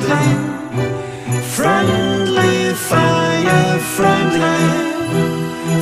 Friendly, 0.00 1.42
friendly 1.42 2.74
fire, 2.74 3.78
friendly, 3.96 4.62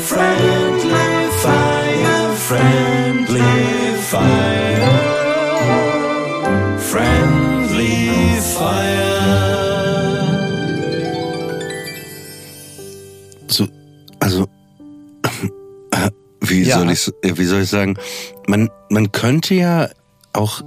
friendly 0.00 1.30
fire, 1.42 2.34
friendly 2.48 3.94
fire, 4.10 4.94
friendly 6.78 8.40
fire. 8.54 9.08
so, 13.48 13.66
also, 14.20 14.46
äh, 15.92 16.10
wie 16.40 16.62
Ja. 16.64 16.78
soll 16.78 16.90
ich, 16.90 17.10
wie 17.22 17.44
soll 17.44 17.62
ich 17.62 17.70
sagen, 17.70 17.96
man, 18.46 18.68
man 18.90 19.12
könnte 19.12 19.54
ja 19.54 19.88
auch 20.32 20.62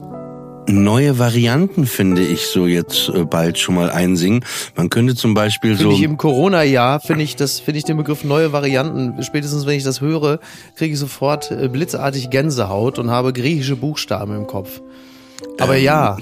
neue 0.71 1.19
Varianten, 1.19 1.85
finde 1.85 2.21
ich, 2.21 2.47
so 2.47 2.67
jetzt 2.67 3.09
äh, 3.09 3.23
bald 3.23 3.57
schon 3.57 3.75
mal 3.75 3.89
einsingen. 3.89 4.43
Man 4.75 4.89
könnte 4.89 5.15
zum 5.15 5.33
Beispiel 5.33 5.75
Finde 5.75 5.91
so, 5.91 5.97
ich 5.97 6.03
im 6.03 6.17
Corona-Jahr, 6.17 6.99
finde 6.99 7.23
ich 7.23 7.35
das, 7.35 7.59
finde 7.59 7.79
ich 7.79 7.85
den 7.85 7.97
Begriff 7.97 8.23
neue 8.23 8.53
Varianten, 8.53 9.21
spätestens 9.23 9.65
wenn 9.65 9.77
ich 9.77 9.83
das 9.83 10.01
höre, 10.01 10.39
kriege 10.75 10.93
ich 10.93 10.99
sofort 10.99 11.51
äh, 11.51 11.67
blitzartig 11.67 12.29
Gänsehaut 12.29 12.99
und 12.99 13.09
habe 13.11 13.33
griechische 13.33 13.75
Buchstaben 13.75 14.35
im 14.35 14.47
Kopf. 14.47 14.81
Aber 15.59 15.77
Ähm, 15.77 15.83
ja, 15.83 16.17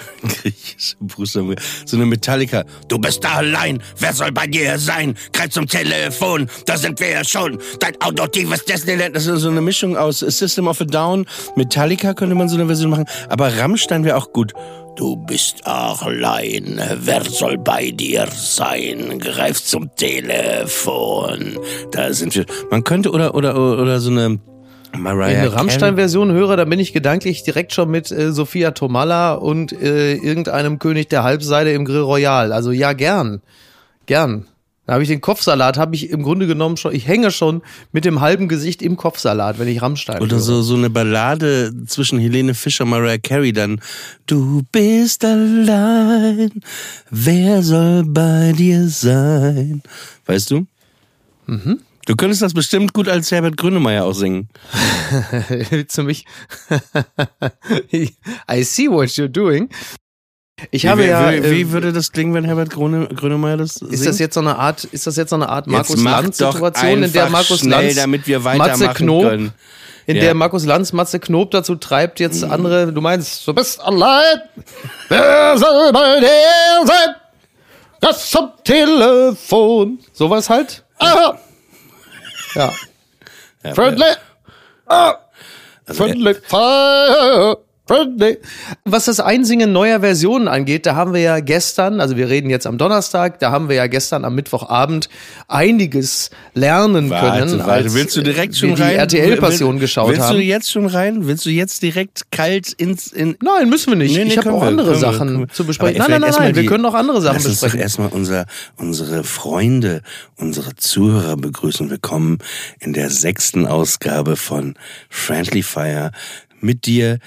griechische 0.22 0.96
Buchstaben, 1.00 1.54
so 1.84 1.96
eine 1.96 2.06
Metallica, 2.06 2.64
du 2.88 2.98
bist 2.98 3.24
da 3.24 3.36
allein, 3.36 3.82
wer 3.98 4.12
soll 4.12 4.32
bei 4.32 4.46
dir 4.46 4.78
sein? 4.78 5.14
Greif 5.32 5.50
zum 5.50 5.66
Telefon, 5.66 6.48
da 6.66 6.76
sind 6.76 7.00
wir 7.00 7.24
schon, 7.24 7.58
dein 7.80 8.00
auditives 8.00 8.64
Disneyland, 8.64 9.16
das 9.16 9.26
ist 9.26 9.40
so 9.40 9.50
eine 9.50 9.60
Mischung 9.60 9.96
aus 9.96 10.20
System 10.20 10.68
of 10.68 10.80
a 10.80 10.84
Down, 10.84 11.26
Metallica 11.56 12.14
könnte 12.14 12.34
man 12.34 12.48
so 12.48 12.56
eine 12.56 12.66
Version 12.66 12.90
machen, 12.90 13.06
aber 13.28 13.56
Rammstein 13.56 14.04
wäre 14.04 14.16
auch 14.16 14.32
gut. 14.32 14.52
Du 14.96 15.16
bist 15.16 15.66
allein, 15.66 16.78
wer 16.96 17.24
soll 17.24 17.56
bei 17.56 17.90
dir 17.90 18.28
sein? 18.36 19.18
Greif 19.18 19.64
zum 19.64 19.94
Telefon, 19.96 21.58
da 21.92 22.12
sind 22.12 22.34
wir. 22.34 22.44
Man 22.70 22.84
könnte, 22.84 23.10
oder, 23.10 23.34
oder, 23.34 23.56
oder 23.56 24.00
so 24.00 24.10
eine 24.10 24.38
Mariah 24.96 25.30
ich 25.30 25.38
eine. 25.38 25.52
Rammstein-Version 25.54 26.32
höre, 26.32 26.56
dann 26.56 26.68
bin 26.68 26.78
ich 26.78 26.92
gedanklich 26.92 27.42
direkt 27.42 27.72
schon 27.72 27.90
mit 27.90 28.10
äh, 28.10 28.32
Sophia 28.32 28.72
Tomalla 28.72 29.34
und 29.34 29.72
äh, 29.72 30.14
irgendeinem 30.14 30.78
König 30.78 31.08
der 31.08 31.22
Halbseide 31.22 31.72
im 31.72 31.84
Grill 31.84 32.00
Royal. 32.00 32.52
Also 32.52 32.70
ja, 32.70 32.92
gern. 32.92 33.42
Gern. 34.06 34.46
Da 34.84 34.94
habe 34.94 35.04
ich 35.04 35.08
den 35.08 35.20
Kopfsalat, 35.20 35.78
habe 35.78 35.94
ich 35.94 36.10
im 36.10 36.24
Grunde 36.24 36.48
genommen 36.48 36.76
schon, 36.76 36.92
ich 36.92 37.06
hänge 37.06 37.30
schon 37.30 37.62
mit 37.92 38.04
dem 38.04 38.20
halben 38.20 38.48
Gesicht 38.48 38.82
im 38.82 38.96
Kopfsalat, 38.96 39.60
wenn 39.60 39.68
ich 39.68 39.80
Rammstein 39.80 40.20
Oder 40.20 40.32
höre. 40.32 40.40
so, 40.40 40.62
so 40.62 40.74
eine 40.74 40.90
Ballade 40.90 41.72
zwischen 41.86 42.18
Helene 42.18 42.52
Fischer 42.52 42.82
und 42.82 42.90
Mariah 42.90 43.18
Carey 43.18 43.52
dann. 43.52 43.80
Du 44.26 44.62
bist 44.72 45.24
allein, 45.24 46.50
wer 47.10 47.62
soll 47.62 48.02
bei 48.04 48.52
dir 48.56 48.88
sein? 48.88 49.82
Weißt 50.26 50.50
du? 50.50 50.66
Mhm. 51.46 51.78
Du 52.06 52.16
könntest 52.16 52.42
das 52.42 52.52
bestimmt 52.52 52.92
gut 52.92 53.08
als 53.08 53.30
Herbert 53.30 53.56
Grönemeyer 53.56 54.04
auch 54.04 54.12
singen. 54.12 54.48
Du 55.94 56.02
mich? 56.02 56.24
I 57.92 58.62
see 58.64 58.88
what 58.88 59.08
you're 59.10 59.28
doing. 59.28 59.68
Ich 60.70 60.86
habe 60.86 61.02
wie, 61.02 61.06
ja. 61.08 61.32
wie, 61.32 61.36
äh, 61.36 61.50
wie 61.50 61.72
würde 61.72 61.92
das 61.92 62.12
klingen, 62.12 62.34
wenn 62.34 62.44
Herbert 62.44 62.70
Gröne, 62.70 63.08
Grönemeyer 63.08 63.56
das 63.56 63.74
singt? 63.74 63.92
ist 63.92 64.06
das 64.06 64.18
jetzt 64.18 64.34
so 64.34 64.40
eine 64.40 64.58
Art, 64.58 64.84
ist 64.84 65.06
das 65.06 65.16
jetzt 65.16 65.30
so 65.30 65.36
eine 65.36 65.48
Art 65.48 65.66
Markus 65.66 66.02
Lanz 66.02 66.38
Situation, 66.38 67.02
in 67.02 67.12
der 67.12 67.28
Markus 67.30 67.60
schnell, 67.60 67.86
Lanz, 67.86 67.96
damit 67.96 68.26
wir 68.26 68.38
Matze 68.40 68.88
Knob, 68.90 69.24
können. 69.24 69.52
in 70.06 70.16
Ja. 70.16 70.22
der 70.22 70.34
Markus 70.34 70.64
Lanz 70.64 70.92
Matze 70.92 71.18
Knob 71.20 71.50
dazu 71.50 71.74
treibt, 71.76 72.20
jetzt 72.20 72.44
andere, 72.44 72.92
du 72.92 73.00
meinst, 73.00 73.46
du 73.46 73.54
bist 73.54 73.80
allein, 73.80 74.40
wer 75.08 75.56
soll 75.58 75.92
bei 75.92 76.20
dir 76.20 76.86
sein? 76.86 77.14
Das 78.00 78.30
zum 78.30 78.50
Telefon. 78.64 79.98
Sowas 80.12 80.50
halt. 80.50 80.84
Ah. 80.98 81.34
Ja. 82.54 82.72
Friendly. 83.74 84.14
Ah. 84.86 85.14
Friendly 85.86 86.34
Fire. 86.34 87.56
Friendly. 87.96 88.38
Was 88.84 89.04
das 89.04 89.20
Einsingen 89.20 89.72
neuer 89.72 90.00
Versionen 90.00 90.48
angeht, 90.48 90.86
da 90.86 90.94
haben 90.94 91.12
wir 91.12 91.20
ja 91.20 91.40
gestern, 91.40 92.00
also 92.00 92.16
wir 92.16 92.28
reden 92.30 92.48
jetzt 92.48 92.66
am 92.66 92.78
Donnerstag, 92.78 93.38
da 93.40 93.50
haben 93.50 93.68
wir 93.68 93.76
ja 93.76 93.86
gestern 93.86 94.24
am 94.24 94.34
Mittwochabend 94.34 95.08
einiges 95.48 96.30
lernen 96.54 97.10
Warte, 97.10 97.38
können. 97.44 97.58
warte, 97.58 97.72
als 97.72 97.94
willst 97.94 98.16
du 98.16 98.22
direkt 98.22 98.56
schon 98.56 98.74
die 98.74 98.82
rein? 98.82 98.96
RTL-Passion 98.96 99.74
Will- 99.74 99.80
geschaut 99.80 100.08
willst 100.08 100.22
haben. 100.22 100.30
Willst 100.36 100.42
du 100.42 100.46
jetzt 100.48 100.70
schon 100.70 100.86
rein? 100.86 101.26
Willst 101.26 101.44
du 101.44 101.50
jetzt 101.50 101.82
direkt 101.82 102.30
kalt 102.30 102.72
ins 102.72 103.08
in 103.08 103.36
Nein, 103.42 103.68
müssen 103.68 103.90
wir 103.90 103.96
nicht. 103.96 104.16
Nee, 104.16 104.24
nee, 104.24 104.30
ich 104.30 104.38
habe 104.38 104.52
auch 104.52 104.62
andere 104.62 104.92
wir, 104.92 104.98
Sachen 104.98 105.40
wir. 105.40 105.48
zu 105.48 105.64
besprechen. 105.64 105.98
Nein, 105.98 106.10
nein, 106.12 106.20
nein, 106.22 106.32
nein. 106.38 106.54
Wir 106.54 106.62
die- 106.62 106.68
können 106.68 106.86
auch 106.86 106.94
andere 106.94 107.20
Sachen 107.20 107.34
Lass 107.36 107.46
uns 107.46 107.60
besprechen. 107.60 107.78
doch 107.78 107.82
erstmal 107.82 108.08
unser, 108.08 108.46
unsere 108.76 109.24
Freunde, 109.24 110.02
unsere 110.36 110.74
Zuhörer 110.76 111.36
begrüßen. 111.36 111.90
Willkommen 111.90 112.38
in 112.80 112.94
der 112.94 113.10
sechsten 113.10 113.66
Ausgabe 113.66 114.36
von 114.36 114.74
Friendly 115.10 115.62
Fire 115.62 116.10
mit 116.60 116.86
dir. 116.86 117.18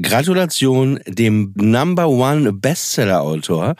Gratulation 0.00 0.98
dem 1.06 1.52
Number 1.56 2.08
One 2.08 2.52
Bestseller-Autor, 2.52 3.76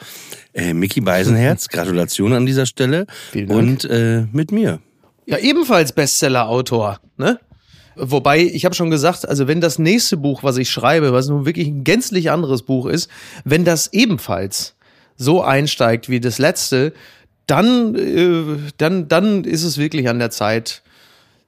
äh, 0.53 0.73
Mickey 0.73 1.01
Beisenherz. 1.01 1.67
Gratulation 1.69 2.33
an 2.33 2.45
dieser 2.45 2.65
Stelle. 2.65 3.05
Vielen 3.31 3.47
Dank. 3.47 3.59
Und 3.59 3.85
äh, 3.85 4.25
mit 4.31 4.51
mir. 4.51 4.79
Ja, 5.25 5.37
ebenfalls 5.37 5.91
Bestseller-Autor, 5.91 6.99
ne? 7.17 7.39
Wobei, 7.97 8.41
ich 8.41 8.65
habe 8.65 8.75
schon 8.75 8.89
gesagt, 8.89 9.27
also 9.27 9.47
wenn 9.47 9.61
das 9.61 9.79
nächste 9.79 10.17
Buch, 10.17 10.43
was 10.43 10.57
ich 10.57 10.69
schreibe, 10.69 11.13
was 11.13 11.29
nun 11.29 11.45
wirklich 11.45 11.67
ein 11.67 11.85
gänzlich 11.85 12.29
anderes 12.29 12.63
Buch 12.63 12.87
ist, 12.87 13.09
wenn 13.45 13.63
das 13.63 13.93
ebenfalls 13.93 14.75
so 15.15 15.41
einsteigt 15.41 16.09
wie 16.09 16.19
das 16.19 16.37
letzte, 16.37 16.93
dann, 17.47 17.95
äh, 17.95 18.71
dann, 18.77 19.07
dann 19.07 19.45
ist 19.45 19.63
es 19.63 19.77
wirklich 19.77 20.09
an 20.09 20.19
der 20.19 20.29
Zeit, 20.29 20.81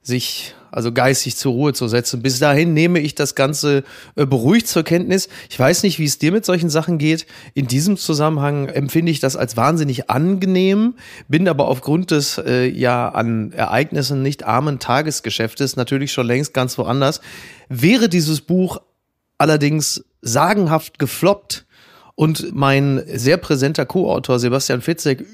sich 0.02 0.54
also 0.70 0.92
geistig 0.92 1.36
zur 1.36 1.52
Ruhe 1.52 1.72
zu 1.72 1.88
setzen. 1.88 2.22
Bis 2.22 2.38
dahin 2.38 2.74
nehme 2.74 2.98
ich 3.00 3.14
das 3.14 3.34
Ganze 3.34 3.84
äh, 4.16 4.26
beruhigt 4.26 4.68
zur 4.68 4.82
Kenntnis. 4.82 5.28
Ich 5.50 5.58
weiß 5.58 5.82
nicht, 5.82 5.98
wie 5.98 6.04
es 6.04 6.18
dir 6.18 6.32
mit 6.32 6.44
solchen 6.44 6.70
Sachen 6.70 6.98
geht. 6.98 7.26
In 7.54 7.66
diesem 7.66 7.96
Zusammenhang 7.96 8.68
empfinde 8.68 9.12
ich 9.12 9.20
das 9.20 9.36
als 9.36 9.56
wahnsinnig 9.56 10.10
angenehm, 10.10 10.94
bin 11.28 11.48
aber 11.48 11.68
aufgrund 11.68 12.10
des 12.10 12.38
äh, 12.38 12.66
ja 12.66 13.08
an 13.08 13.52
Ereignissen 13.52 14.22
nicht 14.22 14.44
armen 14.44 14.78
Tagesgeschäftes 14.78 15.76
natürlich 15.76 16.12
schon 16.12 16.26
längst 16.26 16.54
ganz 16.54 16.78
woanders. 16.78 17.20
Wäre 17.68 18.08
dieses 18.08 18.40
Buch 18.40 18.80
allerdings 19.38 20.04
sagenhaft 20.20 20.98
gefloppt, 20.98 21.66
und 22.18 22.52
mein 22.52 23.00
sehr 23.06 23.36
präsenter 23.36 23.86
Co-Autor 23.86 24.40
Sebastian 24.40 24.80
Fitzek 24.80 25.24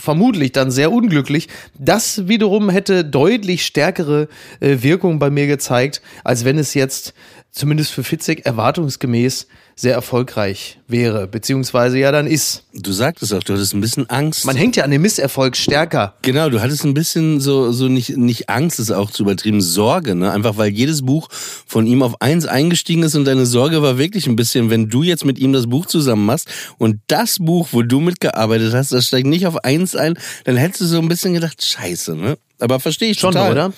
vermutlich 0.00 0.52
dann 0.52 0.70
sehr 0.70 0.92
unglücklich. 0.92 1.48
Das 1.76 2.28
wiederum 2.28 2.70
hätte 2.70 3.04
deutlich 3.04 3.66
stärkere 3.66 4.28
äh, 4.60 4.76
Wirkung 4.82 5.18
bei 5.18 5.30
mir 5.30 5.48
gezeigt, 5.48 6.02
als 6.22 6.44
wenn 6.44 6.58
es 6.58 6.74
jetzt 6.74 7.12
zumindest 7.50 7.90
für 7.90 8.04
Fitzek 8.04 8.46
erwartungsgemäß 8.46 9.48
sehr 9.78 9.92
erfolgreich 9.92 10.78
wäre, 10.88 11.26
beziehungsweise 11.26 11.98
ja 11.98 12.10
dann 12.10 12.26
ist. 12.26 12.64
Du 12.72 12.92
sagtest 12.92 13.34
auch, 13.34 13.42
du 13.42 13.52
hattest 13.52 13.74
ein 13.74 13.82
bisschen 13.82 14.08
Angst. 14.08 14.46
Man 14.46 14.56
hängt 14.56 14.74
ja 14.74 14.84
an 14.84 14.90
dem 14.90 15.02
Misserfolg 15.02 15.54
stärker. 15.54 16.14
Genau, 16.22 16.48
du 16.48 16.62
hattest 16.62 16.84
ein 16.84 16.94
bisschen 16.94 17.40
so, 17.40 17.72
so 17.72 17.88
nicht, 17.88 18.16
nicht 18.16 18.48
Angst, 18.48 18.80
ist 18.80 18.90
auch 18.90 19.10
zu 19.10 19.22
übertrieben, 19.24 19.60
Sorge, 19.60 20.14
ne? 20.14 20.32
Einfach 20.32 20.56
weil 20.56 20.70
jedes 20.70 21.04
Buch 21.04 21.28
von 21.30 21.86
ihm 21.86 22.02
auf 22.02 22.22
eins 22.22 22.46
eingestiegen 22.46 23.02
ist 23.02 23.16
und 23.16 23.26
deine 23.26 23.44
Sorge 23.44 23.82
war 23.82 23.98
wirklich 23.98 24.26
ein 24.26 24.36
bisschen, 24.36 24.70
wenn 24.70 24.88
du 24.88 25.02
jetzt 25.02 25.26
mit 25.26 25.38
ihm 25.38 25.52
das 25.52 25.66
Buch 25.66 25.84
zusammen 25.84 26.24
machst 26.24 26.48
und 26.78 27.00
das 27.08 27.38
Buch, 27.38 27.68
wo 27.72 27.82
du 27.82 28.00
mitgearbeitet 28.00 28.72
hast, 28.72 28.92
das 28.92 29.08
steigt 29.08 29.26
nicht 29.26 29.46
auf 29.46 29.62
eins 29.62 29.94
ein, 29.94 30.18
dann 30.44 30.56
hättest 30.56 30.80
du 30.80 30.86
so 30.86 30.98
ein 30.98 31.08
bisschen 31.08 31.34
gedacht, 31.34 31.62
scheiße, 31.62 32.16
ne? 32.16 32.38
Aber 32.60 32.80
verstehe 32.80 33.10
ich 33.10 33.20
Schon, 33.20 33.32
total. 33.32 33.52
oder? 33.52 33.72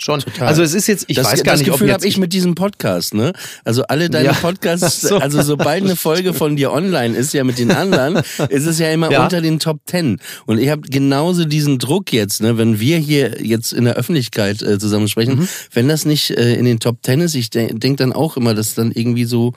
Schon. 0.00 0.22
Also 0.40 0.62
es 0.62 0.74
ist 0.74 0.86
jetzt, 0.86 1.04
ich 1.08 1.16
das, 1.16 1.26
weiß 1.26 1.42
gar 1.42 1.52
das 1.54 1.60
nicht, 1.60 1.70
Gefühl 1.70 1.88
ob 1.88 1.92
habe 1.94 2.04
jetzt 2.04 2.10
ich 2.10 2.18
mit 2.18 2.32
diesem 2.32 2.54
Podcast, 2.54 3.14
ne? 3.14 3.32
Also 3.64 3.82
alle 3.82 4.08
deine 4.08 4.26
Ja. 4.28 4.32
Podcasts, 4.32 5.00
so. 5.08 5.18
also 5.18 5.42
sobald 5.42 5.82
eine 5.84 5.96
Folge 5.96 6.32
von 6.32 6.54
dir 6.56 6.72
online 6.72 7.16
ist, 7.16 7.34
ja 7.34 7.42
mit 7.44 7.58
den 7.58 7.72
anderen, 7.72 8.16
ist 8.48 8.66
es 8.66 8.78
ja 8.78 8.90
immer 8.90 9.10
Ja. 9.10 9.24
unter 9.24 9.40
den 9.40 9.58
Top 9.58 9.80
Ten. 9.86 10.20
Und 10.46 10.58
ich 10.58 10.68
habe 10.68 10.82
genauso 10.88 11.44
diesen 11.44 11.78
Druck 11.78 12.12
jetzt, 12.12 12.40
ne? 12.40 12.56
Wenn 12.58 12.78
wir 12.80 12.96
hier 12.98 13.44
jetzt 13.44 13.72
in 13.72 13.84
der 13.84 13.94
Öffentlichkeit 13.96 14.62
äh, 14.62 14.78
zusammen 14.78 15.08
sprechen, 15.08 15.40
Mhm. 15.40 15.48
wenn 15.72 15.88
das 15.88 16.04
nicht 16.06 16.30
äh, 16.30 16.54
in 16.54 16.64
den 16.64 16.78
Top 16.80 17.02
Ten 17.02 17.20
ist, 17.20 17.34
ich 17.34 17.50
de 17.50 17.74
denke 17.76 17.96
dann 18.02 18.12
auch 18.12 18.36
immer, 18.36 18.54
dass 18.54 18.74
dann 18.74 18.92
irgendwie 18.92 19.24
so 19.24 19.52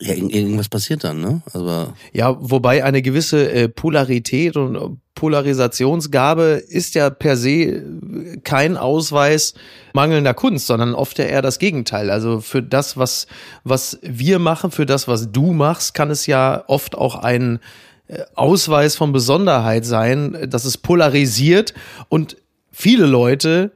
ja, 0.00 0.14
irg- 0.14 0.30
irgendwas 0.30 0.68
passiert 0.68 1.04
dann, 1.04 1.20
ne? 1.20 1.42
Aber 1.52 1.94
Ja, 2.12 2.36
wobei 2.40 2.84
eine 2.84 3.02
gewisse 3.02 3.50
äh, 3.50 3.68
Polarität 3.68 4.56
und 4.56 4.98
Polarisationsgabe 5.14 6.62
ist 6.66 6.94
ja 6.94 7.10
per 7.10 7.36
se 7.36 7.50
äh, 7.50 8.36
kein 8.44 8.76
Ausweis 8.76 9.54
mangelnder 9.92 10.34
Kunst, 10.34 10.66
sondern 10.66 10.94
oft 10.94 11.18
ja 11.18 11.26
eher 11.26 11.42
das 11.42 11.58
Gegenteil. 11.58 12.10
Also 12.10 12.40
für 12.40 12.62
das, 12.62 12.96
was, 12.96 13.26
was 13.64 13.98
wir 14.02 14.38
machen, 14.38 14.70
für 14.70 14.86
das, 14.86 15.08
was 15.08 15.30
du 15.30 15.52
machst, 15.52 15.94
kann 15.94 16.10
es 16.10 16.26
ja 16.26 16.64
oft 16.66 16.94
auch 16.96 17.16
ein 17.16 17.60
äh, 18.08 18.22
Ausweis 18.34 18.96
von 18.96 19.12
Besonderheit 19.12 19.84
sein, 19.84 20.46
dass 20.48 20.64
es 20.64 20.78
polarisiert 20.78 21.74
und 22.08 22.36
viele 22.70 23.06
Leute 23.06 23.72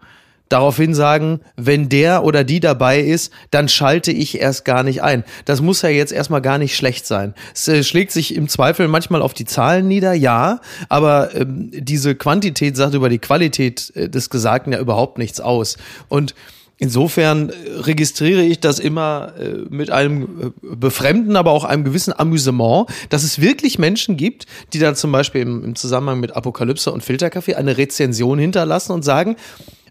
daraufhin 0.48 0.94
sagen, 0.94 1.40
wenn 1.56 1.88
der 1.88 2.24
oder 2.24 2.44
die 2.44 2.60
dabei 2.60 3.00
ist, 3.00 3.32
dann 3.50 3.68
schalte 3.68 4.12
ich 4.12 4.40
erst 4.40 4.64
gar 4.64 4.82
nicht 4.82 5.02
ein. 5.02 5.24
Das 5.44 5.60
muss 5.60 5.82
ja 5.82 5.88
jetzt 5.88 6.12
erstmal 6.12 6.42
gar 6.42 6.58
nicht 6.58 6.76
schlecht 6.76 7.06
sein. 7.06 7.34
Es 7.54 7.66
äh, 7.68 7.82
schlägt 7.82 8.12
sich 8.12 8.34
im 8.34 8.48
Zweifel 8.48 8.88
manchmal 8.88 9.22
auf 9.22 9.34
die 9.34 9.44
Zahlen 9.44 9.88
nieder, 9.88 10.12
ja, 10.12 10.60
aber 10.88 11.34
ähm, 11.34 11.70
diese 11.72 12.14
Quantität 12.14 12.76
sagt 12.76 12.94
über 12.94 13.08
die 13.08 13.18
Qualität 13.18 13.92
äh, 13.96 14.08
des 14.08 14.30
Gesagten 14.30 14.72
ja 14.72 14.78
überhaupt 14.78 15.18
nichts 15.18 15.40
aus. 15.40 15.76
Und 16.08 16.34
Insofern 16.78 17.48
äh, 17.48 17.54
registriere 17.80 18.42
ich 18.42 18.60
das 18.60 18.78
immer 18.78 19.32
mit 19.70 19.90
einem 19.90 20.52
Befremden, 20.60 21.34
aber 21.36 21.52
auch 21.52 21.64
einem 21.64 21.84
gewissen 21.84 22.12
Amüsement, 22.12 22.84
dass 23.08 23.22
es 23.22 23.40
wirklich 23.40 23.78
Menschen 23.78 24.18
gibt, 24.18 24.44
die 24.74 24.78
da 24.78 24.94
zum 24.94 25.10
Beispiel 25.10 25.40
im 25.40 25.74
Zusammenhang 25.74 26.20
mit 26.20 26.36
Apokalypse 26.36 26.92
und 26.92 27.02
Filterkaffee 27.02 27.54
eine 27.54 27.78
Rezension 27.78 28.38
hinterlassen 28.38 28.92
und 28.92 29.06
sagen, 29.06 29.36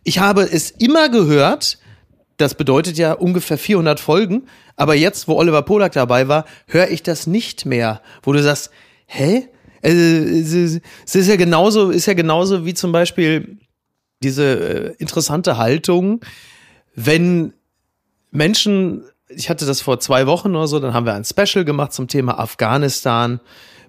ich 0.05 0.19
habe 0.19 0.43
es 0.43 0.71
immer 0.71 1.09
gehört, 1.09 1.79
das 2.37 2.55
bedeutet 2.55 2.97
ja 2.97 3.13
ungefähr 3.13 3.57
400 3.57 3.99
Folgen, 3.99 4.43
aber 4.77 4.95
jetzt, 4.95 5.27
wo 5.27 5.35
Oliver 5.35 5.63
Polak 5.63 5.93
dabei 5.93 6.27
war, 6.27 6.45
höre 6.67 6.89
ich 6.89 7.03
das 7.03 7.27
nicht 7.27 7.65
mehr, 7.65 8.01
wo 8.23 8.31
du 8.31 8.41
sagst, 8.41 8.71
hä? 9.07 9.49
Also, 9.81 9.97
es 9.97 11.15
ist 11.15 11.27
ja 11.27 11.35
genauso, 11.35 11.89
ist 11.89 12.05
ja 12.05 12.13
genauso 12.13 12.65
wie 12.65 12.73
zum 12.73 12.91
Beispiel 12.91 13.57
diese 14.23 14.43
äh, 14.43 14.95
interessante 14.97 15.57
Haltung, 15.57 16.21
wenn 16.95 17.53
Menschen, 18.31 19.03
ich 19.27 19.49
hatte 19.49 19.65
das 19.65 19.81
vor 19.81 19.99
zwei 19.99 20.27
Wochen 20.27 20.55
oder 20.55 20.67
so, 20.67 20.79
dann 20.79 20.93
haben 20.93 21.05
wir 21.05 21.13
ein 21.13 21.25
Special 21.25 21.65
gemacht 21.65 21.93
zum 21.93 22.07
Thema 22.07 22.39
Afghanistan, 22.39 23.39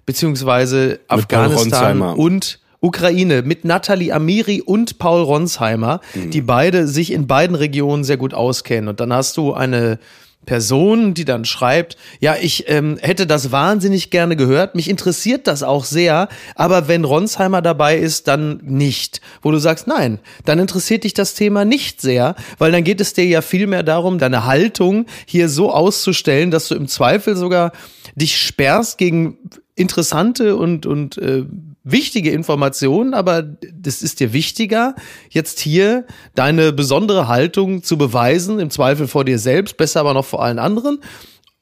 beziehungsweise 0.05 0.99
Paul 1.07 1.19
Afghanistan 1.19 2.01
und 2.01 2.59
Ukraine 2.79 3.41
mit 3.41 3.65
Nathalie 3.65 4.13
Amiri 4.13 4.61
und 4.61 4.99
Paul 4.99 5.21
Ronsheimer, 5.21 6.01
die 6.15 6.41
beide 6.41 6.87
sich 6.87 7.11
in 7.11 7.27
beiden 7.27 7.55
Regionen 7.55 8.03
sehr 8.03 8.17
gut 8.17 8.33
auskennen. 8.33 8.87
Und 8.87 8.99
dann 8.99 9.11
hast 9.11 9.37
du 9.37 9.53
eine 9.53 9.99
Person, 10.47 11.13
die 11.13 11.25
dann 11.25 11.45
schreibt, 11.45 11.97
ja, 12.19 12.35
ich 12.41 12.67
ähm, 12.67 12.97
hätte 13.01 13.27
das 13.27 13.51
wahnsinnig 13.51 14.09
gerne 14.09 14.35
gehört, 14.35 14.75
mich 14.75 14.89
interessiert 14.89 15.45
das 15.45 15.61
auch 15.61 15.83
sehr, 15.83 16.29
aber 16.55 16.87
wenn 16.87 17.03
Ronsheimer 17.03 17.61
dabei 17.61 17.97
ist, 17.97 18.27
dann 18.27 18.61
nicht. 18.63 19.21
Wo 19.41 19.51
du 19.51 19.59
sagst, 19.59 19.87
nein, 19.87 20.19
dann 20.45 20.57
interessiert 20.57 21.03
dich 21.03 21.13
das 21.13 21.35
Thema 21.35 21.65
nicht 21.65 22.01
sehr, 22.01 22.35
weil 22.57 22.71
dann 22.71 22.83
geht 22.83 23.01
es 23.01 23.13
dir 23.13 23.25
ja 23.25 23.41
viel 23.41 23.67
mehr 23.67 23.83
darum, 23.83 24.19
deine 24.19 24.45
Haltung 24.45 25.05
hier 25.25 25.49
so 25.49 25.71
auszustellen, 25.71 26.49
dass 26.49 26.69
du 26.69 26.75
im 26.75 26.87
Zweifel 26.87 27.35
sogar 27.35 27.73
dich 28.15 28.37
sperrst 28.37 28.97
gegen 28.97 29.37
interessante 29.75 30.55
und, 30.55 30.85
und 30.85 31.17
äh, 31.17 31.43
wichtige 31.91 32.31
Informationen, 32.31 33.13
aber 33.13 33.41
das 33.41 34.01
ist 34.01 34.19
dir 34.19 34.33
wichtiger, 34.33 34.95
jetzt 35.29 35.59
hier 35.59 36.05
deine 36.35 36.73
besondere 36.73 37.27
Haltung 37.27 37.83
zu 37.83 37.97
beweisen, 37.97 38.59
im 38.59 38.69
Zweifel 38.69 39.07
vor 39.07 39.25
dir 39.25 39.39
selbst, 39.39 39.77
besser 39.77 40.01
aber 40.01 40.13
noch 40.13 40.25
vor 40.25 40.43
allen 40.43 40.59
anderen. 40.59 40.99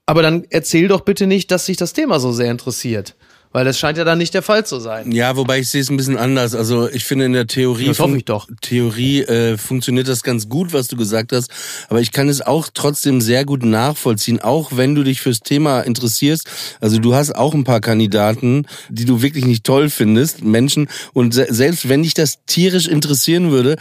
Aber 0.06 0.22
dann 0.22 0.46
erzähl 0.50 0.88
doch 0.88 1.02
bitte 1.02 1.28
nicht, 1.28 1.52
dass 1.52 1.66
sich 1.66 1.78
das 1.78 1.94
Thema 1.94 2.20
so 2.20 2.32
sehr 2.32 2.52
interessiert. 2.52 3.16
Weil 3.56 3.64
das 3.64 3.80
scheint 3.80 3.98
ja 3.98 4.04
dann 4.04 4.18
nicht 4.18 4.34
der 4.34 4.42
Fall 4.42 4.66
zu 4.66 4.82
sein. 4.82 5.14
Ja, 5.14 5.38
wobei 5.38 5.60
ich 5.60 5.70
sehe 5.70 5.80
es 5.80 5.90
ein 5.90 5.96
bisschen 5.96 6.18
anders. 6.18 6.54
Also 6.56 6.90
ich 6.90 7.06
finde 7.06 7.24
in 7.24 7.32
der 7.32 7.48
Theorie, 7.48 7.86
Das 7.86 8.00
hoffe 8.00 8.18
ich 8.18 8.26
doch. 8.26 8.50
Theorie 8.60 9.22
äh, 9.22 9.58
funktioniert 9.58 10.10
das 10.10 10.24
ganz 10.24 10.50
gut, 10.50 10.74
was 10.74 10.90
du 10.90 10.98
gesagt 10.98 11.32
hast. 11.32 11.50
Aber 11.88 12.02
ich 12.02 12.12
kann 12.12 12.28
es 12.28 12.42
auch 12.42 12.68
trotzdem 12.74 13.22
sehr 13.22 13.46
gut 13.46 13.64
nachvollziehen, 13.64 14.42
auch 14.42 14.74
wenn 14.76 14.94
du 14.94 15.04
dich 15.04 15.22
fürs 15.22 15.40
Thema 15.40 15.80
interessierst. 15.80 16.50
Also 16.82 17.00
du 17.00 17.16
hast 17.16 17.34
auch 17.34 17.54
ein 17.54 17.64
paar 17.64 17.80
Kandidaten, 17.80 18.66
die 18.90 19.06
du 19.06 19.22
wirklich 19.22 19.46
nicht 19.46 19.64
toll 19.64 19.90
findest, 19.90 20.44
Menschen. 20.44 20.90
Und 21.14 21.34
se 21.34 21.48
selbst 21.50 21.88
wenn 21.88 22.04
dich 22.04 22.14
das 22.14 22.40
tierisch 22.46 22.90
interessieren 22.90 23.52
würde, 23.52 23.78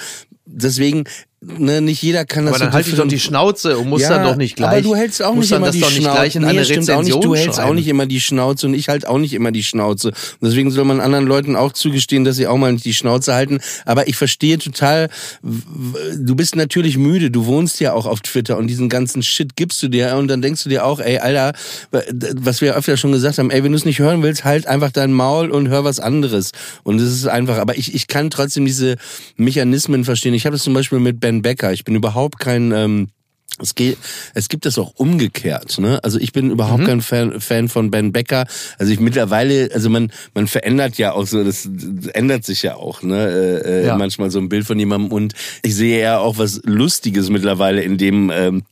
deswegen 0.47 1.03
ne, 1.59 1.81
nicht 1.81 2.03
jeder 2.03 2.25
kann 2.25 2.47
das 2.47 2.55
Aber 2.55 2.65
dann 2.65 2.73
so 2.73 2.75
halt 2.75 2.87
dich 2.87 2.95
doch 2.95 3.09
die 3.09 3.21
Schnauze 3.21 3.79
und 3.79 3.89
musst 3.89 4.03
ja, 4.03 4.11
dann 4.11 4.25
doch 4.25 4.37
nicht 4.37 4.57
gleich. 4.57 4.71
Aber 4.71 4.83
du 4.83 4.97
hältst 4.97 5.23
auch 5.23 5.35
nicht 5.35 5.53
immer 5.53 5.71
die 5.71 5.83
Schnauze. 5.83 6.41
Nee, 6.41 6.53
nicht. 7.03 7.25
Du 7.25 7.35
hältst 7.35 7.57
schreiben. 7.57 7.71
auch 7.71 7.75
nicht 7.75 7.89
immer 7.89 8.07
die 8.07 8.21
Schnauze 8.21 8.67
und 8.67 8.75
ich 8.75 8.89
halt 8.89 9.07
auch 9.07 9.19
nicht 9.19 9.33
immer 9.35 9.53
die 9.53 9.63
Schnauze. 9.63 10.09
Und 10.09 10.17
deswegen 10.43 10.71
soll 10.71 10.85
man 10.85 11.01
anderen 11.01 11.27
Leuten 11.27 11.57
auch 11.57 11.73
zugestehen, 11.73 12.25
dass 12.25 12.37
sie 12.37 12.47
auch 12.47 12.57
mal 12.57 12.73
nicht 12.73 12.85
die 12.85 12.95
Schnauze 12.95 13.35
halten. 13.35 13.61
Aber 13.85 14.09
ich 14.09 14.17
verstehe 14.17 14.59
total, 14.59 15.09
du 15.43 16.35
bist 16.35 16.57
natürlich 16.57 16.97
müde. 16.97 17.31
Du 17.31 17.47
wohnst 17.47 17.81
ja 17.81 17.93
auch 17.93 18.07
auf 18.07 18.21
Twitter 18.21 18.57
und 18.57 18.67
diesen 18.67 18.89
ganzen 18.89 19.23
Shit 19.23 19.57
gibst 19.57 19.83
du 19.83 19.89
dir 19.89 20.17
und 20.17 20.29
dann 20.29 20.43
denkst 20.43 20.63
du 20.65 20.69
dir 20.69 20.85
auch, 20.85 21.01
ey, 21.01 21.19
Alter, 21.19 21.53
was 21.91 22.61
wir 22.61 22.75
öfter 22.75 22.97
schon 22.97 23.13
gesagt 23.13 23.39
haben, 23.39 23.51
ey, 23.51 23.63
wenn 23.65 23.73
du 23.73 23.79
es 23.79 23.85
nicht 23.85 23.99
hören 23.99 24.23
willst, 24.23 24.45
halt 24.45 24.67
einfach 24.67 24.91
dein 24.91 25.13
Maul 25.13 25.51
und 25.51 25.69
hör 25.69 25.85
was 25.85 26.01
anderes. 26.01 26.53
Und 26.83 27.01
es 27.01 27.13
ist 27.13 27.27
einfach, 27.27 27.59
aber 27.59 27.77
ich, 27.77 27.95
ich 27.95 28.07
kann 28.07 28.31
trotzdem 28.31 28.65
diese 28.65 28.97
Mechanismen 29.37 30.05
verstehen. 30.05 30.35
Ich 30.35 30.47
habe 30.47 30.55
das 30.55 30.63
zum 30.63 30.75
Beispiel 30.75 30.99
mit 30.99 31.21
Ben 31.21 31.34
Becker. 31.43 31.73
Ich 31.73 31.85
bin 31.85 31.95
überhaupt 31.95 32.39
kein, 32.39 32.73
ähm, 32.73 33.09
es, 33.61 33.75
geht, 33.77 33.99
es 34.35 34.49
gibt 34.49 34.67
das 34.67 34.79
auch 34.79 34.95
umgekehrt. 34.97 35.79
Ne? 35.79 36.01
Also 36.03 36.19
ich 36.19 36.33
bin 36.33 36.51
überhaupt 36.51 36.81
Mhm. 36.83 36.87
kein 36.87 37.01
Fan, 37.03 37.41
Fan 37.41 37.69
von 37.69 37.91
Ben 37.91 38.13
Becker. 38.13 38.47
Also 38.79 38.93
ich 38.93 38.99
mittlerweile, 39.01 39.71
also 39.73 39.89
man 39.91 40.11
man 40.35 40.47
verändert 40.49 40.99
ja 40.99 41.13
auch 41.13 41.27
so, 41.27 41.45
das 41.45 41.69
ändert 42.15 42.45
sich 42.45 42.63
ja 42.63 42.75
auch, 42.75 43.03
ne? 43.03 43.29
Äh, 43.65 43.83
äh, 43.83 43.87
Ja. 43.87 43.97
manchmal 43.97 44.31
so 44.33 44.39
ein 44.41 44.49
Bild 44.49 44.67
von 44.67 44.79
jemandem 44.79 45.13
und 45.13 45.35
ich 45.63 45.75
sehe 45.77 46.01
ja 46.03 46.19
auch 46.19 46.39
was 46.39 46.61
Lustiges 46.65 47.31
mittlerweile 47.31 47.83
in 47.83 47.97
dem. 47.97 48.31
Ähm, 48.35 48.63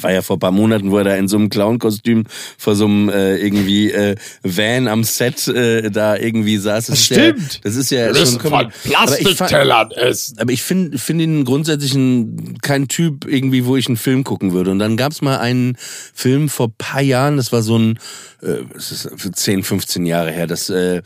war 0.00 0.12
ja 0.12 0.22
vor 0.22 0.36
ein 0.36 0.40
paar 0.40 0.50
Monaten, 0.52 0.90
wo 0.90 0.98
er 0.98 1.04
da 1.04 1.14
in 1.16 1.28
so 1.28 1.36
einem 1.36 1.48
Clown-Kostüm 1.48 2.24
vor 2.58 2.74
so 2.74 2.86
einem 2.86 3.08
äh, 3.08 3.36
irgendwie 3.36 3.90
äh, 3.90 4.16
Van 4.42 4.88
am 4.88 5.04
Set 5.04 5.46
äh, 5.48 5.90
da 5.90 6.16
irgendwie 6.16 6.56
saß. 6.58 6.86
Das, 6.86 6.98
ist 6.98 7.04
stimmt. 7.06 7.54
Ja, 7.54 7.60
das 7.62 7.76
ist 7.76 7.90
ja 7.90 8.08
Müssen 8.08 8.40
schon 8.40 8.50
von 8.50 8.72
Plastiktellern 8.84 9.90
essen. 9.92 10.38
aber 10.38 10.52
ich 10.52 10.62
finde 10.62 10.98
find 10.98 11.20
ihn 11.20 11.44
grundsätzlich 11.44 11.94
ein, 11.94 12.58
kein 12.62 12.88
Typ 12.88 13.26
irgendwie, 13.26 13.64
wo 13.66 13.76
ich 13.76 13.86
einen 13.86 13.96
Film 13.96 14.24
gucken 14.24 14.52
würde. 14.52 14.70
Und 14.70 14.78
dann 14.78 14.96
gab's 14.96 15.22
mal 15.22 15.38
einen 15.38 15.76
Film 16.12 16.48
vor 16.48 16.72
paar 16.76 17.02
Jahren, 17.02 17.36
das 17.36 17.52
war 17.52 17.62
so 17.62 17.78
ein, 17.78 17.98
äh, 18.42 18.64
das 18.72 18.90
ist 18.90 19.10
für 19.16 19.30
10, 19.30 19.62
15 19.62 20.06
Jahre 20.06 20.30
her, 20.30 20.46
das 20.46 20.70
äh, 20.70 21.02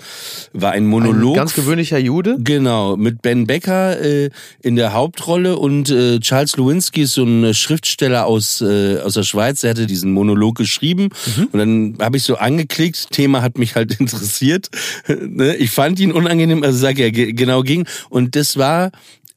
war 0.52 0.72
ein 0.72 0.84
Ein 0.84 0.86
Monolog. 0.86 1.34
ganz 1.36 1.54
gewöhnlicher 1.54 1.98
Jude. 1.98 2.36
Genau, 2.40 2.96
mit 2.96 3.22
Ben 3.22 3.46
Becker 3.46 4.00
äh, 4.00 4.30
in 4.62 4.76
der 4.76 4.92
Hauptrolle 4.92 5.56
und 5.58 5.90
äh, 5.90 6.20
Charles 6.20 6.56
Lewinsky 6.56 7.02
ist 7.02 7.14
so 7.14 7.24
ein 7.24 7.52
Schriftsteller 7.54 8.26
aus, 8.26 8.60
äh, 8.60 8.77
aus 9.04 9.14
der 9.14 9.22
Schweiz, 9.24 9.60
der 9.62 9.70
hatte 9.70 9.86
diesen 9.86 10.12
Monolog 10.12 10.56
geschrieben 10.56 11.08
und 11.52 11.58
dann 11.58 11.96
habe 12.00 12.16
ich 12.16 12.22
so 12.24 12.36
angeklickt, 12.36 13.10
Thema 13.10 13.42
hat 13.42 13.58
mich 13.58 13.74
halt 13.74 13.98
interessiert. 14.00 14.68
Ne? 15.08 15.56
ich 15.56 15.70
fand 15.70 15.98
ihn 16.00 16.12
unangenehm, 16.12 16.62
also 16.62 16.78
sag 16.78 16.98
ja, 16.98 17.10
ge- 17.10 17.32
genau 17.32 17.62
ging 17.62 17.86
und 18.10 18.34
das 18.36 18.56
war 18.56 18.90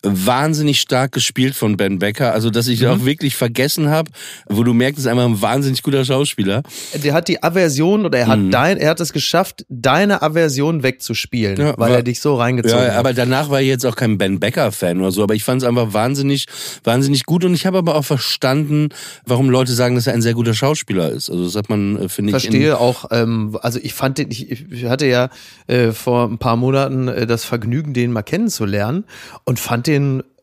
wahnsinnig 0.03 0.79
stark 0.79 1.11
gespielt 1.11 1.55
von 1.55 1.77
Ben 1.77 1.99
Becker. 1.99 2.33
Also, 2.33 2.49
dass 2.49 2.67
ich 2.67 2.87
auch 2.87 3.05
wirklich 3.05 3.35
vergessen 3.35 3.89
habe, 3.89 4.09
wo 4.47 4.63
du 4.63 4.73
merkst, 4.73 4.97
es 4.99 5.05
ist 5.05 5.11
einfach 5.11 5.25
ein 5.25 5.41
wahnsinnig 5.41 5.83
guter 5.83 6.03
Schauspieler. 6.03 6.63
Der 7.03 7.13
hat 7.13 7.27
die 7.27 7.43
Aversion 7.43 8.05
oder 8.05 8.17
er 8.19 8.27
hat 8.27 8.39
dein, 8.49 8.77
er 8.77 8.89
hat 8.91 8.99
es 8.99 9.13
geschafft, 9.13 9.65
deine 9.69 10.21
Aversion 10.23 10.81
wegzuspielen, 10.83 11.55
Mhm. 11.57 11.61
Ja, 11.61 11.73
weil 11.77 11.89
war- 11.91 11.97
er 11.97 12.03
dich 12.03 12.19
so 12.19 12.35
reingezogen 12.35 12.83
Ja, 12.83 12.91
hat. 12.91 12.97
aber 12.97 13.13
danach 13.13 13.49
war 13.49 13.61
ich 13.61 13.67
jetzt 13.67 13.85
auch 13.85 13.95
kein 13.95 14.17
Ben 14.17 14.39
Becker-Fan 14.39 14.99
oder 14.99 15.11
so, 15.11 15.21
aber 15.23 15.35
ich 15.35 15.43
fand 15.43 15.61
es 15.61 15.67
einfach 15.67 15.93
wahnsinnig, 15.93 16.45
wahnsinnig 16.83 17.25
gut 17.25 17.45
und 17.45 17.53
ich 17.53 17.65
habe 17.67 17.77
aber 17.77 17.95
auch 17.95 18.05
verstanden, 18.05 18.89
warum 19.25 19.49
Leute 19.49 19.73
sagen, 19.73 19.95
dass 19.95 20.07
er 20.07 20.13
ein 20.13 20.21
sehr 20.23 20.33
guter 20.33 20.53
Schauspieler 20.55 21.09
ist. 21.11 21.29
Also 21.29 21.45
das 21.45 21.55
hat 21.55 21.69
man, 21.69 21.97
äh, 21.97 22.09
finde 22.09 22.29
ich, 22.31 22.45
in- 22.45 22.51
verstehe 22.51 22.79
auch, 22.79 23.05
ähm, 23.11 23.57
also 23.61 23.79
ich 23.81 23.93
fand 23.93 24.17
den, 24.17 24.31
ich, 24.31 24.49
ich 24.71 24.85
hatte 24.85 25.05
ja 25.05 25.29
äh, 25.67 25.91
vor 25.91 26.27
ein 26.27 26.37
paar 26.39 26.55
Monaten 26.55 27.07
äh, 27.07 27.27
das 27.27 27.45
Vergnügen, 27.45 27.93
den 27.93 28.11
mal 28.11 28.23
kennenzulernen 28.23 29.03
und 29.45 29.59
fand 29.59 29.85
den 29.87 29.90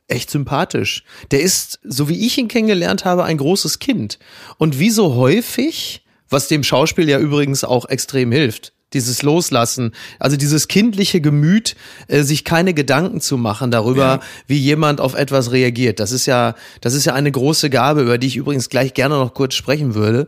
echt 0.09 0.31
sympathisch. 0.31 1.05
Der 1.31 1.41
ist, 1.41 1.81
so 1.85 2.09
wie 2.09 2.27
ich 2.27 2.39
ihn 2.39 2.49
kennengelernt 2.49 3.05
habe, 3.05 3.25
ein 3.25 3.37
großes 3.37 3.79
Kind. 3.79 4.19
Und 4.57 4.79
wie 4.79 4.91
so 4.91 5.15
häufig, 5.17 6.03
was 6.31 6.49
dem 6.49 6.65
Schauspiel 6.65 7.09
ja 7.09 7.19
übrigens 7.19 7.63
auch 7.65 7.87
extrem 7.89 8.33
hilft, 8.33 8.73
dieses 8.95 9.23
Loslassen, 9.23 9.93
also 10.19 10.39
dieses 10.39 10.67
kindliche 10.67 11.21
Gemüt, 11.21 11.77
äh, 12.07 12.23
sich 12.23 12.45
keine 12.45 12.73
Gedanken 12.73 13.21
zu 13.21 13.37
machen 13.37 13.71
darüber, 13.71 14.03
Ja. 14.03 14.21
wie 14.47 14.57
jemand 14.57 15.01
auf 15.03 15.13
etwas 15.15 15.53
reagiert. 15.53 16.01
Das 16.01 16.11
ist 16.11 16.25
ja, 16.25 16.55
das 16.81 16.95
ist 16.95 17.05
ja 17.05 17.13
eine 17.13 17.31
große 17.31 17.69
Gabe, 17.69 18.01
über 18.01 18.17
die 18.17 18.29
ich 18.29 18.37
übrigens 18.37 18.71
gleich 18.71 18.95
gerne 18.95 19.17
noch 19.17 19.35
kurz 19.35 19.55
sprechen 19.55 19.95
würde. 19.95 20.27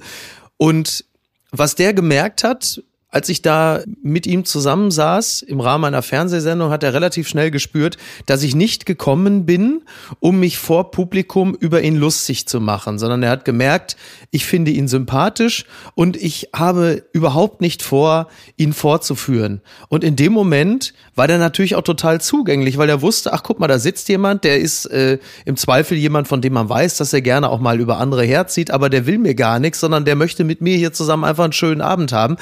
Und 0.58 1.06
was 1.52 1.74
der 1.74 1.94
gemerkt 1.94 2.44
hat, 2.44 2.82
als 3.10 3.28
ich 3.28 3.42
da 3.42 3.80
mit 4.02 4.26
ihm 4.26 4.44
zusammensaß 4.44 5.42
im 5.42 5.60
Rahmen 5.60 5.84
einer 5.84 6.02
Fernsehsendung, 6.02 6.70
hat 6.70 6.84
er 6.84 6.94
relativ 6.94 7.28
schnell 7.28 7.50
gespürt, 7.50 7.96
dass 8.26 8.44
ich 8.44 8.54
nicht 8.54 8.86
gekommen 8.86 9.46
bin, 9.46 9.82
um 10.20 10.38
mich 10.38 10.58
vor 10.58 10.92
Publikum 10.92 11.54
über 11.54 11.82
ihn 11.82 11.96
lustig 11.96 12.46
zu 12.46 12.60
machen, 12.60 12.98
sondern 13.00 13.22
er 13.24 13.30
hat 13.30 13.44
gemerkt, 13.44 13.96
ich 14.30 14.46
finde 14.46 14.70
ihn 14.70 14.86
sympathisch 14.86 15.64
und 15.94 16.16
ich 16.16 16.50
habe 16.54 17.02
überhaupt 17.12 17.60
nicht 17.60 17.82
vor, 17.82 18.28
ihn 18.56 18.72
vorzuführen. 18.72 19.60
Und 19.88 20.04
in 20.04 20.14
dem 20.14 20.32
Moment 20.32 20.94
war 21.16 21.26
der 21.26 21.38
natürlich 21.38 21.74
auch 21.74 21.82
total 21.82 22.20
zugänglich, 22.20 22.78
weil 22.78 22.88
er 22.88 23.02
wusste, 23.02 23.32
ach 23.32 23.42
guck 23.42 23.58
mal, 23.58 23.66
da 23.66 23.80
sitzt 23.80 24.08
jemand, 24.08 24.44
der 24.44 24.60
ist 24.60 24.86
äh, 24.86 25.18
im 25.44 25.56
Zweifel 25.56 25.98
jemand, 25.98 26.28
von 26.28 26.40
dem 26.40 26.52
man 26.52 26.68
weiß, 26.68 26.96
dass 26.98 27.12
er 27.12 27.22
gerne 27.22 27.48
auch 27.48 27.60
mal 27.60 27.80
über 27.80 27.98
andere 27.98 28.24
herzieht, 28.24 28.70
aber 28.70 28.88
der 28.88 29.06
will 29.06 29.18
mir 29.18 29.34
gar 29.34 29.58
nichts, 29.58 29.80
sondern 29.80 30.04
der 30.04 30.14
möchte 30.14 30.44
mit 30.44 30.60
mir 30.60 30.76
hier 30.76 30.92
zusammen 30.92 31.24
einfach 31.24 31.44
einen 31.44 31.52
schönen 31.52 31.80
Abend 31.80 32.12
haben. 32.12 32.36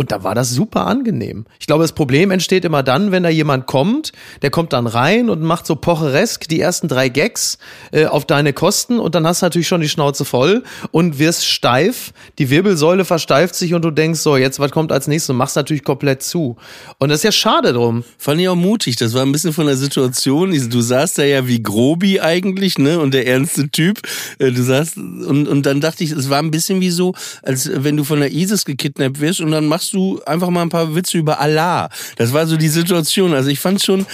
Und 0.00 0.12
da 0.12 0.24
war 0.24 0.34
das 0.34 0.48
super 0.48 0.86
angenehm. 0.86 1.44
Ich 1.58 1.66
glaube, 1.66 1.84
das 1.84 1.92
Problem 1.92 2.30
entsteht 2.30 2.64
immer 2.64 2.82
dann, 2.82 3.12
wenn 3.12 3.22
da 3.22 3.28
jemand 3.28 3.66
kommt, 3.66 4.12
der 4.40 4.48
kommt 4.48 4.72
dann 4.72 4.86
rein 4.86 5.28
und 5.28 5.42
macht 5.42 5.66
so 5.66 5.76
pocheresk 5.76 6.48
die 6.48 6.58
ersten 6.58 6.88
drei 6.88 7.10
Gags 7.10 7.58
äh, 7.92 8.06
auf 8.06 8.24
deine 8.24 8.54
Kosten 8.54 8.98
und 8.98 9.14
dann 9.14 9.26
hast 9.26 9.42
du 9.42 9.44
natürlich 9.44 9.68
schon 9.68 9.82
die 9.82 9.90
Schnauze 9.90 10.24
voll 10.24 10.64
und 10.90 11.18
wirst 11.18 11.44
steif, 11.46 12.14
die 12.38 12.48
Wirbelsäule 12.48 13.04
versteift 13.04 13.54
sich 13.54 13.74
und 13.74 13.84
du 13.84 13.90
denkst 13.90 14.20
so, 14.20 14.38
jetzt 14.38 14.58
was 14.58 14.70
kommt 14.70 14.90
als 14.90 15.06
nächstes 15.06 15.28
und 15.28 15.36
machst 15.36 15.56
natürlich 15.56 15.84
komplett 15.84 16.22
zu. 16.22 16.56
Und 16.96 17.10
das 17.10 17.18
ist 17.18 17.24
ja 17.24 17.32
schade 17.32 17.74
drum. 17.74 18.02
Fand 18.16 18.40
ich 18.40 18.48
auch 18.48 18.56
mutig. 18.56 18.96
Das 18.96 19.12
war 19.12 19.20
ein 19.20 19.32
bisschen 19.32 19.52
von 19.52 19.66
der 19.66 19.76
Situation. 19.76 20.50
Du 20.70 20.80
saßt 20.80 21.18
da 21.18 21.24
ja 21.24 21.46
wie 21.46 21.62
Grobi 21.62 22.20
eigentlich, 22.20 22.78
ne? 22.78 23.00
Und 23.00 23.12
der 23.12 23.26
ernste 23.26 23.68
Typ. 23.68 24.00
Äh, 24.38 24.50
Du 24.50 24.62
saßt 24.62 24.96
und, 24.96 25.46
und 25.46 25.66
dann 25.66 25.82
dachte 25.82 26.04
ich, 26.04 26.12
es 26.12 26.30
war 26.30 26.38
ein 26.38 26.50
bisschen 26.50 26.80
wie 26.80 26.90
so, 26.90 27.14
als 27.42 27.70
wenn 27.72 27.98
du 27.98 28.04
von 28.04 28.20
der 28.20 28.32
ISIS 28.32 28.64
gekidnappt 28.64 29.20
wirst 29.20 29.42
und 29.42 29.50
dann 29.50 29.66
machst 29.66 29.89
du 29.92 30.20
einfach 30.26 30.50
mal 30.50 30.62
ein 30.62 30.68
paar 30.68 30.94
Witze 30.94 31.18
über 31.18 31.40
Allah. 31.40 31.88
Das 32.16 32.32
war 32.32 32.46
so 32.46 32.56
die 32.56 32.68
Situation. 32.68 33.34
Also 33.34 33.50
ich 33.50 33.58
fand 33.60 33.82
schon, 33.82 34.06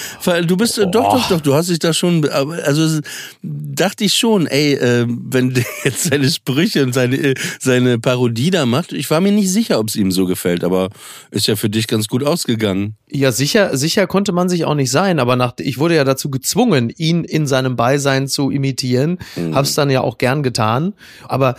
du 0.47 0.57
bist, 0.57 0.79
äh, 0.79 0.87
doch, 0.91 1.15
doch, 1.19 1.29
doch, 1.29 1.41
du 1.41 1.55
hast 1.55 1.69
dich 1.71 1.79
da 1.79 1.93
schon, 1.93 2.29
also 2.29 3.01
dachte 3.43 4.05
ich 4.05 4.15
schon, 4.15 4.47
ey, 4.47 4.75
äh, 4.75 5.07
wenn 5.09 5.51
der 5.55 5.65
jetzt 5.85 6.05
seine 6.05 6.31
Sprüche 6.31 6.83
und 6.83 6.93
seine, 6.93 7.17
äh, 7.17 7.35
seine 7.61 7.99
Parodie 7.99 8.51
da 8.51 8.67
macht, 8.67 8.93
ich 8.93 9.11
war 9.11 9.21
mir 9.21 9.33
nicht 9.33 9.51
sicher, 9.51 9.79
ob 9.79 9.89
es 9.89 9.97
ihm 9.97 10.11
so 10.13 10.27
gefällt, 10.27 10.65
aber 10.65 10.91
ist 11.31 11.47
ja 11.47 11.57
für 11.57 11.71
dich 11.71 11.87
ganz 11.87 12.09
gut 12.09 12.25
ausgegangen. 12.25 12.97
Ja, 13.11 13.31
sicher, 13.33 13.77
sicher 13.77 14.07
konnte 14.07 14.33
man 14.33 14.49
sich 14.49 14.65
auch 14.65 14.75
nicht 14.75 14.91
sein, 14.91 15.19
aber 15.21 15.37
nach, 15.37 15.55
ich 15.61 15.79
wurde 15.79 15.95
ja 15.95 16.05
dazu 16.05 16.29
gezwungen, 16.31 16.91
ihn 16.97 17.23
in 17.25 17.47
seinem 17.47 17.77
Beisein 17.77 18.27
zu 18.29 18.51
imitieren. 18.51 19.19
Hab's 19.53 19.75
dann 19.75 19.91
ja 19.91 20.01
auch 20.01 20.19
gern 20.19 20.43
getan. 20.43 20.93
Aber 21.29 21.55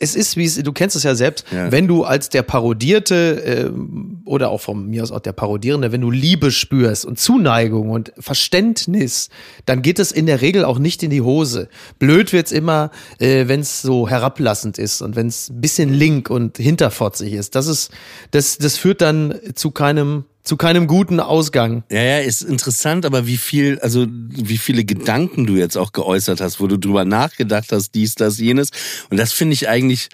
es 0.00 0.16
ist, 0.16 0.36
wie 0.36 0.44
es, 0.44 0.56
du 0.56 0.72
kennst 0.72 0.96
es 0.96 1.04
ja 1.04 1.14
selbst, 1.14 1.44
Ja. 1.52 1.70
wenn 1.70 1.86
du 1.86 2.04
als 2.04 2.28
der 2.30 2.42
Parodierte 2.42 3.42
ähm, 3.58 4.22
oder 4.24 4.50
auch 4.50 4.60
von 4.60 4.88
mir 4.88 5.02
aus 5.02 5.12
auch 5.12 5.20
der 5.20 5.32
Parodierende, 5.32 5.92
wenn 5.92 6.00
du 6.00 6.10
Liebe 6.10 6.50
spürst 6.50 7.04
und 7.04 7.18
Zuneigung 7.18 7.90
und 7.90 8.12
Verständnis, 8.18 9.28
dann 9.66 9.82
geht 9.82 9.98
es 9.98 10.12
in 10.12 10.26
der 10.26 10.40
Regel 10.40 10.64
auch 10.64 10.78
nicht 10.78 11.02
in 11.02 11.10
die 11.10 11.22
Hose. 11.22 11.68
Blöd 11.98 12.32
wird's 12.32 12.52
immer, 12.52 12.90
äh, 13.18 13.48
wenn 13.48 13.60
es 13.60 13.82
so 13.82 14.08
herablassend 14.08 14.78
ist 14.78 15.02
und 15.02 15.16
wenn 15.16 15.28
es 15.28 15.50
ein 15.50 15.60
bisschen 15.60 15.92
link 15.92 16.30
und 16.30 16.58
hinterfotzig 16.58 17.32
ist. 17.32 17.54
Das 17.54 17.66
ist, 17.66 17.90
das, 18.30 18.58
das 18.58 18.76
führt 18.76 19.00
dann 19.00 19.34
zu 19.54 19.70
keinem 19.70 20.24
zu 20.48 20.56
keinem 20.56 20.86
guten 20.86 21.20
Ausgang. 21.20 21.84
Ja, 21.90 22.00
ja, 22.00 22.18
ist 22.20 22.40
interessant, 22.40 23.04
aber 23.04 23.26
wie 23.26 23.36
viel, 23.36 23.78
also 23.80 24.06
wie 24.08 24.56
viele 24.56 24.82
Gedanken 24.82 25.46
du 25.46 25.56
jetzt 25.56 25.76
auch 25.76 25.92
geäußert 25.92 26.40
hast, 26.40 26.58
wo 26.58 26.66
du 26.66 26.78
drüber 26.78 27.04
nachgedacht 27.04 27.70
hast, 27.70 27.94
dies, 27.94 28.14
das, 28.14 28.38
jenes. 28.38 28.70
Und 29.10 29.18
das 29.18 29.34
finde 29.34 29.52
ich 29.52 29.68
eigentlich 29.68 30.08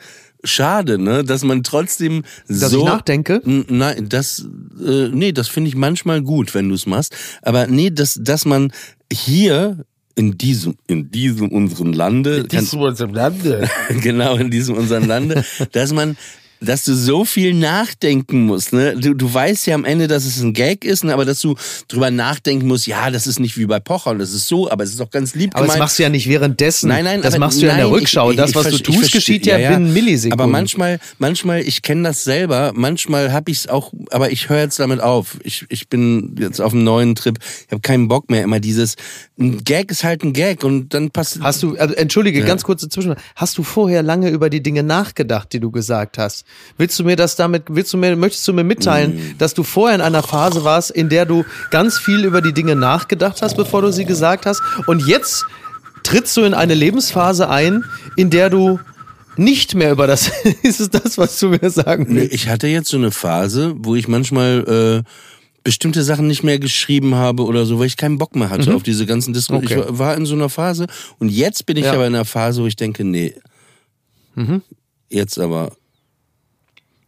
schade, 0.45 0.99
ne, 0.99 1.25
dass 1.25 1.43
man 1.43 1.63
trotzdem 1.63 2.23
Dass 2.49 2.71
so 2.71 2.81
ich 2.81 2.85
nachdenke? 2.85 3.41
Nein, 3.45 4.09
das 4.09 4.47
äh, 4.85 5.09
nee, 5.09 5.33
das 5.33 5.49
finde 5.49 5.69
ich 5.69 5.77
manchmal 5.77 6.23
gut, 6.23 6.55
wenn 6.55 6.69
du 6.69 6.75
es 6.75 6.87
machst, 6.87 7.15
aber 7.43 7.67
nee, 7.67 7.91
dass 7.91 8.19
dass 8.23 8.45
man 8.45 8.73
hier 9.13 9.85
in 10.15 10.39
diesem 10.39 10.77
in 10.87 11.11
diesem 11.11 11.49
unserem 11.49 11.93
Lande 11.93 12.37
kann- 12.49 12.65
genau 14.01 14.37
in 14.37 14.51
diesem 14.51 14.77
unserem 14.77 15.07
Lande, 15.09 15.45
dass 15.73 15.93
man 15.93 16.17
dass 16.61 16.85
du 16.85 16.95
so 16.95 17.25
viel 17.25 17.55
nachdenken 17.55 18.47
musst. 18.47 18.73
Ne? 18.73 18.97
Du, 18.97 19.15
du 19.15 19.33
weißt 19.33 19.67
ja 19.67 19.75
am 19.75 19.85
Ende, 19.85 20.07
dass 20.09 20.25
es 20.25 20.41
ein 20.41 20.53
Gag 20.53 20.85
ist, 20.85 21.05
ne? 21.05 21.13
aber 21.13 21.25
dass 21.25 21.41
du 21.41 21.57
drüber 21.89 22.11
nachdenken 22.11 22.67
musst, 22.67 22.87
ja, 22.87 23.11
das 23.11 23.27
ist 23.27 23.39
nicht 23.41 23.57
wie 23.59 23.67
bei 23.67 23.81
Pocher, 23.81 24.15
das 24.15 24.33
ist 24.33 24.47
so, 24.47 24.71
aber 24.71 24.85
es 24.85 24.91
ist 24.95 25.01
auch 25.01 25.11
ganz 25.11 25.35
lieb 25.35 25.51
Aber 25.55 25.67
das 25.67 25.75
gemeint. 25.75 25.79
machst 25.81 25.99
du 25.99 26.03
ja 26.05 26.09
nicht 26.09 26.29
währenddessen. 26.29 26.89
Nein, 26.89 27.05
nein, 27.05 27.23
das 27.23 27.35
aber 27.35 27.47
machst 27.47 27.61
du 27.61 27.67
ja 27.67 27.73
in 27.73 27.79
der 27.79 27.87
nein, 27.87 27.95
Rückschau. 27.95 28.31
ich- 28.31 28.37
das, 28.37 28.51
ich 28.51 28.57
was 28.57 28.69
du 28.71 28.79
tust, 28.79 29.13
geschieht 29.13 29.47
ja, 29.47 29.57
binnen 29.57 29.93
Millisekunden. 29.93 30.41
Aber 30.41 30.51
manchmal, 30.51 30.99
manchmal, 31.19 31.61
ich 31.61 31.83
kenne 31.83 32.03
das 32.09 32.25
selber, 32.25 32.73
manchmal 32.75 33.33
habe 33.33 33.51
ich 33.51 33.59
es 33.59 33.69
auch, 33.69 33.93
aber 34.11 34.31
ich 34.33 34.49
höre 34.49 34.61
jetzt 34.61 34.79
damit 34.81 35.01
auf. 35.01 35.39
Ich, 35.43 35.67
ich 35.69 35.89
bin 35.89 36.37
jetzt 36.39 36.61
auf 36.61 36.73
einem 36.73 36.85
neuen 36.85 37.15
Trip, 37.15 37.39
ich 37.67 37.73
habe 37.73 37.81
keinen 37.83 38.09
Bock 38.09 38.31
mehr. 38.31 38.43
Immer 38.43 38.61
dieses, 38.61 38.97
ein 39.39 39.65
Gag 39.65 39.91
ist 39.91 40.05
halt 40.05 40.23
ein 40.23 40.33
Gag 40.33 40.65
und 40.65 40.95
dann 40.95 41.11
passt. 41.11 41.41
Hast 41.41 41.63
du, 41.63 41.77
also, 41.77 41.95
entschuldige, 41.95 42.43
ganz 42.45 42.63
kurze 42.65 42.89
Zwischenfrage. 42.89 43.21
Hast 43.37 43.59
du 43.59 43.63
vorher 43.63 44.03
lange 44.03 44.31
über 44.31 44.51
die 44.51 44.63
Dinge 44.63 44.83
nachgedacht, 44.83 45.53
die 45.53 45.61
du 45.61 45.71
gesagt 45.71 46.19
hast? 46.19 46.45
Willst 46.79 46.99
du 46.99 47.05
mir 47.05 47.17
das 47.17 47.37
damit, 47.37 47.65
willst 47.69 47.93
du 47.93 47.97
mir, 47.99 48.17
möchtest 48.17 48.47
du 48.49 48.53
mir 48.53 48.65
mitteilen, 48.65 49.13
Mm. 49.35 49.39
dass 49.39 49.55
du 49.55 49.63
vorher 49.63 49.95
in 49.95 50.01
einer 50.01 50.23
Phase 50.23 50.65
warst, 50.65 50.91
in 50.91 51.09
der 51.09 51.25
du 51.27 51.45
ganz 51.71 51.99
viel 51.99 52.25
über 52.25 52.41
die 52.41 52.53
Dinge 52.53 52.75
nachgedacht 52.77 53.43
hast, 53.43 53.57
bevor 53.57 53.83
du 53.83 53.93
sie 53.93 54.05
gesagt 54.05 54.47
hast? 54.47 54.61
Und 54.87 55.07
jetzt 55.07 55.45
trittst 56.03 56.37
du 56.37 56.43
in 56.43 56.53
eine 56.55 56.75
Lebensphase 56.75 57.49
ein, 57.49 57.85
in 58.17 58.31
der 58.31 58.51
du 58.51 58.79
nicht 59.37 59.75
mehr 59.75 59.91
über 59.93 60.07
das, 60.07 60.31
ist 60.63 60.81
es 60.81 60.91
das, 60.91 61.17
was 61.19 61.39
du 61.41 61.49
mir 61.49 61.71
sagen 61.71 62.07
Nee, 62.09 62.21
willst? 62.23 62.35
Ich 62.35 62.49
hatte 62.49 62.67
jetzt 62.69 62.89
so 62.89 62.97
eine 62.97 63.11
Phase, 63.11 63.75
wo 63.79 63.95
ich 63.97 64.07
manchmal 64.09 65.03
äh, 65.05 65.09
bestimmte 65.65 66.03
Sachen 66.03 66.27
nicht 66.27 66.43
mehr 66.45 66.59
geschrieben 66.59 67.15
habe 67.15 67.45
oder 67.45 67.65
so, 67.67 67.79
weil 67.79 67.87
ich 67.87 67.97
keinen 67.97 68.19
Bock 68.19 68.37
mehr 68.37 68.51
hatte 68.51 68.75
auf 68.75 68.83
diese 68.83 69.07
ganzen 69.07 69.33
Diskussionen. 69.33 69.65
Mhm. 69.79 69.81
Okay. 69.85 69.93
Ich 69.95 69.99
war- 69.99 70.17
in 70.17 70.27
so 70.27 70.35
einer 70.35 70.49
Phase 70.51 70.87
und 71.19 71.31
jetzt 71.31 71.65
bin 71.67 71.77
ich 71.79 71.85
Ja. 71.85 71.93
Mhm. 71.93 71.97
aber 71.97 72.07
in 72.07 72.15
einer 72.15 72.25
Phase, 72.25 72.63
wo 72.63 72.67
ich 72.67 72.77
denke, 72.77 73.03
nee, 73.05 73.35
jetzt 75.09 75.39
aber 75.39 75.73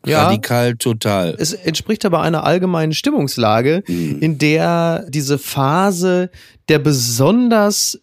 Ja. 0.06 0.24
radikal 0.24 0.76
total. 0.76 1.34
Es 1.38 1.52
entspricht 1.52 2.04
aber 2.04 2.22
einer 2.22 2.44
allgemeinen 2.44 2.92
Stimmungslage, 2.94 3.82
Mhm. 3.86 4.18
in 4.20 4.38
der 4.38 5.04
diese 5.08 5.38
Phase 5.38 6.30
der 6.68 6.78
besonders 6.78 7.98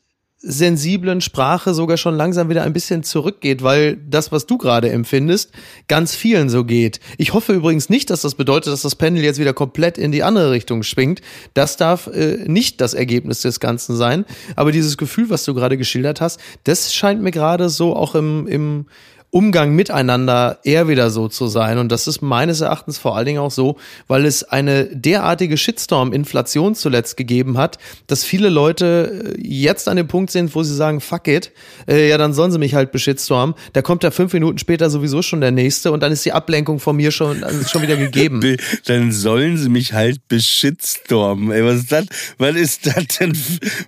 sensiblen 0.45 1.21
Sprache 1.21 1.73
sogar 1.73 1.95
schon 1.95 2.15
langsam 2.17 2.49
wieder 2.49 2.63
ein 2.63 2.73
bisschen 2.73 3.03
zurückgeht, 3.03 3.63
weil 3.63 3.95
das, 3.95 4.33
was 4.33 4.45
du 4.45 4.57
gerade 4.57 4.89
empfindest, 4.89 5.51
ganz 5.87 6.15
vielen 6.15 6.49
so 6.49 6.65
geht. 6.65 6.99
Ich 7.17 7.33
hoffe 7.33 7.53
übrigens 7.53 7.89
nicht, 7.89 8.09
dass 8.09 8.23
das 8.23 8.35
bedeutet, 8.35 8.73
dass 8.73 8.81
das 8.81 8.95
Pendel 8.97 9.23
jetzt 9.23 9.39
wieder 9.39 9.53
komplett 9.53 9.97
in 9.97 10.11
die 10.11 10.21
andere 10.21 10.51
Richtung 10.51 10.83
schwingt. 10.83 11.21
Das 11.53 11.77
darf 11.77 12.07
äh, 12.07 12.39
nicht 12.45 12.81
das 12.81 12.93
Ergebnis 12.93 13.39
des 13.39 13.61
Ganzen 13.61 13.95
sein. 13.95 14.25
Aber 14.57 14.73
dieses 14.73 14.97
Gefühl, 14.97 15.29
was 15.29 15.45
du 15.45 15.53
gerade 15.53 15.77
geschildert 15.77 16.19
hast, 16.19 16.41
das 16.65 16.93
scheint 16.93 17.21
mir 17.21 17.31
gerade 17.31 17.69
so 17.69 17.95
auch 17.95 18.13
im, 18.13 18.45
im 18.47 18.85
Umgang 19.33 19.73
miteinander 19.75 20.59
eher 20.63 20.87
wieder 20.87 21.09
so 21.09 21.27
zu 21.27 21.47
sein. 21.47 21.79
Und 21.79 21.91
das 21.91 22.05
ist 22.07 22.21
meines 22.21 22.61
Erachtens 22.61 22.99
vor 22.99 23.17
allen 23.17 23.25
Dingen 23.25 23.39
auch 23.39 23.49
so, 23.49 23.77
weil 24.07 24.25
es 24.25 24.43
eine 24.43 24.85
derartige 24.85 25.57
Shitstorm-Inflation 25.57 26.75
zuletzt 26.75 27.17
gegeben 27.17 27.57
hat, 27.57 27.79
dass 28.05 28.23
viele 28.23 28.49
Leute 28.49 29.33
äh, 29.35 29.41
jetzt 29.41 29.89
an 29.89 29.97
dem 29.97 30.07
Punkt 30.07 30.29
sind, 30.29 30.53
wo 30.53 30.61
sie 30.61 30.75
sagen, 30.75 31.01
fuck 31.01 31.27
it, 31.27 31.51
äh, 31.87 32.07
ja, 32.09 32.19
dann 32.19 32.33
sollen 32.33 32.51
sie 32.51 32.59
mich 32.59 32.75
halt 32.75 32.91
beschitstormen. 32.91 33.55
Da 33.73 33.81
kommt 33.81 34.03
da 34.03 34.11
fünf 34.11 34.33
Minuten 34.33 34.59
später 34.59 34.91
sowieso 34.91 35.23
schon 35.23 35.41
der 35.41 35.49
nächste 35.51 35.91
und 35.91 36.01
dann 36.01 36.11
ist 36.11 36.23
die 36.25 36.31
Ablenkung 36.31 36.79
von 36.79 36.95
mir 36.95 37.09
schon, 37.11 37.43
schon 37.67 37.81
wieder 37.81 37.97
gegeben. 37.97 38.39
Be- 38.41 38.57
Dann 38.85 39.11
sollen 39.11 39.57
sie 39.57 39.69
mich 39.69 39.93
halt 39.93 40.27
beschitstormen. 40.27 41.51
Ey, 41.51 41.65
was 41.65 41.77
ist 41.79 41.91
das? 41.91 42.05
Was 42.37 42.55
ist 42.55 42.85
das 42.85 43.07
denn 43.19 43.33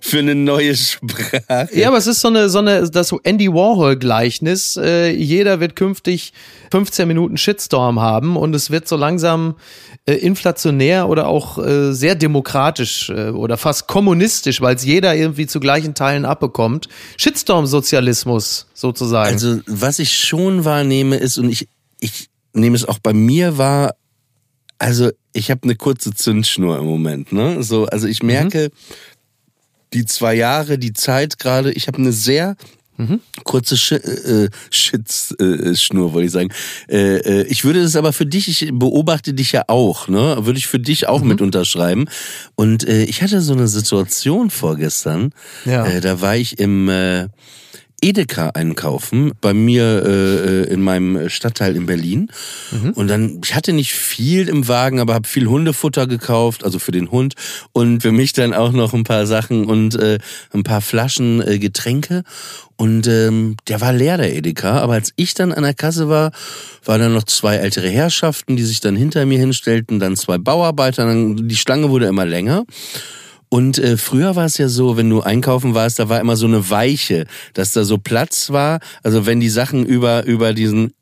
für 0.00 0.18
eine 0.18 0.34
neue 0.34 0.74
Sprache? 0.74 1.68
Ja, 1.72 1.88
aber 1.88 1.98
es 1.98 2.08
ist 2.08 2.20
so 2.20 2.28
eine, 2.28 2.48
so 2.48 2.58
eine, 2.58 2.90
das 2.90 3.14
Andy 3.22 3.48
Warhol-Gleichnis. 3.52 4.76
Äh, 4.76 5.12
jeder 5.36 5.60
wird 5.60 5.76
künftig 5.76 6.32
15 6.72 7.06
Minuten 7.06 7.36
Shitstorm 7.36 8.00
haben 8.00 8.36
und 8.36 8.54
es 8.54 8.70
wird 8.70 8.88
so 8.88 8.96
langsam 8.96 9.56
äh, 10.06 10.14
inflationär 10.14 11.08
oder 11.08 11.28
auch 11.28 11.58
äh, 11.58 11.92
sehr 11.92 12.14
demokratisch 12.14 13.10
äh, 13.10 13.30
oder 13.30 13.56
fast 13.56 13.86
kommunistisch, 13.86 14.60
weil 14.60 14.76
es 14.76 14.84
jeder 14.84 15.14
irgendwie 15.14 15.46
zu 15.46 15.60
gleichen 15.60 15.94
Teilen 15.94 16.24
abbekommt. 16.24 16.88
Shitstorm-Sozialismus 17.16 18.66
sozusagen. 18.74 19.32
Also, 19.32 19.60
was 19.66 19.98
ich 19.98 20.16
schon 20.16 20.64
wahrnehme, 20.64 21.16
ist, 21.16 21.38
und 21.38 21.50
ich, 21.50 21.68
ich 22.00 22.28
nehme 22.52 22.76
es 22.76 22.84
auch 22.84 22.98
bei 22.98 23.12
mir 23.12 23.58
wahr, 23.58 23.94
also 24.78 25.10
ich 25.32 25.50
habe 25.50 25.62
eine 25.64 25.76
kurze 25.76 26.14
Zündschnur 26.14 26.78
im 26.78 26.86
Moment. 26.86 27.32
Ne? 27.32 27.62
So, 27.62 27.86
also 27.86 28.06
ich 28.08 28.22
merke, 28.22 28.70
die 29.92 30.04
zwei 30.04 30.34
Jahre, 30.34 30.78
die 30.78 30.92
Zeit 30.92 31.38
gerade, 31.38 31.72
ich 31.72 31.88
habe 31.88 31.98
eine 31.98 32.12
sehr 32.12 32.56
kurze 33.44 33.76
Sch 33.76 33.92
äh, 33.92 34.48
äh, 35.38 35.74
Schnur, 35.76 36.12
wollte 36.12 36.26
ich 36.26 36.32
sagen. 36.32 36.50
Äh, 36.88 37.16
äh, 37.18 37.46
ich 37.48 37.64
würde 37.64 37.82
das 37.82 37.96
aber 37.96 38.12
für 38.12 38.26
dich, 38.26 38.48
ich 38.48 38.70
beobachte 38.72 39.34
dich 39.34 39.52
ja 39.52 39.64
auch, 39.68 40.08
ne? 40.08 40.38
Würde 40.40 40.58
ich 40.58 40.66
für 40.66 40.78
dich 40.78 41.08
auch 41.08 41.22
mit 41.22 41.40
unterschreiben. 41.40 42.06
Und 42.54 42.86
äh, 42.88 43.04
ich 43.04 43.22
hatte 43.22 43.40
so 43.40 43.52
eine 43.52 43.68
Situation 43.68 44.50
vorgestern. 44.50 45.32
Ja. 45.64 45.86
Äh, 45.86 46.00
da 46.00 46.20
war 46.20 46.36
ich 46.36 46.58
im 46.58 46.88
äh, 46.88 47.28
Edeka 48.02 48.50
einkaufen 48.50 49.32
bei 49.40 49.54
mir 49.54 50.04
äh, 50.04 50.72
in 50.72 50.82
meinem 50.82 51.28
Stadtteil 51.28 51.76
in 51.76 51.86
Berlin. 51.86 52.30
Und 52.94 53.08
dann 53.08 53.40
ich 53.44 53.54
hatte 53.54 53.72
nicht 53.72 53.92
viel 53.92 54.48
im 54.48 54.68
Wagen, 54.68 55.00
aber 55.00 55.14
habe 55.14 55.28
viel 55.28 55.46
Hundefutter 55.46 56.06
gekauft, 56.06 56.64
also 56.64 56.78
für 56.78 56.92
den 56.92 57.10
Hund 57.10 57.34
und 57.72 58.02
für 58.02 58.12
mich 58.12 58.32
dann 58.32 58.52
auch 58.54 58.72
noch 58.72 58.92
ein 58.92 59.04
paar 59.04 59.26
Sachen 59.26 59.64
und 59.64 59.94
äh, 59.96 60.18
ein 60.52 60.62
paar 60.62 60.80
Flaschen 60.80 61.40
äh, 61.46 61.58
Getränke. 61.58 62.22
Und 62.76 63.06
ähm, 63.06 63.56
der 63.68 63.80
war 63.80 63.94
leer 63.94 64.18
der 64.18 64.34
Edeka, 64.34 64.80
aber 64.80 64.94
als 64.94 65.12
ich 65.16 65.32
dann 65.32 65.52
an 65.52 65.62
der 65.62 65.72
Kasse 65.72 66.10
war, 66.10 66.30
waren 66.84 67.00
dann 67.00 67.14
noch 67.14 67.24
zwei 67.24 67.56
ältere 67.56 67.88
Herrschaften, 67.88 68.56
die 68.56 68.64
sich 68.64 68.80
dann 68.80 68.96
hinter 68.96 69.24
mir 69.24 69.38
hinstellten, 69.38 69.98
dann 69.98 70.14
zwei 70.16 70.36
Bauarbeiter, 70.36 71.06
dann 71.06 71.48
die 71.48 71.56
Schlange 71.56 71.88
wurde 71.88 72.06
immer 72.06 72.26
länger. 72.26 72.64
Und 73.48 73.78
äh, 73.78 73.96
früher 73.96 74.34
war 74.36 74.46
es 74.46 74.58
ja 74.58 74.68
so, 74.68 74.96
wenn 74.96 75.08
du 75.08 75.20
einkaufen 75.20 75.74
warst, 75.74 75.98
da 75.98 76.08
war 76.08 76.20
immer 76.20 76.36
so 76.36 76.46
eine 76.46 76.68
Weiche, 76.68 77.26
dass 77.54 77.72
da 77.72 77.84
so 77.84 77.98
Platz 77.98 78.50
war. 78.50 78.80
Also 79.02 79.26
wenn 79.26 79.40
die 79.40 79.48
Sachen 79.48 79.86
über 79.86 80.24
über 80.24 80.52
diesen 80.52 80.92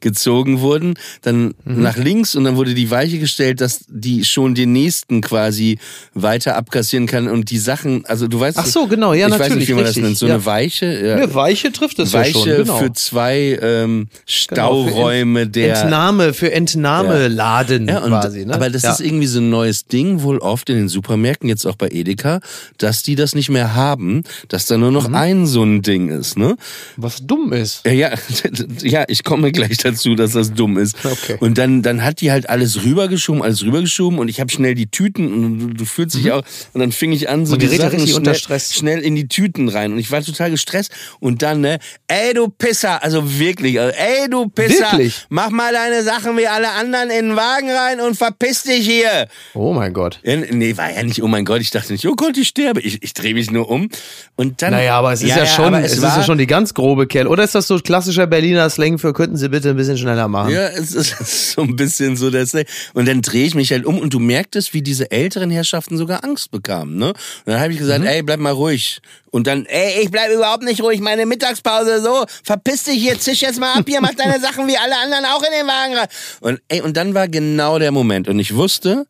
gezogen 0.00 0.60
wurden, 0.60 0.94
dann 1.22 1.54
Mhm. 1.64 1.82
nach 1.82 1.96
links 1.96 2.34
und 2.34 2.44
dann 2.44 2.56
wurde 2.56 2.74
die 2.74 2.90
Weiche 2.90 3.18
gestellt, 3.18 3.60
dass 3.60 3.80
die 3.88 4.24
schon 4.24 4.54
den 4.54 4.72
nächsten 4.72 5.20
quasi 5.20 5.78
weiter 6.14 6.56
abkassieren 6.56 7.06
kann 7.06 7.28
und 7.28 7.50
die 7.50 7.58
Sachen, 7.58 8.04
also 8.06 8.28
du 8.28 8.40
weißt 8.40 8.58
Ach 8.58 8.66
so, 8.66 8.86
genau, 8.86 9.12
ja, 9.12 9.26
ich 9.26 9.32
weiß 9.32 9.38
natürlich, 9.40 9.58
nicht, 9.60 9.68
wie 9.68 9.72
man 9.74 9.84
richtig, 9.84 10.02
das 10.02 10.08
nennt, 10.08 10.18
so 10.18 10.26
ja. 10.26 10.34
eine 10.34 10.44
Weiche, 10.46 11.06
ja, 11.06 11.14
Eine 11.16 11.34
Weiche 11.34 11.72
trifft 11.72 11.98
es 11.98 12.12
ja 12.12 12.20
Weiche 12.20 12.32
schon, 12.32 12.44
genau. 12.44 12.78
für 12.78 12.92
zwei 12.92 13.58
ähm, 13.60 14.08
Genau, 14.48 14.84
für 14.84 14.90
Stauräume 14.90 15.46
der 15.46 15.82
Entnahme, 15.82 16.32
für 16.34 16.50
Entnahmeladen 16.52 17.88
ja, 17.88 17.98
und, 18.00 18.10
quasi. 18.10 18.44
Ne? 18.44 18.54
Aber 18.54 18.70
das 18.70 18.82
ja. 18.82 18.92
ist 18.92 19.00
irgendwie 19.00 19.26
so 19.26 19.40
ein 19.40 19.50
neues 19.50 19.86
Ding, 19.86 20.22
wohl 20.22 20.38
oft 20.38 20.68
in 20.70 20.76
den 20.76 20.88
Supermärkten, 20.88 21.48
jetzt 21.48 21.66
auch 21.66 21.76
bei 21.76 21.88
Edeka, 21.88 22.40
dass 22.78 23.02
die 23.02 23.14
das 23.14 23.34
nicht 23.34 23.50
mehr 23.50 23.74
haben, 23.74 24.22
dass 24.48 24.66
da 24.66 24.76
nur 24.76 24.90
noch 24.90 25.08
Mhm. 25.08 25.14
ein 25.14 25.46
so 25.46 25.62
ein 25.62 25.82
Ding 25.82 26.08
ist, 26.08 26.36
ne? 26.38 26.56
was 26.96 27.26
dumm 27.26 27.52
ist. 27.52 27.82
Ja, 27.86 27.92
ja, 27.92 28.10
ja, 28.82 29.04
ich 29.08 29.24
komme 29.24 29.52
gleich 29.52 29.69
dazu, 29.78 30.14
dass 30.14 30.32
das 30.32 30.52
dumm 30.52 30.78
ist. 30.78 30.96
Okay. 31.04 31.36
Und 31.40 31.58
dann, 31.58 31.82
dann 31.82 32.04
hat 32.04 32.20
die 32.20 32.30
halt 32.30 32.48
alles 32.48 32.84
rübergeschoben, 32.84 33.42
alles 33.42 33.62
rübergeschoben 33.64 34.18
und 34.18 34.28
ich 34.28 34.40
habe 34.40 34.50
schnell 34.50 34.74
die 34.74 34.86
Tüten 34.86 35.32
und 35.32 35.58
du, 35.58 35.74
du 35.74 35.84
fühlst 35.84 36.16
dich 36.16 36.32
auch 36.32 36.42
und 36.72 36.80
dann 36.80 36.92
fing 36.92 37.12
ich 37.12 37.28
an, 37.28 37.46
so 37.46 37.52
Man 37.52 37.60
die 37.60 37.66
ja 37.66 37.76
Sachen 37.76 38.00
schnell, 38.00 38.14
unter 38.14 38.34
Stress. 38.34 38.74
schnell 38.74 39.00
in 39.00 39.14
die 39.14 39.28
Tüten 39.28 39.68
rein 39.68 39.92
und 39.92 39.98
ich 39.98 40.10
war 40.10 40.22
total 40.22 40.50
gestresst 40.50 40.92
und 41.20 41.42
dann, 41.42 41.60
ne, 41.60 41.78
ey 42.08 42.34
du 42.34 42.48
Pisser, 42.48 43.02
also 43.02 43.38
wirklich, 43.38 43.80
also, 43.80 43.94
ey 43.96 44.28
du 44.28 44.48
Pisser, 44.48 44.92
Wirklich? 44.92 45.26
mach 45.28 45.50
mal 45.50 45.72
deine 45.72 46.02
Sachen 46.02 46.36
wie 46.36 46.46
alle 46.46 46.70
anderen 46.70 47.10
in 47.10 47.28
den 47.28 47.36
Wagen 47.36 47.70
rein 47.70 48.00
und 48.00 48.16
verpiss 48.16 48.64
dich 48.64 48.86
hier. 48.86 49.28
Oh 49.54 49.72
mein 49.72 49.92
Gott. 49.92 50.20
Ja, 50.22 50.36
nee, 50.36 50.76
war 50.76 50.92
ja 50.92 51.02
nicht, 51.02 51.22
oh 51.22 51.28
mein 51.28 51.44
Gott, 51.44 51.60
ich 51.60 51.70
dachte 51.70 51.92
nicht, 51.92 52.06
oh 52.06 52.14
Gott, 52.14 52.36
ich 52.36 52.48
sterbe. 52.48 52.80
Ich, 52.80 53.02
ich 53.02 53.14
drehe 53.14 53.34
mich 53.34 53.50
nur 53.50 53.70
um. 53.70 53.88
Und 54.36 54.62
dann. 54.62 54.72
Naja, 54.72 54.98
aber 54.98 55.12
es 55.12 55.22
ist 55.22 55.28
ja, 55.28 55.46
schon, 55.46 55.66
aber 55.66 55.82
es, 55.82 55.92
ist 55.92 56.02
ja 56.02 56.22
schon 56.22 56.38
die 56.38 56.46
ganz 56.46 56.74
grobe 56.74 57.06
Kerl. 57.06 57.26
Oder 57.26 57.44
ist 57.44 57.54
das 57.54 57.66
so 57.66 57.78
klassischer 57.78 58.26
Berliner 58.26 58.68
Slang 58.70 58.98
für 58.98 59.12
könnten 59.12 59.36
Sie 59.36 59.48
bitte 59.48 59.59
ein 59.68 59.76
bisschen 59.76 59.98
schneller 59.98 60.26
machen? 60.28 60.52
Ja, 60.52 60.68
es 60.68 60.92
ist 60.92 61.52
so 61.52 61.62
ein 61.62 61.76
bisschen 61.76 62.16
so 62.16 62.30
das. 62.30 62.54
Und 62.94 63.06
dann 63.06 63.20
drehe 63.22 63.46
ich 63.46 63.54
mich 63.54 63.70
halt 63.70 63.84
um 63.84 63.98
und 63.98 64.14
du 64.14 64.18
merktest, 64.18 64.72
wie 64.72 64.82
diese 64.82 65.10
älteren 65.10 65.50
Herrschaften 65.50 65.96
sogar 65.98 66.24
Angst 66.24 66.50
bekamen. 66.50 66.96
Ne? 66.96 67.08
Und 67.08 67.16
dann 67.44 67.60
habe 67.60 67.72
ich 67.72 67.78
Mhm. 67.78 67.82
gesagt, 67.82 68.04
ey, 68.04 68.22
bleib 68.22 68.40
mal 68.40 68.52
ruhig. 68.52 69.00
Und 69.30 69.46
dann, 69.46 69.66
ey, 69.66 70.02
ich 70.02 70.10
bleib 70.10 70.32
überhaupt 70.32 70.64
nicht 70.64 70.82
ruhig, 70.82 71.00
meine 71.00 71.26
Mittagspause 71.26 72.02
so, 72.02 72.24
verpiss 72.42 72.84
dich 72.84 73.00
hier, 73.00 73.18
zisch 73.20 73.42
jetzt 73.42 73.60
mal 73.60 73.74
ab 73.74 73.84
hier, 73.86 74.00
mach 74.00 74.14
deine 74.14 74.40
Sachen 74.40 74.66
wie 74.66 74.76
alle 74.76 74.96
anderen 74.98 75.24
auch 75.26 75.42
in 75.42 75.52
den 75.56 75.66
Wagen 75.66 75.94
rein. 75.96 76.08
Und 76.40 76.60
ey, 76.68 76.80
und 76.80 76.96
dann 76.96 77.14
war 77.14 77.28
genau 77.28 77.78
der 77.78 77.92
Moment. 77.92 78.26
Und 78.28 78.38
ich 78.40 78.54
wusste, 78.56 79.06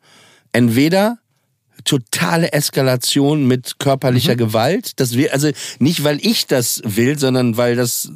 entweder 0.51 1.17
totale 1.83 2.53
Eskalation 2.53 3.47
mit 3.47 3.79
körperlicher 3.79 4.35
Gewalt. 4.35 4.99
Das 4.99 5.17
will, 5.17 5.29
also 5.29 5.49
nicht, 5.79 6.03
weil 6.03 6.19
ich 6.23 6.45
das 6.45 6.79
will, 6.85 7.17
sondern 7.17 7.57
weil 7.57 7.75
das 7.75 8.11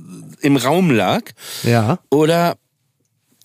im 0.45 0.57
Raum 0.57 0.91
lag. 0.91 1.23
Ja. 1.63 1.99
Oder 2.09 2.57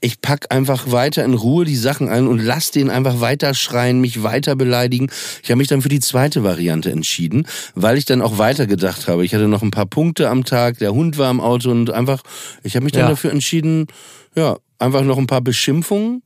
ich 0.03 0.21
pack 0.23 0.47
einfach 0.51 0.91
weiter 0.93 1.25
in 1.25 1.35
Ruhe 1.35 1.65
die 1.67 1.77
Sachen 1.77 2.09
ein 2.09 2.27
und 2.27 2.39
lass 2.39 2.71
den 2.71 2.89
einfach 2.89 3.21
weiter 3.21 3.53
schreien, 3.55 4.01
mich 4.01 4.23
weiter 4.23 4.57
beleidigen. 4.57 5.11
Ich 5.43 5.51
habe 5.51 5.59
mich 5.59 5.69
dann 5.69 5.83
für 5.83 5.91
die 5.91 6.01
zweite 6.01 6.43
Variante 6.43 6.91
entschieden, 6.91 7.47
weil 7.75 7.99
ich 7.99 8.07
dann 8.07 8.23
auch 8.23 8.39
weitergedacht 8.39 9.09
habe. 9.09 9.25
Ich 9.25 9.35
hatte 9.35 9.47
noch 9.49 9.63
ein 9.63 9.71
paar 9.71 9.85
Punkte 9.87 10.31
am 10.31 10.45
Tag, 10.45 10.79
der 10.79 10.93
Hund 10.95 11.19
war 11.19 11.31
im 11.31 11.41
Auto 11.41 11.71
und 11.71 11.91
einfach, 11.91 12.23
ich 12.63 12.77
habe 12.77 12.85
mich 12.85 12.93
dann 12.93 13.03
Ja. 13.03 13.09
dafür 13.11 13.31
entschieden, 13.31 13.89
ja, 14.35 14.57
einfach 14.79 15.03
noch 15.03 15.19
ein 15.19 15.27
paar 15.27 15.43
Beschimpfungen 15.43 16.23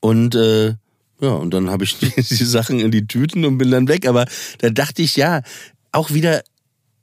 und 0.00 0.36
äh, 0.36 0.74
ja, 1.20 1.30
und 1.30 1.52
dann 1.52 1.70
habe 1.70 1.82
ich 1.82 1.98
die, 1.98 2.10
die 2.16 2.44
Sachen 2.44 2.78
in 2.78 2.92
die 2.92 3.08
Tüten 3.08 3.44
und 3.44 3.58
bin 3.58 3.72
dann 3.72 3.88
weg. 3.88 4.06
Aber 4.06 4.24
da 4.58 4.70
dachte 4.70 5.02
ich, 5.02 5.16
ja, 5.16 5.42
auch 5.90 6.12
wieder 6.12 6.42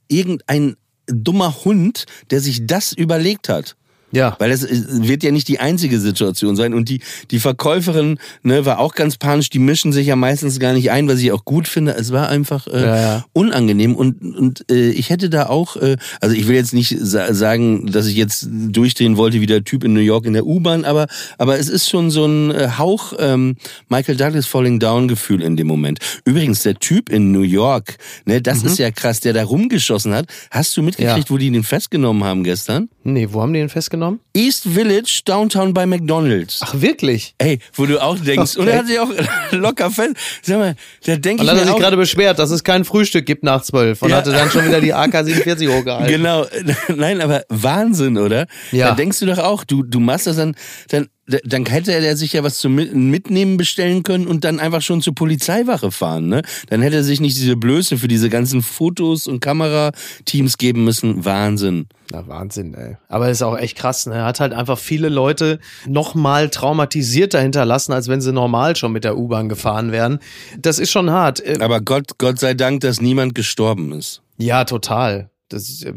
irgendein 0.08 0.76
dummer 1.06 1.64
Hund, 1.64 2.06
der 2.30 2.40
sich 2.40 2.66
das 2.66 2.92
überlegt 2.92 3.48
hat. 3.48 3.76
Ja. 4.16 4.34
Weil 4.38 4.50
es 4.50 4.64
äh, 4.64 4.82
wird 4.88 5.22
ja 5.22 5.30
nicht 5.30 5.48
die 5.48 5.60
einzige 5.60 6.00
Situation 6.00 6.56
sein. 6.56 6.74
Und 6.74 6.88
die, 6.88 7.00
die 7.30 7.38
Verkäuferin 7.38 8.18
ne, 8.42 8.64
war 8.66 8.78
auch 8.78 8.94
ganz 8.94 9.16
panisch. 9.16 9.50
Die 9.50 9.58
mischen 9.58 9.92
sich 9.92 10.06
ja 10.06 10.16
meistens 10.16 10.58
gar 10.58 10.72
nicht 10.72 10.90
ein, 10.90 11.08
was 11.08 11.20
ich 11.20 11.30
auch 11.32 11.44
gut 11.44 11.68
finde. 11.68 11.92
Es 11.92 12.12
war 12.12 12.28
einfach 12.28 12.66
äh, 12.66 12.80
Ja, 12.82 12.96
ja. 13.00 13.24
unangenehm. 13.32 13.94
Und, 13.94 14.22
und 14.22 14.64
äh, 14.70 14.90
ich 14.90 15.10
hätte 15.10 15.30
da 15.30 15.46
auch, 15.46 15.76
äh, 15.76 15.96
also 16.20 16.34
ich 16.34 16.48
will 16.48 16.56
jetzt 16.56 16.72
nicht 16.74 16.96
sa 17.00 17.32
sagen, 17.34 17.90
dass 17.92 18.06
ich 18.06 18.16
jetzt 18.16 18.48
durchdrehen 18.50 19.16
wollte 19.16 19.40
wie 19.40 19.46
der 19.46 19.64
Typ 19.64 19.84
in 19.84 19.92
New 19.92 20.00
York 20.00 20.26
in 20.26 20.32
der 20.32 20.46
U-Bahn, 20.46 20.84
aber, 20.84 21.06
aber 21.38 21.58
es 21.58 21.68
ist 21.68 21.88
schon 21.88 22.10
so 22.10 22.24
ein 22.26 22.50
äh, 22.50 22.68
Hauch 22.78 23.12
ähm, 23.18 23.56
Michael 23.88 24.16
Douglas 24.16 24.46
Falling 24.46 24.80
Down 24.80 25.08
Gefühl 25.08 25.42
in 25.42 25.56
dem 25.56 25.66
Moment. 25.66 25.98
Übrigens, 26.24 26.62
der 26.62 26.74
Typ 26.76 27.10
in 27.10 27.32
New 27.32 27.42
York, 27.42 27.96
ne, 28.24 28.40
das 28.40 28.62
ist 28.62 28.78
ja 28.78 28.90
krass, 28.90 29.20
der 29.20 29.32
da 29.32 29.44
rumgeschossen 29.44 30.14
hat. 30.14 30.26
Hast 30.50 30.76
du 30.76 30.82
mitgekriegt, 30.82 31.16
Mhm. 31.16 31.22
Ja. 31.22 31.30
wo 31.30 31.38
die 31.38 31.50
den 31.50 31.62
festgenommen 31.64 32.24
haben 32.24 32.42
gestern? 32.44 32.88
Nee, 33.08 33.28
wo 33.30 33.40
haben 33.40 33.52
die 33.52 33.60
den 33.60 33.68
festgenommen? 33.68 34.18
East 34.34 34.64
Village, 34.64 35.20
Downtown 35.24 35.72
bei 35.72 35.86
McDonalds. 35.86 36.58
Ach, 36.62 36.74
wirklich? 36.80 37.34
Ey, 37.38 37.60
wo 37.74 37.86
du 37.86 38.02
auch 38.02 38.18
denkst, 38.18 38.56
Okay. 38.56 38.60
und 38.62 38.68
er 38.68 38.78
hat 38.78 38.86
sich 38.88 38.98
auch 38.98 39.10
locker 39.52 39.92
fest, 39.92 40.14
sag 40.42 40.58
mal, 40.58 40.74
da 41.04 41.14
denke 41.14 41.42
Und 41.42 41.46
ich 41.46 41.50
dann 41.52 41.60
hat 41.60 41.66
er 41.66 41.72
sich 41.72 41.80
gerade 41.80 41.96
beschwert, 41.96 42.38
dass 42.40 42.50
es 42.50 42.64
kein 42.64 42.84
Frühstück 42.84 43.24
gibt 43.24 43.44
nach 43.44 43.62
zwölf 43.62 44.02
und 44.02 44.10
Ja. 44.10 44.16
hatte 44.16 44.32
dann 44.32 44.50
schon 44.50 44.64
wieder 44.66 44.80
die 44.80 44.92
AK-47 44.92 45.68
hochgehalten. 45.78 46.08
Genau, 46.08 46.46
nein, 46.96 47.20
aber 47.20 47.44
Wahnsinn, 47.48 48.18
oder? 48.18 48.46
Ja. 48.72 48.88
Da 48.88 48.94
denkst 48.96 49.20
du 49.20 49.26
doch 49.26 49.38
auch, 49.38 49.62
du, 49.62 49.84
du 49.84 50.00
machst 50.00 50.26
das 50.26 50.36
dann, 50.36 50.56
dann, 50.88 51.06
dann 51.44 51.66
hätte 51.66 51.92
er 51.92 52.16
sich 52.16 52.32
ja 52.34 52.42
was 52.44 52.58
zum 52.58 52.74
Mit- 52.76 52.94
Mitnehmen 52.94 53.56
bestellen 53.56 54.02
können 54.02 54.26
und 54.26 54.44
dann 54.44 54.60
einfach 54.60 54.80
schon 54.82 55.02
zur 55.02 55.14
Polizeiwache 55.14 55.90
fahren, 55.90 56.28
ne? 56.28 56.42
Dann 56.68 56.82
hätte 56.82 56.96
er 56.96 57.04
sich 57.04 57.20
nicht 57.20 57.36
diese 57.36 57.56
Blöße 57.56 57.98
für 57.98 58.08
diese 58.08 58.30
ganzen 58.30 58.62
Fotos 58.62 59.26
und 59.26 59.40
Kamerateams 59.40 60.58
geben 60.58 60.84
müssen. 60.84 61.24
Wahnsinn. 61.24 61.86
Na, 62.12 62.26
Wahnsinn, 62.28 62.74
ey. 62.74 62.96
Aber 63.08 63.28
ist 63.30 63.42
auch 63.42 63.58
echt 63.58 63.76
krass, 63.76 64.06
ne? 64.06 64.14
Er 64.14 64.24
hat 64.24 64.38
halt 64.40 64.52
einfach 64.52 64.78
viele 64.78 65.08
Leute 65.08 65.58
noch 65.88 66.14
mal 66.14 66.48
traumatisierter 66.48 67.40
hinterlassen, 67.40 67.92
als 67.92 68.06
wenn 68.08 68.20
sie 68.20 68.32
normal 68.32 68.76
schon 68.76 68.92
mit 68.92 69.02
der 69.04 69.18
U-Bahn 69.18 69.48
gefahren 69.48 69.90
wären. 69.90 70.20
Das 70.58 70.78
ist 70.78 70.90
schon 70.92 71.10
hart. 71.10 71.44
Äh, 71.44 71.58
Aber 71.60 71.80
Gott, 71.80 72.18
Gott 72.18 72.38
sei 72.38 72.54
Dank, 72.54 72.82
dass 72.82 73.00
niemand 73.00 73.34
gestorben 73.34 73.92
ist. 73.92 74.22
Ja, 74.38 74.64
total. 74.64 75.30
Das 75.48 75.68
ist 75.68 75.84
äh, 75.84 75.92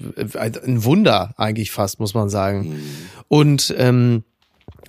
ein 0.66 0.84
Wunder 0.84 1.34
eigentlich 1.38 1.70
fast, 1.72 2.00
muss 2.00 2.14
man 2.16 2.30
sagen. 2.30 2.80
Und 3.28 3.74
ähm, 3.78 4.24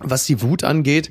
was 0.01 0.25
die 0.25 0.43
Wut 0.43 0.65
angeht, 0.65 1.11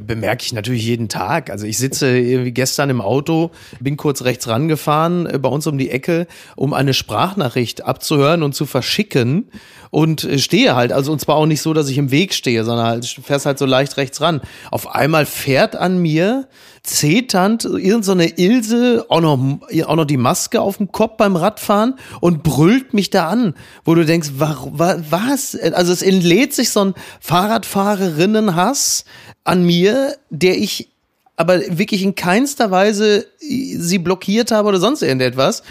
bemerke 0.00 0.44
ich 0.44 0.52
natürlich 0.52 0.84
jeden 0.84 1.08
Tag. 1.08 1.50
Also 1.50 1.66
ich 1.66 1.78
sitze 1.78 2.18
irgendwie 2.18 2.52
gestern 2.52 2.90
im 2.90 3.00
Auto, 3.00 3.50
bin 3.80 3.96
kurz 3.96 4.22
rechts 4.22 4.48
rangefahren, 4.48 5.26
äh, 5.26 5.38
bei 5.38 5.48
uns 5.48 5.66
um 5.66 5.78
die 5.78 5.90
Ecke, 5.90 6.26
um 6.56 6.72
eine 6.72 6.94
Sprachnachricht 6.94 7.84
abzuhören 7.84 8.42
und 8.42 8.54
zu 8.54 8.66
verschicken 8.66 9.50
und 9.90 10.24
äh, 10.24 10.38
stehe 10.38 10.74
halt, 10.74 10.92
also 10.92 11.12
und 11.12 11.20
zwar 11.20 11.36
auch 11.36 11.46
nicht 11.46 11.62
so, 11.62 11.72
dass 11.72 11.88
ich 11.88 11.98
im 11.98 12.10
Weg 12.10 12.34
stehe, 12.34 12.64
sondern 12.64 12.86
halt, 12.86 13.06
fährst 13.06 13.46
halt 13.46 13.58
so 13.58 13.66
leicht 13.66 13.96
rechts 13.96 14.20
ran. 14.20 14.40
Auf 14.70 14.94
einmal 14.94 15.26
fährt 15.26 15.76
an 15.76 15.98
mir 15.98 16.48
zeternd 16.84 17.64
irgend 17.64 18.04
so 18.04 18.12
eine 18.12 18.38
Ilse 18.38 19.06
auch 19.08 19.22
noch, 19.22 19.38
auch 19.86 19.96
noch 19.96 20.04
die 20.04 20.18
Maske 20.18 20.60
auf 20.60 20.76
dem 20.76 20.92
Kopf 20.92 21.16
beim 21.16 21.34
Radfahren 21.34 21.94
und 22.20 22.42
brüllt 22.42 22.92
mich 22.92 23.10
da 23.10 23.28
an, 23.28 23.54
wo 23.84 23.94
du 23.94 24.04
denkst, 24.04 24.32
wa, 24.36 24.56
wa, 24.70 24.96
was? 25.08 25.56
Also 25.56 25.92
es 25.92 26.02
entlädt 26.02 26.52
sich 26.52 26.70
so 26.70 26.84
ein 26.84 26.94
Fahrradfahrerinnenhass 27.20 29.06
an 29.44 29.64
mir, 29.64 30.16
der 30.28 30.58
ich 30.58 30.90
aber 31.36 31.60
wirklich 31.78 32.02
in 32.02 32.14
keinster 32.14 32.70
Weise 32.70 33.26
sie 33.40 33.98
blockiert 33.98 34.50
habe 34.50 34.68
oder 34.68 34.78
sonst 34.78 35.02
irgendetwas. 35.02 35.62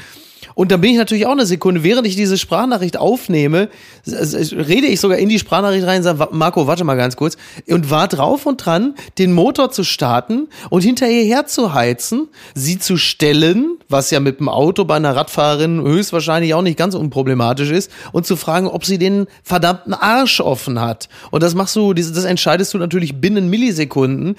Und 0.56 0.72
dann 0.72 0.82
bin 0.82 0.92
ich 0.92 0.98
natürlich 0.98 1.26
auch 1.26 1.32
eine 1.32 1.46
Sekunde, 1.46 1.84
während 1.84 2.08
ich 2.08 2.16
diese 2.16 2.38
Sprachnachricht 2.38 2.98
aufnehme, 2.98 3.70
rede 4.06 4.88
ich 4.88 5.00
sogar 5.00 5.18
in 5.18 5.30
die 5.30 5.40
Sprachnachricht 5.40 5.86
rein 5.86 5.98
und 5.98 6.04
sage, 6.04 6.28
Marco, 6.32 6.68
warte 6.68 6.84
mal 6.84 6.96
ganz 6.96 7.16
kurz, 7.16 7.38
und 7.68 7.90
war 7.90 8.08
drauf 8.08 8.46
und 8.46 8.66
dran, 8.66 8.96
den 9.18 9.34
Motor 9.34 9.72
zu 9.72 9.84
starten 9.84 10.48
und 10.70 10.82
hinter 10.82 11.10
ihr 11.10 11.24
herzuheizen, 11.24 12.28
sie 12.54 12.80
zu 12.80 12.98
stellen, 12.98 13.78
was 13.90 14.12
ja 14.12 14.20
mit 14.20 14.40
dem 14.40 14.50
Auto 14.50 14.86
bei 14.86 14.96
einer 14.96 15.16
Radfahrerin 15.16 15.82
höchstwahrscheinlich 15.82 16.54
auch 16.54 16.62
nicht 16.62 16.78
ganz 16.78 16.96
unproblematisch 16.96 17.72
ist, 17.72 17.92
und 18.12 18.26
zu 18.26 18.36
fragen, 18.36 18.68
ob 18.68 18.86
sie 18.86 18.98
den 18.98 19.28
verdammten 19.44 19.94
Arsch 19.94 20.40
offen 20.40 20.80
hat. 20.80 21.10
Und 21.32 21.44
das 21.44 21.56
machst 21.56 21.76
du, 21.76 21.94
das 21.94 22.24
entscheidest 22.24 22.74
du 22.74 22.78
natürlich 22.78 23.16
binnen 23.16 23.50
Millisekunden. 23.50 24.36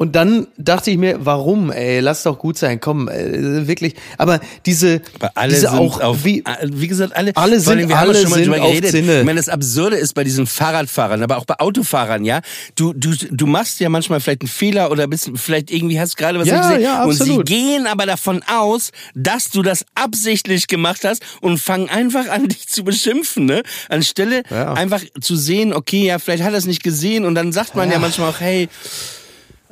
Und 0.00 0.16
dann 0.16 0.46
dachte 0.56 0.90
ich 0.90 0.96
mir, 0.96 1.18
warum, 1.26 1.70
ey, 1.70 2.00
lass 2.00 2.22
doch 2.22 2.38
gut 2.38 2.56
sein, 2.56 2.80
komm, 2.80 3.06
äh, 3.08 3.66
wirklich. 3.68 3.96
Aber 4.16 4.40
diese, 4.64 5.02
Aber 5.16 5.30
alle 5.34 5.50
diese 5.50 5.60
sind 5.68 5.78
auch, 5.78 6.00
auf, 6.00 6.24
wie, 6.24 6.42
wie 6.64 6.88
gesagt, 6.88 7.14
alle, 7.14 7.32
alle 7.36 7.60
vor 7.60 7.72
allem, 7.74 7.80
sind- 7.80 7.88
wir 7.90 8.00
haben 8.00 8.08
alle 8.08 8.18
schon 8.22 8.30
mal 8.30 8.36
sind 8.36 8.46
drüber 8.46 8.60
geredet. 8.66 8.92
Zinne. 8.92 9.18
Ich 9.20 9.26
meine, 9.26 9.36
das 9.38 9.50
Absurde 9.50 9.96
ist 9.96 10.14
bei 10.14 10.24
diesen 10.24 10.46
Fahrradfahrern, 10.46 11.22
aber 11.22 11.36
auch 11.36 11.44
bei 11.44 11.56
Autofahrern, 11.58 12.24
ja, 12.24 12.40
du, 12.76 12.94
du, 12.94 13.10
du 13.30 13.46
machst 13.46 13.78
ja 13.80 13.90
manchmal 13.90 14.20
vielleicht 14.20 14.40
einen 14.40 14.48
Fehler 14.48 14.90
oder 14.90 15.06
bist 15.06 15.32
vielleicht 15.34 15.70
irgendwie 15.70 16.00
hast 16.00 16.16
gerade 16.16 16.38
was 16.38 16.48
Ja, 16.48 16.62
gesehen 16.66 16.80
ja, 16.80 17.04
und 17.04 17.12
sie 17.12 17.20
absolut. 17.24 17.46
gehen 17.46 17.86
aber 17.86 18.06
davon 18.06 18.42
aus, 18.50 18.92
dass 19.14 19.50
du 19.50 19.60
das 19.60 19.84
absichtlich 19.94 20.66
gemacht 20.66 21.00
hast 21.04 21.22
und 21.42 21.58
fangen 21.58 21.90
einfach 21.90 22.26
an, 22.30 22.48
dich 22.48 22.66
zu 22.68 22.84
beschimpfen, 22.84 23.44
ne? 23.44 23.62
Anstelle 23.90 24.44
Ja. 24.48 24.72
einfach 24.72 25.02
zu 25.20 25.36
sehen, 25.36 25.74
okay, 25.74 26.06
ja, 26.06 26.18
vielleicht 26.18 26.42
hat 26.42 26.52
er 26.52 26.58
es 26.58 26.64
nicht 26.64 26.82
gesehen 26.82 27.26
und 27.26 27.34
dann 27.34 27.52
sagt 27.52 27.74
man 27.76 27.88
ja, 27.88 27.96
Ja. 27.96 28.00
manchmal 28.00 28.30
auch, 28.30 28.40
hey, 28.40 28.70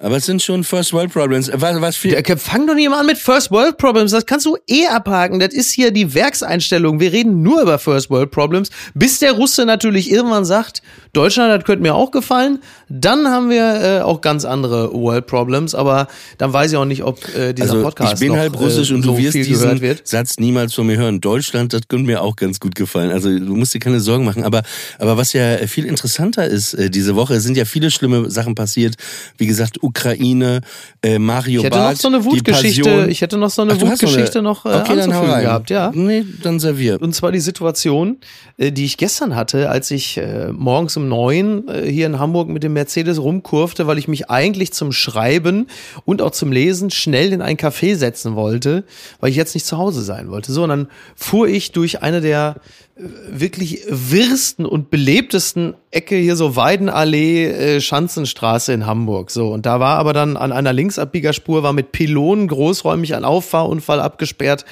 aber 0.00 0.16
es 0.16 0.26
sind 0.26 0.42
schon 0.42 0.64
First 0.64 0.92
World 0.92 1.12
Problems. 1.12 1.50
Was, 1.52 1.80
was 1.80 1.96
viel, 1.96 2.22
Fang 2.36 2.66
doch 2.66 2.74
nicht 2.74 2.88
mal 2.88 3.00
an 3.00 3.06
mit 3.06 3.18
First 3.18 3.50
World 3.50 3.78
Problems. 3.78 4.12
Das 4.12 4.26
kannst 4.26 4.46
du 4.46 4.56
eh 4.68 4.86
abhaken. 4.86 5.40
Das 5.40 5.52
ist 5.52 5.72
hier 5.72 5.90
die 5.90 6.14
Werkseinstellung. 6.14 7.00
Wir 7.00 7.12
reden 7.12 7.42
nur 7.42 7.62
über 7.62 7.78
First 7.78 8.08
World 8.10 8.30
Problems. 8.30 8.70
Bis 8.94 9.18
der 9.18 9.32
Russe 9.32 9.64
natürlich 9.64 10.10
irgendwann 10.10 10.44
sagt, 10.44 10.82
Deutschland, 11.12 11.52
das 11.52 11.64
könnte 11.64 11.82
mir 11.82 11.94
auch 11.94 12.10
gefallen. 12.10 12.60
Dann 12.88 13.26
haben 13.26 13.50
wir 13.50 13.98
äh, 13.98 14.00
auch 14.02 14.20
ganz 14.20 14.44
andere 14.44 14.92
World 14.92 15.26
Problems. 15.26 15.74
Aber 15.74 16.06
dann 16.38 16.52
weiß 16.52 16.70
ich 16.72 16.76
auch 16.76 16.84
nicht, 16.84 17.02
ob 17.02 17.18
äh, 17.34 17.52
dieser 17.52 17.72
also 17.72 17.82
Podcast 17.82 18.14
ich 18.14 18.20
bin 18.20 18.28
noch, 18.28 18.36
halb 18.36 18.58
russisch 18.58 18.90
äh, 18.90 18.94
und 18.94 19.02
so 19.02 19.12
du 19.12 19.18
wirst 19.18 19.34
diesen 19.34 19.80
wird. 19.80 20.06
Satz 20.06 20.38
niemals 20.38 20.74
von 20.74 20.86
mir 20.86 20.96
hören. 20.96 21.20
Deutschland, 21.20 21.72
das 21.72 21.88
könnte 21.88 22.06
mir 22.06 22.22
auch 22.22 22.36
ganz 22.36 22.60
gut 22.60 22.76
gefallen. 22.76 23.10
Also 23.10 23.36
du 23.36 23.56
musst 23.56 23.74
dir 23.74 23.80
keine 23.80 24.00
Sorgen 24.00 24.24
machen. 24.24 24.44
Aber, 24.44 24.62
aber 24.98 25.16
was 25.16 25.32
ja 25.32 25.56
viel 25.66 25.86
interessanter 25.86 26.46
ist, 26.46 26.74
äh, 26.74 26.88
diese 26.88 27.16
Woche 27.16 27.40
sind 27.40 27.56
ja 27.56 27.64
viele 27.64 27.90
schlimme 27.90 28.30
Sachen 28.30 28.54
passiert. 28.54 28.94
Wie 29.36 29.46
gesagt, 29.46 29.82
Ukraine, 29.88 30.60
äh, 31.02 31.18
Mario 31.18 31.60
Ich 31.60 31.66
hätte 31.66 31.78
Barth, 31.78 31.92
noch 31.94 32.00
so 32.00 32.08
eine 32.08 32.24
Wutgeschichte. 32.24 33.06
Ich 33.08 33.20
hätte 33.20 33.38
noch 33.38 33.50
so 33.50 33.62
eine 33.62 33.72
Ach, 33.72 33.80
Wutgeschichte 33.80 34.42
noch, 34.42 34.66
äh, 34.66 34.68
okay, 34.68 35.00
anzufügen 35.00 35.40
gehabt, 35.40 35.70
ja. 35.70 35.90
Nee, 35.94 36.24
dann 36.42 36.60
servier. 36.60 37.00
Und 37.00 37.14
zwar 37.14 37.32
die 37.32 37.40
Situation, 37.40 38.18
äh, 38.58 38.70
die 38.70 38.84
ich 38.84 38.96
gestern 38.96 39.34
hatte, 39.34 39.70
als 39.70 39.90
ich 39.90 40.18
äh, 40.18 40.52
morgens 40.52 40.96
um 40.96 41.08
neun 41.08 41.68
äh, 41.68 41.90
hier 41.90 42.06
in 42.06 42.18
Hamburg 42.18 42.48
mit 42.48 42.62
dem 42.62 42.74
Mercedes 42.74 43.18
rumkurfte, 43.20 43.86
weil 43.86 43.98
ich 43.98 44.08
mich 44.08 44.28
eigentlich 44.30 44.72
zum 44.72 44.92
Schreiben 44.92 45.66
und 46.04 46.20
auch 46.22 46.32
zum 46.32 46.52
Lesen 46.52 46.90
schnell 46.90 47.32
in 47.32 47.40
ein 47.40 47.56
Café 47.56 47.96
setzen 47.96 48.34
wollte, 48.34 48.84
weil 49.20 49.30
ich 49.30 49.36
jetzt 49.36 49.54
nicht 49.54 49.66
zu 49.66 49.78
Hause 49.78 50.02
sein 50.02 50.30
wollte. 50.30 50.52
So, 50.52 50.64
und 50.64 50.68
dann 50.68 50.88
fuhr 51.16 51.48
ich 51.48 51.72
durch 51.72 52.02
eine 52.02 52.20
der 52.20 52.56
äh, 52.96 53.02
wirklich 53.30 53.82
wirsten 53.88 54.66
und 54.66 54.90
belebtesten 54.90 55.74
Ecke 55.90 56.16
hier 56.16 56.36
so 56.36 56.54
Weidenallee, 56.56 57.46
äh, 57.46 57.80
Schanzenstraße 57.80 58.72
in 58.72 58.86
Hamburg. 58.86 59.30
So, 59.30 59.52
und 59.52 59.64
da 59.66 59.80
war 59.80 59.98
aber 59.98 60.12
dann 60.12 60.36
an 60.36 60.52
einer 60.52 60.72
Linksabbiegerspur 60.72 61.62
war 61.62 61.72
mit 61.72 61.92
Pylonen 61.92 62.48
großräumig 62.48 63.14
ein 63.14 63.24
Auffahrunfall 63.24 64.00
abgesperrt 64.00 64.64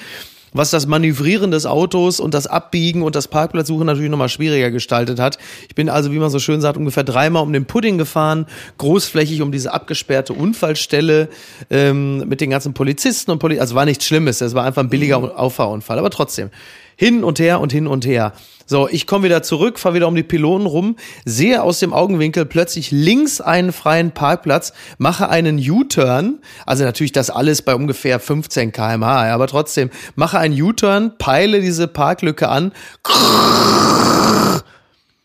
was 0.53 0.71
das 0.71 0.87
Manövrieren 0.87 1.51
des 1.51 1.65
Autos 1.65 2.19
und 2.19 2.33
das 2.33 2.47
Abbiegen 2.47 3.03
und 3.03 3.15
das 3.15 3.27
Parkplatzsuchen 3.27 3.85
natürlich 3.85 4.09
nochmal 4.09 4.29
schwieriger 4.29 4.71
gestaltet 4.71 5.19
hat. 5.19 5.37
Ich 5.67 5.75
bin 5.75 5.89
also, 5.89 6.11
wie 6.11 6.19
man 6.19 6.29
so 6.29 6.39
schön 6.39 6.61
sagt, 6.61 6.77
ungefähr 6.77 7.03
dreimal 7.03 7.43
um 7.43 7.53
den 7.53 7.65
Pudding 7.65 7.97
gefahren, 7.97 8.47
großflächig 8.77 9.41
um 9.41 9.51
diese 9.51 9.73
abgesperrte 9.73 10.33
Unfallstelle 10.33 11.29
ähm, 11.69 12.27
mit 12.27 12.41
den 12.41 12.49
ganzen 12.49 12.73
Polizisten 12.73 13.31
und 13.31 13.39
Poli 13.39 13.59
also 13.59 13.75
war 13.75 13.85
nichts 13.85 14.05
Schlimmes, 14.05 14.41
es 14.41 14.53
war 14.55 14.65
einfach 14.65 14.83
ein 14.83 14.89
billiger 14.89 15.37
Auffahrunfall, 15.37 15.99
aber 15.99 16.09
trotzdem 16.09 16.49
hin 16.97 17.23
und 17.23 17.39
her 17.39 17.61
und 17.61 17.71
hin 17.71 17.87
und 17.87 18.05
her. 18.05 18.33
So, 18.69 18.89
ich 18.89 19.07
komme 19.07 19.23
wieder 19.23 19.43
zurück, 19.43 19.79
fahre 19.79 19.95
wieder 19.95 20.09
um 20.09 20.15
die 20.15 20.23
Pylonen 20.23 20.67
rum, 20.67 20.97
sehe 21.23 21.63
aus 21.63 21.79
dem 21.79 21.93
Augenwinkel 21.93 22.45
plötzlich 22.45 22.91
links 22.91 23.39
einen 23.39 23.71
freien 23.71 24.11
Parkplatz, 24.11 24.73
mache 24.97 25.29
einen 25.29 25.57
U-Turn, 25.57 26.39
also 26.65 26.83
natürlich 26.83 27.13
das 27.13 27.29
alles 27.29 27.61
bei 27.61 27.75
ungefähr 27.75 28.19
15 28.19 28.73
km/h, 28.73 29.33
aber 29.33 29.47
trotzdem, 29.47 29.89
mache 30.15 30.37
einen 30.37 30.61
U-Turn, 30.61 31.13
peile 31.17 31.61
diese 31.61 31.87
Parklücke 31.87 32.49
an, 32.49 32.73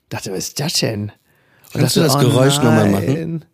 dachte, 0.08 0.30
was 0.30 0.38
ist 0.38 0.60
das 0.60 0.74
denn? 0.74 1.10
Und 1.74 1.80
Kannst 1.80 1.96
du 1.96 2.00
dachte, 2.00 2.14
das 2.18 2.24
oh 2.24 2.28
Geräusch 2.28 2.56
noch 2.58 2.64
mal 2.64 2.88
nein. 2.88 3.44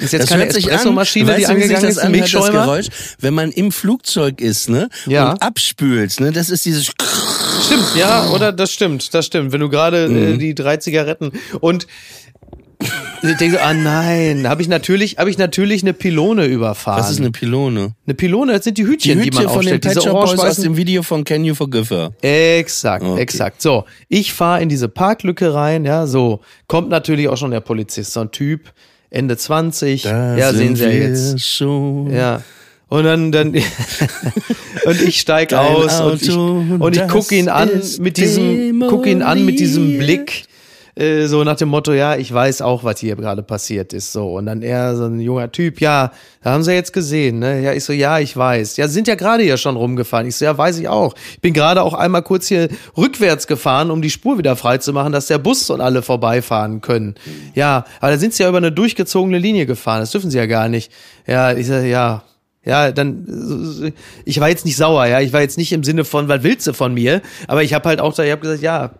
Ist 0.00 0.12
jetzt 0.12 0.22
Das 0.22 0.30
keine 0.30 0.46
Espressomaschine, 0.46 1.36
die 1.36 1.46
angegangen 1.46 1.88
ist, 1.88 1.98
ein 1.98 2.12
das? 2.12 2.30
Geräusch, 2.32 2.86
wenn 3.20 3.34
man 3.34 3.50
im 3.52 3.70
Flugzeug 3.70 4.40
ist, 4.40 4.68
ne? 4.68 4.88
Ja. 5.06 5.32
Und 5.32 5.42
abspült, 5.42 6.18
ne? 6.20 6.32
Das 6.32 6.50
ist 6.50 6.64
dieses 6.64 6.86
Stimmt, 6.86 7.84
ja, 7.96 8.28
oder 8.30 8.52
das 8.52 8.72
stimmt, 8.72 9.12
das 9.14 9.26
stimmt. 9.26 9.52
Wenn 9.52 9.60
du 9.60 9.68
gerade 9.68 10.08
Mhm. 10.08 10.34
äh, 10.34 10.38
die 10.38 10.54
drei 10.54 10.78
Zigaretten 10.78 11.32
und 11.60 11.86
ich 13.22 13.36
denke 13.36 13.56
so, 13.58 13.62
ah 13.62 13.74
nein, 13.74 14.48
habe 14.48 14.62
ich 14.62 14.68
natürlich, 14.68 15.18
habe 15.18 15.28
ich 15.28 15.36
natürlich 15.36 15.82
eine 15.82 15.92
Pylone 15.92 16.46
überfahren. 16.46 16.98
Was 17.02 17.10
ist 17.10 17.20
eine 17.20 17.30
Pylone? 17.30 17.94
eine 18.06 18.14
Pylone? 18.14 18.52
Das 18.54 18.64
sind 18.64 18.78
die 18.78 18.84
Die 18.84 18.88
Hütchen, 18.88 19.20
die, 19.20 19.30
man 19.30 19.42
von 19.42 19.42
den 19.42 19.58
aufstellt. 19.58 19.82
Pet 19.82 19.90
Diese 19.96 20.00
Shop 20.02 20.12
Boys 20.24 20.38
aus 20.40 20.56
dem 20.56 20.76
Video 20.78 21.02
von 21.02 21.22
Can 21.24 21.44
You 21.44 21.54
Forgive 21.54 21.94
Her. 21.94 22.12
Exakt, 22.58 23.04
Okay. 23.04 23.20
exakt. 23.20 23.60
So, 23.60 23.84
ich 24.08 24.32
fahre 24.32 24.62
in 24.62 24.70
diese 24.70 24.88
Parklücke 24.88 25.52
rein, 25.52 25.84
ja, 25.84 26.06
so. 26.06 26.40
Kommt 26.68 26.88
natürlich 26.88 27.28
auch 27.28 27.36
schon 27.36 27.50
der 27.50 27.60
Polizist, 27.60 28.14
so 28.14 28.20
ein 28.20 28.30
Typ, 28.30 28.72
Ende 29.10 29.36
20. 29.36 30.02
Da 30.02 30.36
ja, 30.36 30.52
sehen 30.52 30.76
sind 30.76 30.76
Sie 30.76 30.84
ja 30.84 30.90
jetzt. 30.90 31.40
Schon. 31.40 32.10
Ja. 32.12 32.42
Und 32.88 33.04
dann, 33.04 33.30
dann 33.30 33.48
und 34.84 35.02
ich 35.02 35.20
steig 35.20 35.50
Dein 35.50 35.60
aus 35.60 36.00
und 36.00 36.22
ich, 36.22 36.30
Auto, 36.30 36.64
und 36.80 36.96
ich 36.96 37.06
gucke 37.06 37.36
ihn 37.36 37.48
an 37.48 37.70
mit 38.00 38.16
diesem, 38.16 38.84
guck 38.88 39.06
ihn 39.06 39.22
an 39.22 39.44
mit 39.44 39.60
diesem. 39.60 39.98
Blick, 39.98 40.44
äh, 40.94 41.26
so 41.26 41.44
nach 41.44 41.56
dem 41.56 41.68
Motto, 41.68 41.92
ja, 41.92 42.16
ich 42.16 42.32
weiß 42.32 42.62
auch, 42.62 42.84
was 42.84 43.00
hier 43.00 43.16
gerade 43.16 43.42
passiert 43.42 43.92
ist, 43.92 44.12
so. 44.12 44.34
Und 44.34 44.46
dann 44.46 44.62
er, 44.62 44.96
so 44.96 45.04
ein 45.04 45.20
junger 45.20 45.50
Typ, 45.52 45.80
ja, 45.80 46.12
da 46.42 46.52
haben 46.52 46.62
sie 46.62 46.72
jetzt 46.72 46.92
gesehen, 46.92 47.38
ne? 47.38 47.62
Ja, 47.62 47.72
ich 47.72 47.84
so, 47.84 47.92
ja, 47.92 48.18
ich 48.18 48.36
weiß. 48.36 48.76
Ja, 48.76 48.88
sind 48.88 49.08
ja 49.08 49.14
gerade 49.14 49.42
hier 49.42 49.56
schon 49.56 49.76
rumgefahren. 49.76 50.26
Ich 50.26 50.36
so, 50.36 50.44
ja, 50.44 50.56
weiß 50.56 50.78
ich 50.78 50.88
auch. 50.88 51.14
Ich 51.32 51.40
bin 51.40 51.52
gerade 51.52 51.82
auch 51.82 51.94
einmal 51.94 52.22
kurz 52.22 52.48
hier 52.48 52.68
rückwärts 52.96 53.46
gefahren, 53.46 53.90
um 53.90 54.02
die 54.02 54.10
Spur 54.10 54.38
wieder 54.38 54.56
frei 54.56 54.78
zu 54.78 54.92
machen, 54.92 55.12
dass 55.12 55.26
der 55.26 55.38
Bus 55.38 55.70
und 55.70 55.80
alle 55.80 56.02
vorbeifahren 56.02 56.80
können. 56.80 57.14
Ja, 57.54 57.84
aber 58.00 58.12
da 58.12 58.18
sind 58.18 58.34
sie 58.34 58.42
ja 58.42 58.48
über 58.48 58.58
eine 58.58 58.72
durchgezogene 58.72 59.38
Linie 59.38 59.66
gefahren. 59.66 60.00
Das 60.00 60.10
dürfen 60.10 60.30
sie 60.30 60.38
ja 60.38 60.46
gar 60.46 60.68
nicht. 60.68 60.92
Ja, 61.26 61.52
ich 61.52 61.66
so, 61.66 61.74
ja, 61.74 62.24
ja, 62.64 62.92
dann, 62.92 63.94
ich 64.24 64.38
war 64.38 64.50
jetzt 64.50 64.66
nicht 64.66 64.76
sauer, 64.76 65.06
ja, 65.06 65.20
ich 65.20 65.32
war 65.32 65.40
jetzt 65.40 65.56
nicht 65.56 65.72
im 65.72 65.82
Sinne 65.82 66.04
von, 66.04 66.28
was 66.28 66.42
willst 66.42 66.66
du 66.66 66.74
von 66.74 66.92
mir, 66.92 67.22
aber 67.46 67.62
ich 67.62 67.72
habe 67.72 67.88
halt 67.88 68.00
auch 68.00 68.12
da, 68.12 68.22
ich 68.22 68.32
habe 68.32 68.42
gesagt, 68.42 68.62
ja, 68.62 68.90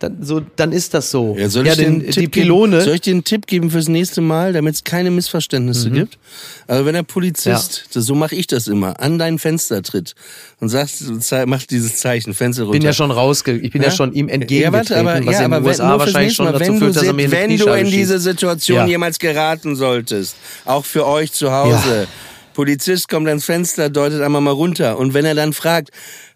dann, 0.00 0.16
so, 0.22 0.40
dann 0.56 0.72
ist 0.72 0.94
das 0.94 1.10
so. 1.10 1.36
Ja, 1.38 1.50
soll 1.50 1.66
ich 1.66 1.74
dir 1.74 1.84
denn, 1.84 1.94
einen 1.94 2.06
die 2.06 2.10
Tipp 2.12 2.32
Pylone, 2.32 2.78
Geben? 2.78 2.84
Soll 2.84 2.94
ich 2.94 3.00
dir 3.02 3.12
einen 3.12 3.24
Tipp 3.24 3.46
geben 3.46 3.70
fürs 3.70 3.88
nächste 3.88 4.22
Mal, 4.22 4.54
damit 4.54 4.74
es 4.74 4.82
keine 4.84 5.10
Missverständnisse 5.10 5.90
gibt? 5.90 6.18
Also 6.66 6.86
wenn 6.86 6.94
der 6.94 7.02
Polizist, 7.02 7.88
das, 7.92 8.04
so 8.06 8.14
mache 8.14 8.34
ich 8.34 8.46
das 8.46 8.66
immer, 8.66 8.98
an 8.98 9.18
dein 9.18 9.38
Fenster 9.38 9.82
tritt 9.82 10.14
und 10.58 10.70
sagst, 10.70 11.04
macht 11.46 11.70
dieses 11.70 11.96
Zeichen, 11.96 12.32
Fenster 12.32 12.62
runter. 12.62 12.78
bin 12.78 12.86
ja 12.86 12.94
schon 12.94 13.10
rausge, 13.10 13.52
ich 13.58 13.70
bin 13.72 13.82
ja, 13.82 13.90
schon 13.90 14.14
ihm 14.14 14.28
Ja, 14.28 14.34
entgegengetreten, 14.34 15.04
warte, 15.06 15.18
aber, 15.18 15.26
was 15.26 15.34
ja, 15.38 15.44
in 15.44 15.50
den 15.50 15.60
wenn, 15.60 15.68
USA 15.68 15.98
wahrscheinlich 15.98 16.34
schon 16.34 16.46
Mal, 16.46 16.52
dazu 16.52 16.64
wenn, 16.64 16.78
führt, 16.78 16.90
du, 16.96 16.98
dass 16.98 17.06
er 17.06 17.12
mir 17.12 17.30
wenn 17.30 17.56
du 17.58 17.72
in 17.74 17.90
diese. 17.90 18.18
Situation 18.18 18.78
Ja. 18.78 18.86
jemals 18.86 19.18
geraten 19.18 19.76
solltest, 19.76 20.36
auch 20.64 20.84
für 20.84 21.06
euch 21.06 21.32
zu 21.32 21.52
Hause, 21.52 22.06
Polizist 22.54 23.08
kommt 23.08 23.28
ans 23.28 23.44
Fenster, 23.44 23.88
deutet 23.90 24.20
einmal 24.20 24.40
mal 24.40 24.50
runter. 24.50 24.98
Und 24.98 25.14
wenn 25.14 25.24
er 25.24 25.34
dann 25.34 25.52
fragt, 25.52 25.90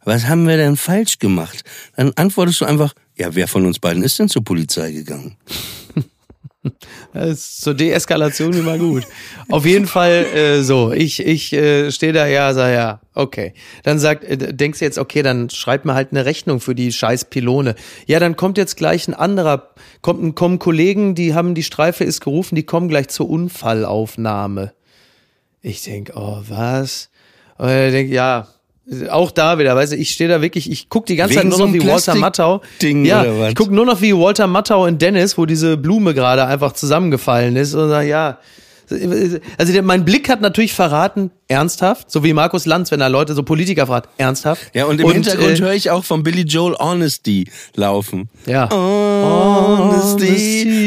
was 0.05 0.27
haben 0.27 0.47
wir 0.47 0.57
denn 0.57 0.77
falsch 0.77 1.19
gemacht? 1.19 1.63
Dann 1.97 2.13
antwortest 2.17 2.61
du 2.61 2.65
einfach, 2.65 2.93
ja, 3.17 3.35
wer 3.35 3.49
von 3.49 3.67
uns 3.67 3.79
beiden 3.79 4.03
ist 4.03 4.19
denn 4.19 4.29
zur 4.29 4.45
Polizei 4.45 4.93
gegangen? 4.93 5.37
Zur 7.37 7.75
Deeskalation 7.75 8.55
immer 8.55 8.79
gut. 8.79 9.07
Auf 9.51 9.67
jeden 9.67 9.87
Fall 9.87 10.25
äh, 10.35 10.63
so. 10.63 10.93
Ich, 10.93 11.21
ich 11.21 11.53
äh, 11.53 11.91
stehe 11.93 12.13
da 12.13 12.27
ja, 12.27 12.55
sag 12.55 12.73
ja, 12.73 13.01
okay. 13.13 13.53
Dann 13.83 13.99
sagt, 13.99 14.25
äh, 14.25 14.55
denkst 14.55 14.81
jetzt, 14.81 14.99
okay, 14.99 15.23
dann 15.23 15.51
schreib 15.51 15.85
mir 15.85 15.95
halt 15.95 16.13
eine 16.13 16.25
Rechnung 16.25 16.61
für 16.61 16.75
die 16.75 16.91
scheiß 16.91 17.27
Pylone. 17.27 17.75
Ja, 18.07 18.19
dann 18.19 18.37
kommt 18.37 18.57
jetzt 18.57 18.77
gleich 18.77 19.07
ein 19.07 19.15
anderer, 19.15 19.75
kommt, 20.01 20.35
kommen 20.37 20.59
Kollegen, 20.59 21.15
die 21.15 21.35
haben 21.35 21.55
die 21.55 21.63
Streife 21.63 22.03
ist 22.05 22.21
gerufen, 22.21 22.55
die 22.55 22.65
kommen 22.65 22.89
gleich 22.89 23.09
zur 23.09 23.29
Unfallaufnahme. 23.29 24.73
Ich 25.61 25.83
denk, 25.83 26.13
oh, 26.15 26.43
was? 26.49 27.11
Und 27.59 27.69
ich 27.69 27.93
denk, 27.93 28.11
ja, 28.11 28.49
auch 29.11 29.31
da 29.31 29.59
wieder, 29.59 29.75
weißt 29.75 29.93
du, 29.93 29.97
ich 29.97 30.11
stehe 30.11 30.29
da 30.29 30.43
wirklich, 30.43 30.71
ich 30.71 30.89
guck 30.89 31.07
die 31.07 31.17
ganze 31.17 31.37
Wegen 31.37 31.51
Zeit 31.51 31.59
nur 31.59 31.69
noch 31.69 31.75
wie 31.75 31.87
Walter 31.87 32.15
Matthau. 32.15 32.59
Plastikding 32.59 33.05
ja, 33.07 33.49
ich 33.49 33.55
guck 33.55 33.71
nur 33.71 33.87
noch 33.87 34.03
wie 34.03 34.15
Walter 34.15 34.47
Matthau 34.47 34.85
und 34.85 35.01
Dennis, 35.01 35.39
wo 35.39 35.47
diese 35.47 35.77
Blume 35.77 36.13
gerade 36.13 36.45
einfach 36.47 36.73
zusammengefallen 36.73 37.57
ist 37.57 37.75
und 37.75 37.89
sag, 37.89 38.07
ja. 38.07 38.39
Also 39.57 39.73
der, 39.73 39.83
mein 39.83 40.05
Blick 40.05 40.29
hat 40.29 40.43
natürlich 40.43 40.75
verraten, 40.75 41.31
ernsthaft, 41.49 42.11
so 42.11 42.23
wie 42.23 42.35
Markus 42.35 42.67
Lanz, 42.67 42.91
wenn 42.91 43.01
er 43.01 43.09
Leute, 43.09 43.33
so 43.33 43.43
Politiker 43.43 43.87
fragt, 43.87 44.11
ernsthaft. 44.19 44.63
Ja, 44.75 44.85
und 44.85 45.01
im 45.01 45.11
Hintergrund 45.11 45.59
äh, 45.59 45.63
höre 45.63 45.73
ich 45.73 45.91
auch 45.91 46.05
von 46.05 46.23
Billy 46.23 46.43
Joel 46.43 46.77
Honesty 46.79 47.51
laufen. 47.75 48.29
Ja. 48.45 48.69
Honesty. 48.71 50.13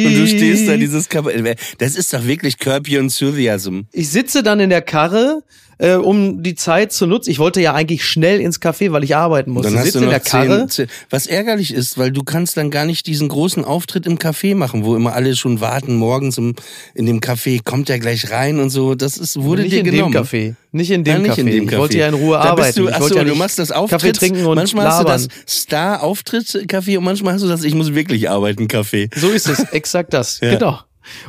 Und 0.05 0.13
du 0.13 0.27
stehst 0.27 0.67
da 0.69 0.77
dieses 0.77 1.09
Cover. 1.09 1.31
Das 1.79 1.95
ist 1.95 2.13
doch 2.13 2.23
wirklich 2.25 2.59
Curb 2.59 2.87
Your 2.87 2.99
Enthusiasm. 2.99 3.81
Ich 3.91 4.09
sitze 4.09 4.43
dann 4.43 4.59
in 4.59 4.69
der 4.69 4.83
Karre, 4.83 5.41
äh, 5.79 5.93
um 5.93 6.43
die 6.43 6.55
Zeit 6.55 6.91
zu 6.91 7.05
nutzen. 7.05 7.29
Ich 7.29 7.39
wollte 7.39 7.61
ja 7.61 7.73
eigentlich 7.73 8.05
schnell 8.05 8.39
ins 8.41 8.61
Café, 8.61 8.91
weil 8.91 9.03
ich 9.03 9.15
arbeiten 9.15 9.51
musste. 9.51 9.69
Dann 9.71 9.79
hast 9.79 9.85
sitze 9.85 9.99
du 9.99 10.03
in 10.05 10.11
noch 10.11 10.19
der 10.19 10.29
Karre. 10.29 10.59
zehn, 10.59 10.69
zehn, 10.69 10.87
was 11.09 11.27
ärgerlich 11.27 11.73
ist, 11.73 11.97
weil 11.97 12.11
du 12.11 12.23
kannst 12.23 12.57
dann 12.57 12.71
gar 12.71 12.85
nicht 12.85 13.05
diesen 13.07 13.27
großen 13.27 13.63
Auftritt 13.63 14.05
im 14.05 14.17
Café 14.17 14.55
machen, 14.55 14.83
wo 14.85 14.95
immer 14.95 15.13
alle 15.13 15.35
schon 15.35 15.61
warten, 15.61 15.95
morgens 15.95 16.37
im, 16.37 16.55
in 16.95 17.05
dem 17.05 17.19
Café, 17.21 17.61
kommt 17.63 17.89
er 17.89 17.99
gleich 17.99 18.31
rein 18.31 18.59
und 18.59 18.69
so. 18.69 18.95
Das 18.95 19.17
ist, 19.17 19.41
wurde 19.41 19.61
nicht 19.63 19.73
dir 19.73 19.79
in 19.79 19.85
genommen. 19.85 20.13
dem 20.13 20.23
Café. 20.23 20.55
Nicht 20.71 20.91
in 20.91 21.03
dem 21.03 21.13
Nein, 21.13 21.21
nicht 21.23 21.31
Café. 21.33 21.39
in 21.39 21.45
dem 21.47 21.65
Café. 21.67 21.71
Ich 21.73 21.77
wollte 21.79 21.97
ja 21.97 22.07
in 22.07 22.13
Ruhe 22.13 22.33
da 22.37 22.41
arbeiten. 22.43 22.79
Du, 22.79 22.89
achso, 22.89 23.15
ja 23.15 23.23
du 23.23 23.29
nicht 23.29 23.39
machst 23.39 23.57
das 23.59 23.69
Kaffee 23.69 23.79
Auftritt. 23.95 24.15
trinken 24.17 24.45
und 24.45 24.55
manchmal 24.55 24.85
labern. 24.85 25.11
hast 25.13 25.25
du 25.25 25.29
das 25.29 25.53
Star-Auftritt-Café 25.61 26.97
und 26.97 27.03
manchmal 27.03 27.33
hast 27.33 27.43
du 27.43 27.47
das 27.47 27.63
Ich 27.63 27.73
muss 27.73 27.93
wirklich 27.93 28.29
arbeiten 28.29 28.67
Café. 28.67 29.09
So 29.17 29.29
ist 29.29 29.47
es, 29.47 29.59
exakt 29.71 30.13
das. 30.13 30.39
Genau. 30.39 30.79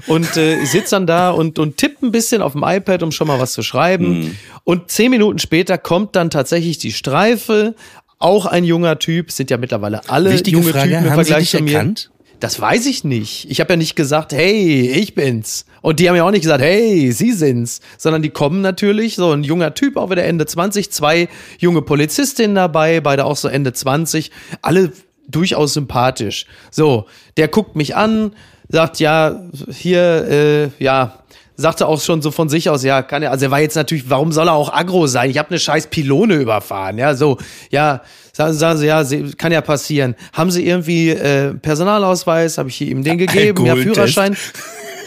Und 0.06 0.36
äh, 0.36 0.64
sitze 0.64 0.96
dann 0.96 1.06
da 1.06 1.30
und, 1.30 1.58
und 1.58 1.76
tippe 1.76 2.06
ein 2.06 2.12
bisschen 2.12 2.42
auf 2.42 2.52
dem 2.52 2.62
iPad, 2.64 3.02
um 3.02 3.12
schon 3.12 3.26
mal 3.26 3.38
was 3.38 3.52
zu 3.52 3.62
schreiben. 3.62 4.20
Mhm. 4.20 4.36
Und 4.64 4.90
zehn 4.90 5.10
Minuten 5.10 5.38
später 5.38 5.78
kommt 5.78 6.16
dann 6.16 6.30
tatsächlich 6.30 6.78
die 6.78 6.92
Streife. 6.92 7.74
Auch 8.18 8.46
ein 8.46 8.64
junger 8.64 8.98
Typ, 8.98 9.30
sind 9.30 9.50
ja 9.50 9.58
mittlerweile 9.58 10.08
alle 10.08 10.32
Wichtige 10.32 10.56
junge 10.58 10.72
Frage, 10.72 10.90
Typen 10.90 11.04
im 11.04 11.10
haben 11.10 11.24
Vergleich 11.24 11.50
zu 11.50 11.62
mir. 11.62 11.72
erkannt? 11.72 12.10
Das 12.40 12.60
weiß 12.60 12.86
ich 12.86 13.02
nicht. 13.02 13.50
Ich 13.50 13.60
habe 13.60 13.72
ja 13.72 13.76
nicht 13.76 13.96
gesagt, 13.96 14.32
hey, 14.32 14.88
ich 14.90 15.14
bin's. 15.14 15.66
Und 15.82 15.98
die 15.98 16.08
haben 16.08 16.14
ja 16.14 16.24
auch 16.24 16.30
nicht 16.30 16.42
gesagt, 16.42 16.62
hey, 16.62 17.10
sie 17.10 17.32
sind's. 17.32 17.80
Sondern 17.96 18.22
die 18.22 18.30
kommen 18.30 18.60
natürlich, 18.60 19.16
so 19.16 19.32
ein 19.32 19.42
junger 19.42 19.74
Typ, 19.74 19.96
auch 19.96 20.10
wieder 20.10 20.24
Ende 20.24 20.46
20, 20.46 20.92
zwei 20.92 21.28
junge 21.58 21.82
Polizistinnen 21.82 22.54
dabei, 22.54 23.00
beide 23.00 23.24
auch 23.24 23.36
so 23.36 23.48
Ende 23.48 23.72
20, 23.72 24.30
alle 24.62 24.92
durchaus 25.28 25.74
sympathisch. 25.74 26.46
So, 26.70 27.06
der 27.36 27.48
guckt 27.48 27.74
mich 27.74 27.96
an, 27.96 28.32
sagt, 28.68 29.00
ja, 29.00 29.40
hier, 29.70 30.70
äh, 30.78 30.84
ja, 30.84 31.18
sagte 31.56 31.86
auch 31.86 32.00
schon 32.00 32.22
so 32.22 32.30
von 32.30 32.48
sich 32.48 32.70
aus, 32.70 32.84
ja, 32.84 33.02
kann 33.02 33.22
er, 33.22 33.32
also 33.32 33.46
er 33.46 33.50
war 33.50 33.60
jetzt 33.60 33.74
natürlich, 33.74 34.08
warum 34.08 34.30
soll 34.32 34.48
er 34.48 34.54
auch 34.54 34.72
aggro 34.72 35.06
sein? 35.06 35.30
Ich 35.30 35.38
habe 35.38 35.50
eine 35.50 35.58
scheiß 35.58 35.88
Pylone 35.88 36.34
überfahren, 36.34 36.98
ja, 36.98 37.14
so, 37.14 37.38
ja, 37.70 38.02
sagen, 38.32 38.54
sagen 38.54 38.78
sie, 38.78 38.86
ja, 38.86 39.04
sie, 39.04 39.32
kann 39.32 39.52
ja 39.52 39.60
passieren. 39.60 40.14
Haben 40.32 40.50
sie 40.50 40.66
irgendwie 40.66 41.10
äh, 41.10 41.54
Personalausweis, 41.54 42.58
habe 42.58 42.68
ich 42.68 42.80
ihm 42.80 43.02
den 43.02 43.18
gegeben, 43.18 43.66
ja. 43.66 43.74
Führerschein. 43.76 44.36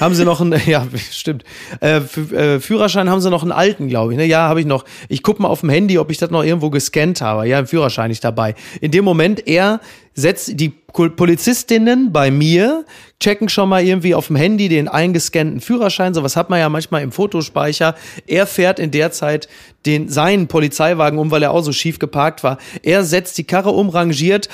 Haben 0.02 0.16
sie 0.16 0.26
noch 0.26 0.42
einen, 0.42 0.60
ja, 0.66 0.88
stimmt. 1.12 1.44
Äh, 1.80 1.98
äh, 1.98 2.60
Führerschein 2.60 3.08
haben 3.08 3.22
sie 3.22 3.30
noch 3.30 3.44
einen 3.44 3.52
alten, 3.52 3.88
glaube 3.88 4.14
ich. 4.14 4.18
Ne? 4.18 4.26
Ja, 4.26 4.50
habe 4.50 4.60
ich 4.60 4.66
noch. 4.66 4.84
Ich 5.10 5.22
guck 5.22 5.40
mal 5.40 5.48
auf 5.48 5.60
dem 5.60 5.70
Handy, 5.70 6.00
ob 6.00 6.10
ich 6.10 6.18
das 6.18 6.32
noch 6.32 6.44
irgendwo 6.44 6.72
gescannt 6.72 7.22
habe. 7.22 7.48
Ja, 7.48 7.60
im 7.60 7.68
Führerschein 7.68 8.10
nicht 8.10 8.24
dabei. 8.24 8.56
In 8.82 8.90
dem 8.90 9.06
Moment, 9.06 9.48
er 9.48 9.80
setzt 10.14 10.60
die 10.60 10.70
Polizistinnen 10.70 12.12
bei 12.12 12.32
mir, 12.32 12.84
checken 13.20 13.48
schon 13.48 13.70
mal 13.70 13.84
irgendwie 13.84 14.14
auf 14.14 14.28
dem 14.28 14.36
Handy 14.36 14.68
den 14.68 14.88
eingescannten 14.88 15.62
Führerschein. 15.62 16.14
Sowas 16.14 16.36
hat 16.36 16.50
man 16.50 16.60
ja 16.60 16.68
manchmal 16.68 17.04
im 17.04 17.12
Fotospeicher. 17.12 17.96
Er 18.28 18.48
fährt 18.48 18.80
in 18.80 18.90
der 18.90 19.12
Zeit 19.12 19.48
den, 19.86 20.10
seinen 20.10 20.48
Polizeiwagen 20.48 21.20
um, 21.20 21.30
weil 21.30 21.44
er 21.44 21.52
auch 21.52 21.62
so 21.62 21.72
schief 21.72 22.00
geparkt 22.00 22.44
war. 22.44 22.58
Er 22.82 23.04
setzt 23.04 23.38
die 23.38 23.46
Karre 23.46 23.70
um, 23.70 23.90
rangiert, 23.90 24.50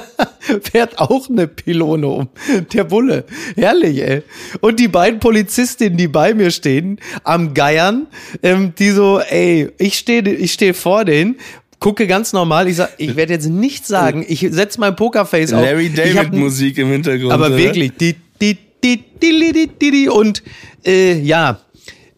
fährt 0.62 0.98
auch 0.98 1.28
eine 1.28 1.46
Pylone 1.46 2.06
um. 2.06 2.28
Der 2.72 2.84
Bulle. 2.84 3.24
Herrlich, 3.56 4.02
ey. 4.02 4.22
Und 4.60 4.80
die 4.80 4.88
beiden 4.88 5.20
Polizistinnen, 5.20 5.96
die 5.96 6.08
bei 6.08 6.34
mir 6.34 6.50
stehen, 6.50 6.98
am 7.24 7.54
Geiern, 7.54 8.06
ähm, 8.42 8.74
die 8.78 8.90
so, 8.90 9.20
ey, 9.20 9.70
ich 9.78 9.98
stehe 9.98 10.22
ich 10.28 10.52
steh 10.52 10.72
vor 10.72 11.04
denen, 11.04 11.36
gucke 11.82 12.06
ganz 12.06 12.32
normal, 12.32 12.68
ich 12.68 12.76
sag, 12.76 12.90
ich 12.98 13.16
werde 13.16 13.32
jetzt 13.34 13.48
nichts 13.48 13.88
sagen, 13.88 14.24
ich 14.26 14.46
setz 14.50 14.78
mein 14.78 14.94
Pokerface 14.94 15.52
auf. 15.52 15.62
Larry 15.62 15.90
David 15.90 16.32
Musik 16.32 16.78
im 16.78 16.88
Hintergrund. 16.88 17.32
aber 17.32 17.46
oder? 17.46 17.58
wirklich, 17.58 17.92
die, 17.98 18.14
die, 18.40 18.56
die, 18.84 19.04
die, 19.20 19.52
die, 19.52 19.68
die, 19.80 19.90
die, 19.90 20.08
und 20.08 20.42
äh, 20.84 21.18
ja, 21.20 21.60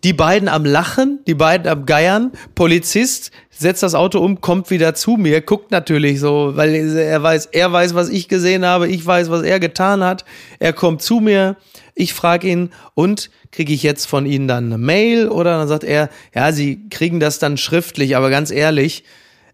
die 0.05 0.13
beiden 0.13 0.49
am 0.49 0.67
Lachen, 0.67 1.21
die 1.27 1.35
beiden 1.35 1.67
am 1.67 1.87
Geiern, 1.87 2.33
Polizist 2.55 3.31
setzt 3.57 3.83
das 3.83 3.95
Auto 3.95 4.19
um, 4.19 4.41
kommt 4.41 4.71
wieder 4.71 4.95
zu 4.95 5.13
mir, 5.13 5.41
guckt 5.41 5.71
natürlich 5.71 6.21
so, 6.21 6.53
weil 6.55 6.75
er 6.75 7.23
weiß, 7.23 7.47
er 7.47 7.73
weiß, 7.73 7.95
was 7.95 8.09
ich 8.09 8.29
gesehen 8.29 8.65
habe, 8.65 8.89
ich 8.89 9.05
weiß, 9.05 9.31
was 9.31 9.43
er 9.43 9.61
getan 9.61 10.03
hat. 10.03 10.25
Er 10.59 10.73
kommt 10.73 11.03
zu 11.03 11.21
mir, 11.21 11.57
ich 11.95 12.15
frage 12.15 12.49
ihn, 12.49 12.71
und 12.95 13.31
kriege 13.53 13.73
ich 13.73 13.83
jetzt 13.83 14.07
von 14.07 14.27
Ihnen 14.27 14.49
dann 14.49 14.67
eine 14.67 14.79
Mail? 14.79 15.29
Oder 15.29 15.59
dann 15.59 15.69
sagt 15.69 15.85
er, 15.85 16.11
ja, 16.35 16.53
Sie 16.53 16.89
kriegen 16.89 17.21
das 17.21 17.39
dann 17.39 17.57
schriftlich, 17.57 18.17
aber 18.17 18.31
ganz 18.31 18.51
ehrlich, 18.51 19.05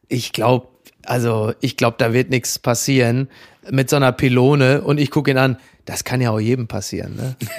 ich 0.08 0.32
glaube, 0.32 0.68
also 1.04 1.52
ich 1.60 1.76
glaube, 1.76 1.96
da 1.98 2.12
wird 2.12 2.30
nichts 2.30 2.58
passieren 2.58 3.28
mit 3.70 3.90
so 3.90 3.96
einer 3.96 4.12
Pylone 4.12 4.82
und 4.82 4.98
ich 4.98 5.10
gucke 5.10 5.30
ihn 5.30 5.38
an. 5.38 5.58
Das 5.90 6.04
kann 6.04 6.20
ja 6.20 6.30
auch 6.30 6.38
jedem 6.38 6.68
passieren, 6.68 7.16
ne? 7.16 7.34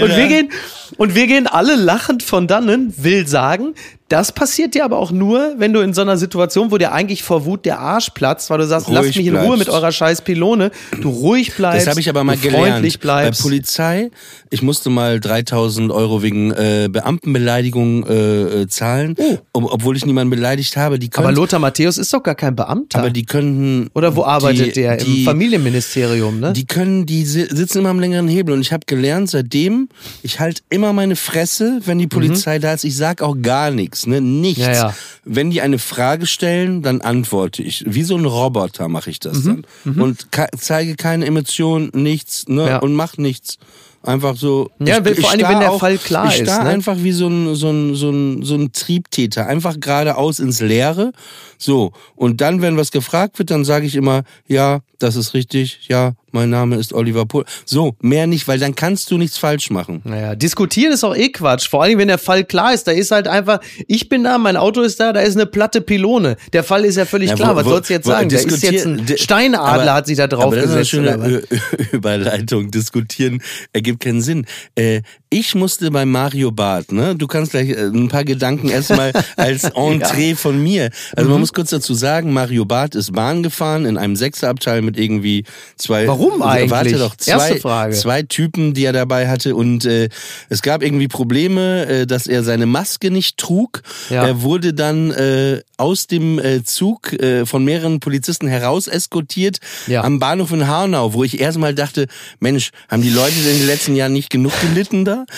und 0.00 0.16
wir 0.16 0.28
gehen 0.28 0.52
und 0.96 1.16
wir 1.16 1.26
gehen 1.26 1.48
alle 1.48 1.74
lachend 1.74 2.22
von 2.22 2.46
dannen, 2.46 2.94
will 2.98 3.26
sagen, 3.26 3.74
das 4.08 4.32
passiert 4.32 4.74
dir 4.74 4.84
aber 4.84 4.98
auch 4.98 5.10
nur, 5.10 5.54
wenn 5.58 5.72
du 5.72 5.80
in 5.80 5.92
so 5.92 6.00
einer 6.00 6.16
Situation, 6.16 6.70
wo 6.70 6.78
dir 6.78 6.92
eigentlich 6.92 7.22
vor 7.22 7.44
Wut 7.44 7.64
der 7.66 7.78
Arsch 7.78 8.10
platzt, 8.10 8.48
weil 8.50 8.58
du 8.58 8.66
sagst, 8.66 8.88
lasst 8.88 9.06
Ruhig 9.08 9.16
mich 9.16 9.26
in 9.26 9.36
Ruhe 9.36 9.56
mit 9.56 9.68
eurer 9.68 9.92
scheiß 9.92 10.22
Pylone, 10.22 10.70
du 11.00 11.10
ruhig 11.10 11.54
bleibst, 11.54 11.82
Das 11.86 11.90
habe 11.90 12.00
ich 12.00 12.08
aber 12.08 12.24
mal 12.24 12.36
gelernt. 12.36 12.66
freundlich 12.68 13.00
bleibst. 13.00 13.42
Bei 13.42 13.48
Polizei, 13.48 14.10
ich 14.50 14.62
musste 14.62 14.88
mal 14.90 15.20
3000 15.20 15.92
Euro 15.92 16.22
wegen 16.22 16.52
äh, 16.52 16.88
Beamtenbeleidigung 16.90 18.06
äh, 18.06 18.62
äh, 18.62 18.66
zahlen, 18.68 19.14
ob, 19.52 19.72
obwohl 19.72 19.96
ich 19.96 20.06
niemanden 20.06 20.30
beleidigt 20.30 20.76
habe. 20.76 20.98
Die 20.98 21.08
können, 21.10 21.26
aber 21.26 21.34
Lothar 21.36 21.60
Matthäus 21.60 21.98
ist 21.98 22.12
doch 22.12 22.22
gar 22.22 22.34
kein 22.34 22.56
Beamter. 22.56 22.98
aber 23.00 23.10
die 23.10 23.24
können. 23.24 23.90
Oder 23.94 24.16
wo 24.16 24.24
arbeitet 24.24 24.68
die, 24.76 24.80
der? 24.80 24.96
Die, 24.96 25.20
Im 25.20 25.24
Familienministerium, 25.24 26.40
ne? 26.40 26.52
Die 26.52 26.66
können, 26.66 27.06
die 27.06 27.24
si- 27.24 27.46
sitzen 27.50 27.78
immer 27.78 27.90
am 27.90 28.00
längeren 28.00 28.28
Hebel. 28.28 28.54
Und 28.54 28.60
ich 28.60 28.72
habe 28.72 28.84
gelernt, 28.86 29.28
seitdem, 29.30 29.88
ich 30.22 30.40
halt 30.40 30.62
immer 30.70 30.92
meine 30.92 31.16
Fresse, 31.16 31.80
wenn 31.84 31.98
die 31.98 32.06
Polizei 32.06 32.58
da 32.58 32.72
ist. 32.72 32.84
Ich 32.84 32.96
sag 32.96 33.22
auch 33.22 33.36
gar 33.40 33.70
nichts, 33.70 33.97
ne? 34.06 34.20
Nichts. 34.20 34.58
Mhm. 34.60 34.64
Ja, 34.64 34.72
ja. 34.72 34.94
Wenn 35.24 35.50
die 35.50 35.60
eine 35.60 35.78
Frage 35.78 36.26
stellen, 36.26 36.82
dann 36.82 37.00
antworte 37.00 37.62
ich. 37.62 37.84
Wie 37.86 38.02
so 38.02 38.16
ein 38.16 38.24
Roboter 38.24 38.88
mache 38.88 39.10
ich 39.10 39.20
das 39.20 39.44
Mhm. 39.44 39.64
dann. 39.84 40.00
Und 40.00 40.32
ke- 40.32 40.48
zeige 40.56 40.94
keine 40.96 41.26
Emotionen, 41.26 41.90
nichts, 41.94 42.46
ne? 42.48 42.66
Ja. 42.68 42.78
Und 42.78 42.94
mach 42.94 43.16
nichts. 43.18 43.58
Einfach 44.02 44.36
so. 44.36 44.70
Ja, 44.78 45.04
wenn- 45.04 45.16
vor 45.16 45.30
allem, 45.32 45.40
wenn 45.48 45.58
der 45.58 45.72
auch, 45.72 45.80
Fall 45.80 45.98
klar 45.98 46.28
ich 46.28 46.40
ist, 46.40 46.48
starr 46.48 46.62
ne? 46.64 46.70
einfach 46.70 46.96
wie 46.98 47.10
so 47.12 47.26
ein, 47.26 47.54
so 47.56 47.68
ein, 47.68 47.94
so 47.96 48.10
ein, 48.10 48.42
so 48.44 48.54
ein 48.54 48.70
Triebtäter. 48.72 49.46
Einfach 49.48 49.78
geradeaus 49.80 50.38
ins 50.38 50.60
Leere. 50.60 51.12
So. 51.58 51.92
Und 52.14 52.40
dann, 52.40 52.62
wenn 52.62 52.76
was 52.76 52.92
gefragt 52.92 53.38
wird, 53.40 53.50
dann 53.50 53.64
sage 53.64 53.86
ich 53.86 53.96
immer, 53.96 54.22
ja, 54.46 54.80
das 55.00 55.16
ist 55.16 55.34
richtig, 55.34 55.80
ja, 55.88 56.12
mein 56.32 56.50
Name 56.50 56.76
ist 56.76 56.92
Oliver 56.92 57.26
Pohl. 57.26 57.44
So, 57.64 57.94
mehr 58.00 58.26
nicht, 58.26 58.48
weil 58.48 58.58
dann 58.58 58.74
kannst 58.74 59.10
du 59.10 59.18
nichts 59.18 59.38
falsch 59.38 59.70
machen. 59.70 60.00
Naja, 60.04 60.34
diskutieren 60.34 60.92
ist 60.92 61.04
auch 61.04 61.16
eh 61.16 61.30
Quatsch. 61.30 61.68
Vor 61.68 61.82
allem, 61.82 61.98
wenn 61.98 62.08
der 62.08 62.18
Fall 62.18 62.44
klar 62.44 62.74
ist, 62.74 62.86
da 62.86 62.92
ist 62.92 63.10
halt 63.10 63.28
einfach, 63.28 63.60
ich 63.86 64.08
bin 64.08 64.24
da, 64.24 64.38
mein 64.38 64.56
Auto 64.56 64.82
ist 64.82 65.00
da, 65.00 65.12
da 65.12 65.20
ist 65.20 65.36
eine 65.36 65.46
platte 65.46 65.80
Pylone. 65.80 66.36
Der 66.52 66.64
Fall 66.64 66.84
ist 66.84 66.96
ja 66.96 67.04
völlig 67.04 67.30
Ja, 67.30 67.36
klar. 67.36 67.54
wo- 67.54 67.58
Was 67.60 67.66
wo- 67.66 67.70
sollst 67.70 67.90
du 67.90 67.94
jetzt 67.94 68.06
wo- 68.06 68.10
sagen? 68.10 68.28
Da 68.28 68.36
ist 68.36 68.62
jetzt 68.62 68.86
ein 68.86 69.06
Steinadler 69.16 69.82
aber- 69.82 69.94
hat 69.94 70.06
sich 70.06 70.16
da 70.16 70.26
drauf 70.26 70.44
aber 70.44 70.56
das 70.56 70.66
ist 70.66 70.90
gesetzt. 70.90 70.94
eine 70.94 71.08
oder 71.16 71.42
was? 71.42 71.48
schöne 71.78 71.88
Überleitung. 71.92 72.70
Diskutieren 72.70 73.42
ergibt 73.72 74.00
keinen 74.00 74.22
Sinn. 74.22 74.46
Äh, 74.74 75.02
ich 75.30 75.54
musste 75.54 75.90
bei 75.90 76.04
Mario 76.06 76.50
Barth, 76.50 76.92
ne? 76.92 77.14
Du 77.14 77.26
kannst 77.26 77.50
gleich 77.52 77.68
äh, 77.70 77.82
ein 77.86 78.08
paar 78.08 78.24
Gedanken 78.24 78.68
erstmal 78.68 79.12
als 79.36 79.64
Entree 79.64 80.34
von 80.34 80.62
mir. 80.62 80.90
Also 81.16 81.26
Mhm. 81.28 81.32
man 81.32 81.40
muss 81.40 81.52
kurz 81.52 81.70
dazu 81.70 81.94
sagen, 81.94 82.32
Mario 82.32 82.64
Barth 82.64 82.94
ist 82.94 83.12
Bahn 83.12 83.42
gefahren 83.42 83.84
in 83.84 83.96
einem 83.98 84.16
Sechserabteil 84.16 84.82
mit 84.82 84.96
irgendwie 84.98 85.44
zwei. 85.76 86.06
Warum 86.06 86.17
Warum 86.18 86.42
eigentlich? 86.42 86.70
Warte 86.70 86.98
doch, 86.98 87.16
zwei, 87.16 87.32
Erste 87.32 87.56
Frage. 87.60 87.94
zwei 87.94 88.22
Typen, 88.22 88.74
die 88.74 88.84
er 88.84 88.92
dabei 88.92 89.28
hatte 89.28 89.54
und 89.54 89.84
äh, 89.84 90.08
es 90.48 90.62
gab 90.62 90.82
irgendwie 90.82 91.08
Probleme, 91.08 91.86
äh, 91.86 92.06
dass 92.06 92.26
er 92.26 92.42
seine 92.44 92.66
Maske 92.66 93.10
nicht 93.10 93.38
trug. 93.38 93.82
Ja. 94.10 94.26
Er 94.26 94.42
wurde 94.42 94.74
dann 94.74 95.10
äh, 95.12 95.60
aus 95.76 96.06
dem 96.06 96.38
äh, 96.38 96.62
Zug 96.64 97.12
äh, 97.12 97.46
von 97.46 97.64
mehreren 97.64 98.00
Polizisten 98.00 98.48
heraus 98.48 98.88
eskortiert 98.88 99.58
Ja. 99.86 100.02
am 100.02 100.18
Bahnhof 100.18 100.52
in 100.52 100.66
Hanau, 100.66 101.12
wo 101.14 101.22
ich 101.24 101.40
erstmal 101.40 101.74
dachte, 101.74 102.06
Mensch, 102.40 102.70
haben 102.88 103.02
die 103.02 103.10
Leute 103.10 103.34
denn 103.44 103.52
in 103.52 103.58
den 103.58 103.66
letzten 103.66 103.94
Jahren 103.94 104.12
nicht 104.12 104.30
genug 104.30 104.52
gelitten 104.60 105.04
da? 105.04 105.24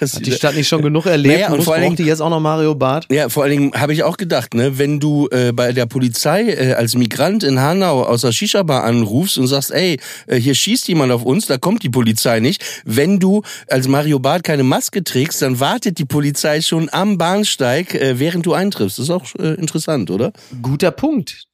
Das, 0.00 0.14
Hat 0.14 0.24
die 0.26 0.32
Stadt 0.32 0.54
nicht 0.56 0.66
schon 0.66 0.82
genug 0.82 1.06
erlebt? 1.06 1.34
Naja, 1.34 1.52
und 1.52 1.62
vor 1.62 1.74
allen 1.74 1.82
Dingen- 1.84 1.96
die 1.96 2.04
jetzt 2.04 2.20
auch 2.20 2.30
noch 2.30 2.40
Mario 2.40 2.74
Barth? 2.74 3.06
ja, 3.10 3.28
vor 3.28 3.42
allen 3.44 3.52
Dingen 3.52 3.72
habe 3.74 3.92
ich 3.92 4.02
auch 4.02 4.16
gedacht, 4.16 4.54
ne, 4.54 4.78
wenn 4.78 4.98
du 4.98 5.28
äh, 5.30 5.52
bei 5.52 5.72
der 5.72 5.86
Polizei 5.86 6.42
äh, 6.48 6.72
als 6.72 6.94
Migrant 6.94 7.44
in 7.44 7.60
Hanau 7.60 8.02
aus 8.02 8.22
der 8.22 8.32
Shisha-Bar 8.32 8.82
anrufst 8.84 9.38
und 9.38 9.46
sagst, 9.46 9.70
ey, 9.70 9.98
äh, 10.26 10.36
hier 10.36 10.54
schießt 10.54 10.88
jemand 10.88 11.12
auf 11.12 11.24
uns, 11.24 11.46
da 11.46 11.58
kommt 11.58 11.82
die 11.82 11.90
Polizei 11.90 12.40
nicht. 12.40 12.82
Wenn 12.84 13.18
du 13.18 13.42
als 13.68 13.88
Mario 13.88 14.18
Barth 14.18 14.44
keine 14.44 14.62
Maske 14.62 15.04
trägst, 15.04 15.42
dann 15.42 15.60
wartet 15.60 15.98
die 15.98 16.04
Polizei 16.04 16.60
schon 16.60 16.88
am 16.92 17.18
Bahnsteig, 17.18 17.94
äh, 17.94 18.18
während 18.18 18.46
du 18.46 18.54
eintriffst. 18.54 18.98
Das 18.98 19.04
ist 19.04 19.10
auch 19.10 19.26
äh, 19.38 19.54
interessant, 19.54 20.10
oder? 20.10 20.32
Guter 20.62 20.90
Punkt. 20.90 21.44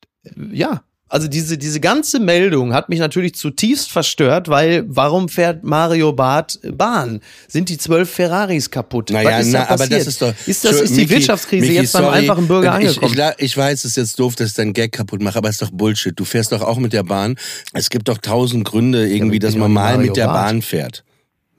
Ja. 0.53 0.83
Also 1.12 1.27
diese, 1.27 1.59
diese 1.59 1.81
ganze 1.81 2.20
Meldung 2.20 2.73
hat 2.73 2.88
mich 2.88 3.01
natürlich 3.01 3.35
zutiefst 3.35 3.90
verstört, 3.90 4.46
weil 4.46 4.85
warum 4.87 5.29
fährt 5.29 5.64
Mario 5.64 6.12
Barth 6.12 6.61
Bahn? 6.62 7.18
Sind 7.49 7.68
die 7.68 7.79
zwölf 7.79 8.09
Ferraris 8.09 8.70
kaputt? 8.70 9.11
Naja, 9.11 9.38
Was 9.38 9.46
ist 9.46 9.53
da 9.53 9.59
na, 9.59 9.64
aber 9.64 9.77
passiert? 9.79 10.01
das 10.01 10.07
ist 10.07 10.23
doch. 10.23 10.35
Ist, 10.46 10.64
das, 10.64 10.81
ist 10.81 10.94
die 10.94 11.01
Micky, 11.01 11.11
Wirtschaftskrise 11.11 11.66
Micky, 11.66 11.81
jetzt 11.81 11.92
beim 11.94 12.05
sorry. 12.05 12.18
einfachen 12.18 12.46
Bürger 12.46 12.79
ich, 12.79 12.88
angekommen? 12.88 13.35
Ich, 13.38 13.44
ich 13.44 13.57
weiß, 13.57 13.81
es 13.81 13.85
ist 13.87 13.96
jetzt 13.96 14.20
doof, 14.20 14.37
dass 14.37 14.51
ich 14.51 14.55
dein 14.55 14.73
Gag 14.73 14.92
kaputt 14.92 15.20
mache, 15.20 15.37
aber 15.37 15.49
es 15.49 15.57
ist 15.57 15.62
doch 15.62 15.73
Bullshit. 15.73 16.18
Du 16.18 16.25
fährst 16.25 16.53
doch 16.53 16.62
auch 16.62 16.79
mit 16.79 16.92
der 16.92 17.03
Bahn. 17.03 17.35
Es 17.73 17.90
gibt 17.90 18.07
doch 18.09 18.18
tausend 18.18 18.64
Gründe 18.64 19.09
irgendwie, 19.09 19.37
ich 19.37 19.40
dass 19.40 19.57
man 19.57 19.73
mal 19.73 19.96
Mario 19.96 20.07
mit 20.07 20.16
der 20.16 20.27
Barth. 20.27 20.46
Bahn 20.46 20.62
fährt. 20.62 21.03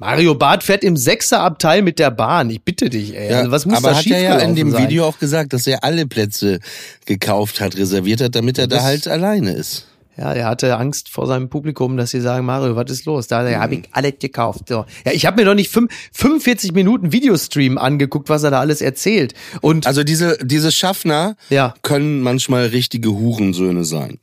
Mario 0.02 0.36
Barth 0.36 0.64
fährt 0.64 0.84
im 0.84 0.98
Sechserabteil 0.98 1.82
mit 1.84 2.00
der 2.00 2.12
Bahn. 2.12 2.50
Ich 2.50 2.62
bitte 2.64 2.90
dich, 2.90 3.16
ey. 3.16 3.34
also 3.34 3.52
was 3.52 3.66
muss 3.66 3.78
aber 3.78 3.92
da 3.92 3.96
hat 3.98 4.08
er 4.08 4.20
ja 4.22 4.38
in 4.40 4.56
dem 4.56 4.72
sein? 4.72 4.84
Video 4.84 5.06
auch 5.06 5.20
gesagt, 5.20 5.54
dass 5.54 5.68
er 5.68 5.84
alle 5.84 6.08
Plätze 6.08 6.60
gekauft 7.06 7.62
hat, 7.62 7.78
reserviert 7.78 8.20
hat, 8.22 8.36
damit 8.36 8.58
er 8.58 8.68
da 8.68 8.78
das- 8.78 8.86
halt 8.86 9.08
alleine 9.08 9.54
ist. 9.54 9.88
Ja, 10.18 10.34
er 10.34 10.46
hatte 10.48 10.76
Angst 10.78 11.08
vor 11.10 11.26
seinem 11.26 11.50
Publikum, 11.50 11.96
dass 11.98 12.12
sie 12.12 12.20
sagen, 12.20 12.46
Mario, 12.46 12.76
was 12.76 12.92
ist 12.92 13.06
los? 13.06 13.28
Da 13.28 13.50
habe 13.60 13.76
ich 13.76 13.84
alles 13.94 14.16
gekauft. 14.20 14.68
So. 14.68 14.86
Ja, 15.06 15.14
ich 15.14 15.26
habe 15.26 15.38
mir 15.40 15.46
doch 15.46 15.56
nicht 15.56 15.72
fünf, 15.72 15.92
45 16.12 16.74
Minuten 16.74 17.14
Videostream 17.14 17.78
angeguckt, 17.78 18.28
was 18.28 18.44
er 18.44 18.52
da 18.52 18.60
alles 18.60 18.82
erzählt. 18.82 19.34
Und 19.62 19.88
Also 19.88 20.04
diese, 20.04 20.38
diese 20.44 20.72
Schaffner 20.72 21.38
Ja. 21.50 21.74
können 21.82 22.22
manchmal 22.22 22.66
richtige 22.68 23.10
Hurensöhne 23.12 23.86
sein. 23.86 24.20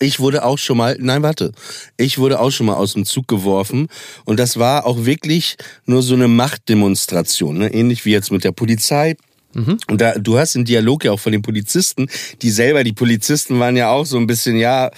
Ich 0.00 0.20
wurde 0.20 0.44
auch 0.44 0.58
schon 0.58 0.76
mal, 0.76 0.96
nein, 0.98 1.22
warte, 1.22 1.52
ich 1.96 2.18
wurde 2.18 2.40
auch 2.40 2.50
schon 2.50 2.66
mal 2.66 2.74
aus 2.74 2.94
dem 2.94 3.04
Zug 3.04 3.28
geworfen 3.28 3.88
und 4.24 4.38
das 4.38 4.58
war 4.58 4.86
auch 4.86 5.04
wirklich 5.04 5.56
nur 5.86 6.02
so 6.02 6.14
eine 6.14 6.28
Machtdemonstration, 6.28 7.58
ne? 7.58 7.72
ähnlich 7.72 8.04
wie 8.04 8.10
jetzt 8.10 8.30
mit 8.30 8.44
der 8.44 8.52
Polizei. 8.52 9.16
Und 9.88 10.00
da, 10.00 10.18
du 10.18 10.36
hast 10.38 10.54
den 10.54 10.64
Dialog 10.64 11.04
ja 11.04 11.12
auch 11.12 11.20
von 11.20 11.32
den 11.32 11.42
Polizisten, 11.42 12.08
die 12.42 12.50
selber, 12.50 12.82
die 12.82 12.92
Polizisten 12.92 13.60
waren 13.60 13.76
ja 13.76 13.90
auch 13.90 14.04
so 14.04 14.16
ein 14.16 14.26
bisschen, 14.26 14.56
ja, 14.56 14.90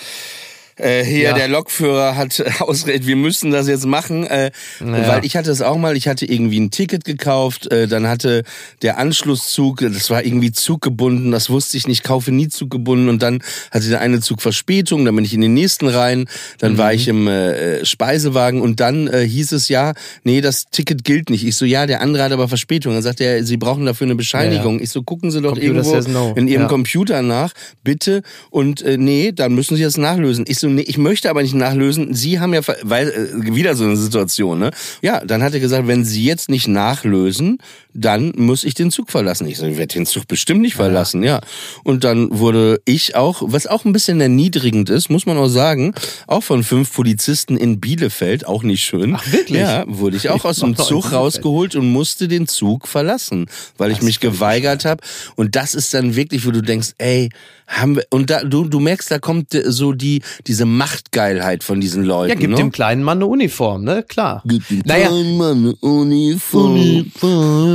äh, 0.76 1.04
hier 1.04 1.22
Ja. 1.30 1.32
der 1.34 1.48
Lokführer 1.48 2.16
hat 2.16 2.42
ausredet, 2.60 3.06
wir 3.06 3.16
müssen 3.16 3.50
das 3.50 3.68
jetzt 3.68 3.86
machen, 3.86 4.26
äh, 4.26 4.50
Ja. 4.80 5.08
weil 5.08 5.24
ich 5.24 5.36
hatte 5.36 5.50
es 5.50 5.62
auch 5.62 5.76
mal, 5.76 5.96
ich 5.96 6.08
hatte 6.08 6.26
irgendwie 6.26 6.60
ein 6.60 6.70
Ticket 6.70 7.04
gekauft, 7.04 7.70
äh, 7.72 7.86
dann 7.88 8.06
hatte 8.06 8.42
der 8.82 8.98
Anschlusszug, 8.98 9.80
das 9.80 10.10
war 10.10 10.24
irgendwie 10.24 10.52
zuggebunden, 10.52 11.30
das 11.32 11.50
wusste 11.50 11.76
ich 11.76 11.86
nicht, 11.88 12.04
kaufe 12.04 12.30
nie 12.32 12.48
zuggebunden 12.48 13.08
und 13.08 13.22
dann 13.22 13.42
hatte 13.70 13.88
der 13.88 14.00
eine 14.00 14.20
Zug 14.20 14.42
Verspätung, 14.42 15.04
dann 15.04 15.16
bin 15.16 15.24
ich 15.24 15.34
in 15.34 15.40
den 15.40 15.54
nächsten 15.54 15.88
rein, 15.88 16.26
dann 16.58 16.78
war 16.78 16.90
Mhm. 16.92 16.96
ich 16.96 17.08
im 17.08 17.28
äh, 17.28 17.84
Speisewagen 17.84 18.60
und 18.60 18.80
dann 18.80 19.08
äh, 19.08 19.26
hieß 19.26 19.52
es 19.52 19.68
ja, 19.68 19.94
nee, 20.24 20.40
das 20.40 20.66
Ticket 20.70 21.04
gilt 21.04 21.30
nicht. 21.30 21.44
Ich 21.46 21.56
so, 21.56 21.64
ja, 21.64 21.86
der 21.86 22.00
andere 22.00 22.22
hat 22.24 22.32
aber 22.32 22.48
Verspätung. 22.48 22.92
Dann 22.94 23.02
sagt 23.02 23.20
er, 23.20 23.42
Sie 23.44 23.56
brauchen 23.56 23.86
dafür 23.86 24.06
eine 24.06 24.14
Bescheinigung. 24.14 24.80
Ich 24.80 24.90
so, 24.90 25.02
gucken 25.02 25.30
Sie 25.30 25.40
doch 25.40 25.54
Computer 25.54 25.84
irgendwo 25.84 26.10
no. 26.10 26.32
in 26.36 26.48
Ihrem 26.48 26.62
Ja. 26.62 26.68
Computer 26.68 27.22
nach, 27.22 27.52
bitte. 27.82 28.22
Und 28.50 28.82
äh, 28.82 28.96
nee, 28.98 29.32
dann 29.32 29.54
müssen 29.54 29.76
Sie 29.76 29.82
das 29.82 29.96
nachlösen. 29.96 30.44
Ich 30.48 30.58
so, 30.58 30.65
nee, 30.68 30.82
ich 30.82 30.98
möchte 30.98 31.30
aber 31.30 31.42
nicht 31.42 31.54
nachlösen. 31.54 32.14
Sie 32.14 32.40
haben 32.40 32.54
ja, 32.54 32.60
weil 32.82 33.08
äh, 33.08 33.54
wieder 33.54 33.74
so 33.74 33.84
eine 33.84 33.96
Situation, 33.96 34.58
ne? 34.58 34.70
Ja, 35.02 35.24
dann 35.24 35.42
hat 35.42 35.54
er 35.54 35.60
gesagt, 35.60 35.86
wenn 35.86 36.04
Sie 36.04 36.24
jetzt 36.24 36.48
nicht 36.48 36.68
nachlösen, 36.68 37.58
dann 37.94 38.32
muss 38.36 38.64
ich 38.64 38.74
den 38.74 38.90
Zug 38.90 39.10
verlassen. 39.10 39.46
Ich 39.46 39.58
so, 39.58 39.66
ich 39.66 39.78
werde 39.78 39.94
den 39.94 40.06
Zug 40.06 40.28
bestimmt 40.28 40.60
nicht 40.60 40.74
verlassen, 40.74 41.22
ja. 41.22 41.40
Und 41.82 42.04
dann 42.04 42.38
wurde 42.38 42.80
ich 42.84 43.16
auch, 43.16 43.42
was 43.44 43.66
auch 43.66 43.84
ein 43.84 43.92
bisschen 43.92 44.20
erniedrigend 44.20 44.90
ist, 44.90 45.08
muss 45.08 45.26
man 45.26 45.36
auch 45.38 45.48
sagen, 45.48 45.94
auch 46.26 46.42
von 46.42 46.62
fünf 46.62 46.92
Polizisten 46.92 47.56
in 47.56 47.80
Bielefeld, 47.80 48.46
auch 48.46 48.62
nicht 48.62 48.84
schön. 48.84 49.14
Ach, 49.16 49.32
wirklich? 49.32 49.60
Ja, 49.60 49.84
wurde 49.86 50.16
ich 50.16 50.28
auch 50.30 50.44
aus 50.44 50.56
dem 50.56 50.76
Zug 50.76 51.12
rausgeholt 51.12 51.74
und 51.76 51.90
musste 51.90 52.28
den 52.28 52.46
Zug 52.46 52.86
verlassen, 52.86 53.46
weil 53.78 53.90
ich 53.90 54.02
mich 54.02 54.20
geweigert 54.20 54.84
habe. 54.84 55.02
Und 55.34 55.56
das 55.56 55.74
ist 55.74 55.94
dann 55.94 56.16
wirklich, 56.16 56.46
wo 56.46 56.50
du 56.50 56.62
denkst, 56.62 56.90
ey, 56.98 57.30
haben 57.66 57.96
wir, 57.96 58.04
und 58.10 58.30
da, 58.30 58.44
du, 58.44 58.64
du 58.64 58.78
merkst, 58.80 59.10
da 59.10 59.18
kommt 59.18 59.54
äh, 59.54 59.70
so 59.70 59.92
die, 59.92 60.22
diese 60.56 60.64
Machtgeilheit 60.64 61.62
von 61.62 61.82
diesen 61.82 62.02
Leuten. 62.02 62.30
ja, 62.30 62.34
gibt 62.34 62.52
ne? 62.52 62.56
dem 62.56 62.72
kleinen 62.72 63.02
Mann 63.02 63.18
eine 63.18 63.26
Uniform, 63.26 63.84
ne? 63.84 64.02
Klar. 64.02 64.42
Gibt 64.46 64.70
dem 64.70 64.80
Naja. 64.86 65.08
kleinen 65.08 65.36
Mann 65.36 65.58
eine 65.58 65.74
Uniform. 65.76 66.76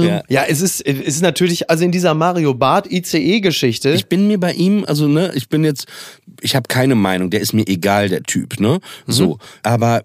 Ja. 0.03 0.23
Ja, 0.27 0.43
es 0.47 0.61
ist, 0.61 0.85
es 0.85 0.99
ist 0.99 1.21
natürlich, 1.21 1.69
also 1.69 1.83
in 1.83 1.91
dieser 1.91 2.15
Mario 2.15 2.55
Barth 2.55 2.91
ICE-Geschichte. 2.91 3.91
Ich 3.91 4.07
bin 4.07 4.27
mir 4.27 4.39
bei 4.39 4.53
ihm, 4.53 4.83
also 4.87 5.07
ne, 5.07 5.31
ich 5.35 5.47
bin 5.47 5.63
jetzt, 5.63 5.85
ich 6.41 6.55
habe 6.55 6.67
keine 6.67 6.95
Meinung, 6.95 7.29
der 7.29 7.41
ist 7.41 7.53
mir 7.53 7.67
egal, 7.67 8.09
der 8.09 8.23
Typ, 8.23 8.59
ne? 8.59 8.79
So, 9.05 9.37
aber 9.61 10.03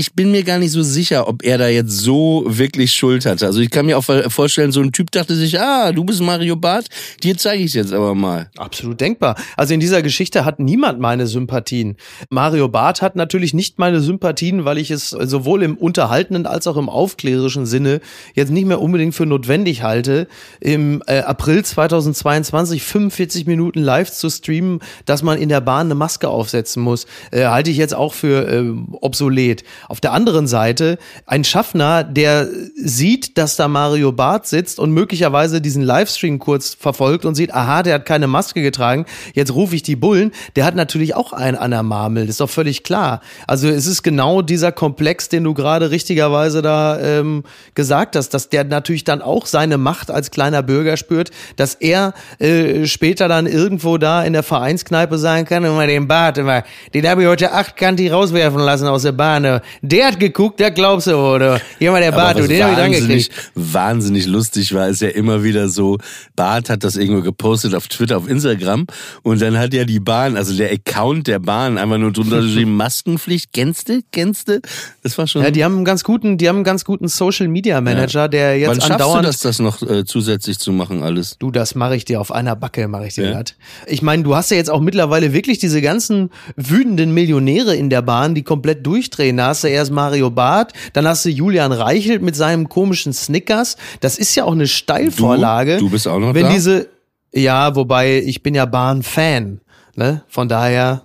ich 0.00 0.14
bin 0.14 0.30
mir 0.30 0.44
gar 0.44 0.58
nicht 0.58 0.70
so 0.70 0.82
sicher, 0.82 1.28
ob 1.28 1.44
er 1.44 1.58
da 1.58 1.68
jetzt 1.68 1.90
so 1.90 2.44
wirklich 2.46 2.94
Schuld 2.94 3.26
hatte. 3.26 3.44
Also 3.44 3.60
ich 3.60 3.68
kann 3.68 3.84
mir 3.84 3.98
auch 3.98 4.04
vorstellen, 4.28 4.72
so 4.72 4.80
ein 4.80 4.92
Typ 4.92 5.10
dachte 5.10 5.34
sich, 5.34 5.60
ah, 5.60 5.92
du 5.92 6.04
bist 6.04 6.22
Mario 6.22 6.56
Barth, 6.56 6.86
dir 7.22 7.36
zeige 7.36 7.62
ich 7.62 7.74
jetzt 7.74 7.92
aber 7.92 8.14
mal. 8.14 8.48
Absolut 8.56 8.98
denkbar. 8.98 9.36
Also 9.58 9.74
in 9.74 9.80
dieser 9.80 10.00
Geschichte 10.00 10.46
hat 10.46 10.58
niemand 10.58 11.00
meine 11.00 11.26
Sympathien. 11.26 11.98
Mario 12.30 12.68
Barth 12.68 13.02
hat 13.02 13.14
natürlich 13.14 13.52
nicht 13.52 13.78
meine 13.78 14.00
Sympathien, 14.00 14.64
weil 14.64 14.78
ich 14.78 14.90
es 14.90 15.10
sowohl 15.10 15.62
im 15.62 15.76
unterhaltenden 15.76 16.46
als 16.46 16.66
auch 16.66 16.78
im 16.78 16.88
aufklärerischen 16.88 17.66
Sinne 17.66 18.00
jetzt 18.34 18.50
nicht 18.50 18.66
mehr 18.66 18.80
unbedingt 18.80 19.14
für 19.14 19.26
notwendig 19.26 19.82
halte, 19.82 20.28
im 20.60 21.02
äh, 21.08 21.18
April 21.18 21.62
2022 21.62 22.82
45 22.82 23.46
Minuten 23.46 23.80
live 23.80 24.10
zu 24.10 24.30
streamen, 24.30 24.80
dass 25.04 25.22
man 25.22 25.36
in 25.36 25.50
der 25.50 25.60
Bahn 25.60 25.88
eine 25.88 25.94
Maske 25.94 26.30
aufsetzen 26.30 26.82
muss, 26.82 27.06
äh, 27.32 27.44
halte 27.44 27.70
ich 27.70 27.76
jetzt 27.76 27.94
auch 27.94 28.14
für 28.14 28.48
äh, 28.48 28.72
obsolet. 29.02 29.62
Auf 29.90 30.00
der 30.00 30.12
anderen 30.12 30.46
Seite 30.46 30.98
ein 31.26 31.42
Schaffner, 31.42 32.04
der 32.04 32.46
sieht, 32.76 33.36
dass 33.36 33.56
da 33.56 33.66
Mario 33.66 34.12
Barth 34.12 34.46
sitzt 34.46 34.78
und 34.78 34.92
möglicherweise 34.92 35.60
diesen 35.60 35.82
Livestream 35.82 36.38
kurz 36.38 36.74
verfolgt 36.74 37.24
und 37.24 37.34
sieht, 37.34 37.52
aha, 37.52 37.82
der 37.82 37.94
hat 37.94 38.06
keine 38.06 38.28
Maske 38.28 38.62
getragen, 38.62 39.04
jetzt 39.34 39.52
rufe 39.52 39.74
ich 39.74 39.82
die 39.82 39.96
Bullen, 39.96 40.30
der 40.54 40.64
hat 40.64 40.76
natürlich 40.76 41.16
auch 41.16 41.32
einen 41.32 41.56
an 41.56 41.72
der 41.72 41.82
Marmel, 41.82 42.26
das 42.26 42.34
ist 42.34 42.40
doch 42.40 42.48
völlig 42.48 42.84
klar. 42.84 43.20
Also 43.48 43.66
es 43.66 43.88
ist 43.88 44.04
genau 44.04 44.42
dieser 44.42 44.70
Komplex, 44.70 45.28
den 45.28 45.42
du 45.42 45.54
gerade 45.54 45.90
richtigerweise 45.90 46.62
da 46.62 46.96
ähm, 47.00 47.42
gesagt 47.74 48.14
hast, 48.14 48.28
dass 48.28 48.48
der 48.48 48.62
natürlich 48.62 49.02
dann 49.02 49.22
auch 49.22 49.46
seine 49.46 49.76
Macht 49.76 50.12
als 50.12 50.30
kleiner 50.30 50.62
Bürger 50.62 50.98
spürt, 50.98 51.32
dass 51.56 51.74
er 51.74 52.14
äh, 52.38 52.86
später 52.86 53.26
dann 53.26 53.48
irgendwo 53.48 53.98
da 53.98 54.22
in 54.22 54.34
der 54.34 54.44
Vereinskneipe 54.44 55.18
sagen 55.18 55.46
kann, 55.46 55.64
immer 55.64 55.88
den 55.88 56.06
Bart, 56.06 56.38
immer, 56.38 56.62
den 56.94 57.08
habe 57.08 57.22
ich 57.22 57.28
heute 57.28 57.50
achtkantig 57.50 58.12
rauswerfen 58.12 58.60
lassen 58.60 58.86
aus 58.86 59.02
der 59.02 59.10
Bahn. 59.10 59.60
Der 59.82 60.06
hat 60.06 60.20
geguckt, 60.20 60.60
der 60.60 60.70
glaubst 60.70 61.06
du, 61.06 61.16
oder? 61.16 61.60
Hier 61.78 61.90
mal 61.90 62.00
der 62.00 62.12
Bart, 62.12 62.38
du, 62.38 62.46
den 62.46 62.62
habe 62.62 62.94
ich 62.94 63.28
dran 63.28 63.36
wahnsinnig, 63.54 64.26
lustig 64.26 64.74
war, 64.74 64.88
ist 64.88 65.00
ja 65.02 65.08
immer 65.08 65.42
wieder 65.44 65.68
so, 65.68 65.98
Bart 66.36 66.70
hat 66.70 66.84
das 66.84 66.96
irgendwo 66.96 67.22
gepostet 67.22 67.74
auf 67.74 67.88
Twitter, 67.88 68.16
auf 68.16 68.28
Instagram 68.28 68.86
und 69.22 69.40
dann 69.40 69.58
hat 69.58 69.74
ja 69.74 69.84
die 69.84 70.00
Bahn, 70.00 70.36
also 70.36 70.56
der 70.56 70.70
Account 70.72 71.26
der 71.26 71.38
Bahn 71.38 71.78
einfach 71.78 71.98
nur 71.98 72.12
drunter 72.12 72.40
geschrieben, 72.42 72.76
Maskenpflicht, 72.76 73.52
kennst 73.52 73.88
du, 73.88 74.00
kennst 74.12 74.48
du? 74.48 74.60
Das 75.02 75.16
war 75.18 75.26
schon... 75.26 75.42
Ja, 75.42 75.50
die 75.50 75.64
haben 75.64 75.76
einen 75.76 75.84
ganz 75.84 76.04
guten, 76.04 76.38
die 76.38 76.48
haben 76.48 76.56
einen 76.56 76.64
ganz 76.64 76.84
guten 76.84 77.08
Social 77.08 77.48
Media 77.48 77.80
Manager, 77.80 78.28
der 78.28 78.58
jetzt 78.58 78.68
Wann 78.68 78.76
schaffst 78.76 78.90
du 78.90 78.94
andauernd 78.94 79.26
das, 79.26 79.40
das 79.40 79.58
noch 79.58 79.82
äh, 79.82 80.04
zusätzlich 80.04 80.58
zu 80.58 80.72
machen 80.72 81.02
alles? 81.02 81.36
Du, 81.38 81.50
das 81.50 81.74
mache 81.74 81.96
ich 81.96 82.04
dir 82.04 82.20
auf 82.20 82.32
einer 82.32 82.56
Backe, 82.56 82.88
mache 82.88 83.06
ich 83.06 83.14
dir 83.14 83.30
Ja. 83.30 83.42
das. 83.42 83.54
Ich 83.86 84.02
meine, 84.02 84.22
du 84.22 84.34
hast 84.34 84.50
ja 84.50 84.56
jetzt 84.56 84.70
auch 84.70 84.80
mittlerweile 84.80 85.32
wirklich 85.32 85.58
diese 85.58 85.80
ganzen 85.80 86.30
wütenden 86.56 87.12
Millionäre 87.12 87.74
in 87.74 87.90
der 87.90 88.02
Bahn, 88.02 88.34
die 88.34 88.42
komplett 88.42 88.86
durchdrehen. 88.86 89.36
Da 89.36 89.48
hast 89.60 89.64
du 89.64 89.68
erst 89.68 89.90
Mario 89.90 90.30
Barth, 90.30 90.72
dann 90.94 91.06
hast 91.06 91.24
du 91.26 91.28
Julian 91.28 91.72
Reichelt 91.72 92.22
mit 92.22 92.34
seinem 92.34 92.68
komischen 92.68 93.12
Snickers. 93.12 93.76
Das 94.00 94.16
ist 94.16 94.34
ja 94.34 94.44
auch 94.44 94.52
eine 94.52 94.66
Steilvorlage. 94.66 95.76
Du? 95.76 95.84
Du 95.86 95.90
bist 95.90 96.08
auch 96.08 96.18
noch 96.18 96.32
Wenn 96.32 96.44
da? 96.46 96.52
diese, 96.52 96.88
ja, 97.32 97.76
wobei 97.76 98.18
ich 98.20 98.42
bin 98.42 98.54
ja 98.54 98.64
Bahn-Fan, 98.64 99.60
ne? 99.96 100.22
Von 100.28 100.48
daher 100.48 101.02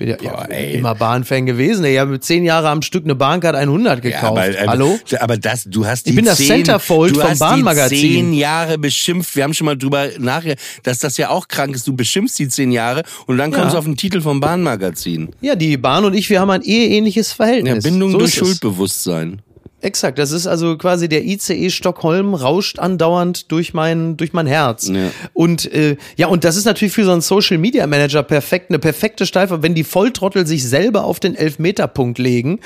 bin 0.00 0.08
ja, 0.08 0.16
ja 0.20 0.30
Boah, 0.32 0.50
ey. 0.50 0.74
immer 0.78 0.94
Bahnfan 0.94 1.46
gewesen. 1.46 1.84
Ich 1.84 1.98
habe 1.98 2.18
zehn 2.20 2.44
Jahre 2.44 2.68
am 2.70 2.82
Stück 2.82 3.04
eine 3.04 3.14
Bahncard 3.14 3.54
100 3.54 4.02
gekauft. 4.02 4.24
aber, 4.24 4.40
aber, 4.42 4.66
Hallo? 4.66 4.98
Aber 5.20 5.36
das, 5.36 5.64
du 5.64 5.86
hast 5.86 6.06
die 6.06 6.10
Ich 6.10 6.16
bin 6.16 6.24
das 6.24 6.38
zehn, 6.38 6.46
Centerfold 6.48 7.14
du 7.14 7.20
vom 7.20 7.30
hast 7.30 7.38
Bahnmagazin. 7.38 7.98
Die 7.98 8.14
zehn 8.14 8.32
Jahre 8.32 8.78
beschimpft. 8.78 9.36
Wir 9.36 9.44
haben 9.44 9.54
schon 9.54 9.66
mal 9.66 9.76
drüber 9.76 10.08
nachher, 10.18 10.56
dass 10.82 10.98
das 10.98 11.16
ja 11.18 11.28
auch 11.30 11.46
krank 11.46 11.74
ist. 11.76 11.86
Du 11.86 11.94
beschimpfst 11.94 12.38
die 12.38 12.48
zehn 12.48 12.72
Jahre 12.72 13.02
und 13.26 13.36
dann 13.38 13.50
kommst 13.52 13.66
Ja. 13.68 13.72
du 13.72 13.78
auf 13.78 13.84
den 13.84 13.96
Titel 13.96 14.20
vom 14.20 14.40
Bahnmagazin. 14.40 15.30
Ja, 15.40 15.54
die 15.54 15.76
Bahn 15.76 16.04
und 16.04 16.14
ich, 16.14 16.28
wir 16.30 16.40
haben 16.40 16.50
ein 16.50 16.62
eheähnliches 16.62 17.30
Ja, 17.30 17.34
Verhältnis. 17.36 17.84
Bindung 17.84 18.10
so 18.12 18.18
durch. 18.18 18.34
Schuldbewusstsein. 18.34 19.42
Exakt, 19.82 20.18
das 20.18 20.30
ist 20.30 20.46
also 20.46 20.76
quasi 20.76 21.08
der 21.08 21.24
ICE 21.24 21.70
Stockholm 21.70 22.34
rauscht 22.34 22.78
andauernd 22.78 23.50
durch 23.50 23.72
mein 23.72 24.18
durch 24.18 24.34
mein 24.34 24.46
Herz. 24.46 24.88
Ja. 24.88 25.10
Und 25.32 25.72
äh, 25.72 25.96
ja, 26.16 26.26
und 26.26 26.44
das 26.44 26.56
ist 26.56 26.66
natürlich 26.66 26.92
für 26.92 27.04
so 27.04 27.12
einen 27.12 27.22
Social 27.22 27.56
Media 27.56 27.86
Manager 27.86 28.22
perfekt, 28.22 28.70
eine 28.70 28.78
perfekte 28.78 29.24
Steife, 29.24 29.62
wenn 29.62 29.74
die 29.74 29.84
Volltrottel 29.84 30.46
sich 30.46 30.68
selber 30.68 31.04
auf 31.04 31.18
den 31.18 31.34
Elfmeterpunkt 31.34 32.18
legen, 32.18 32.60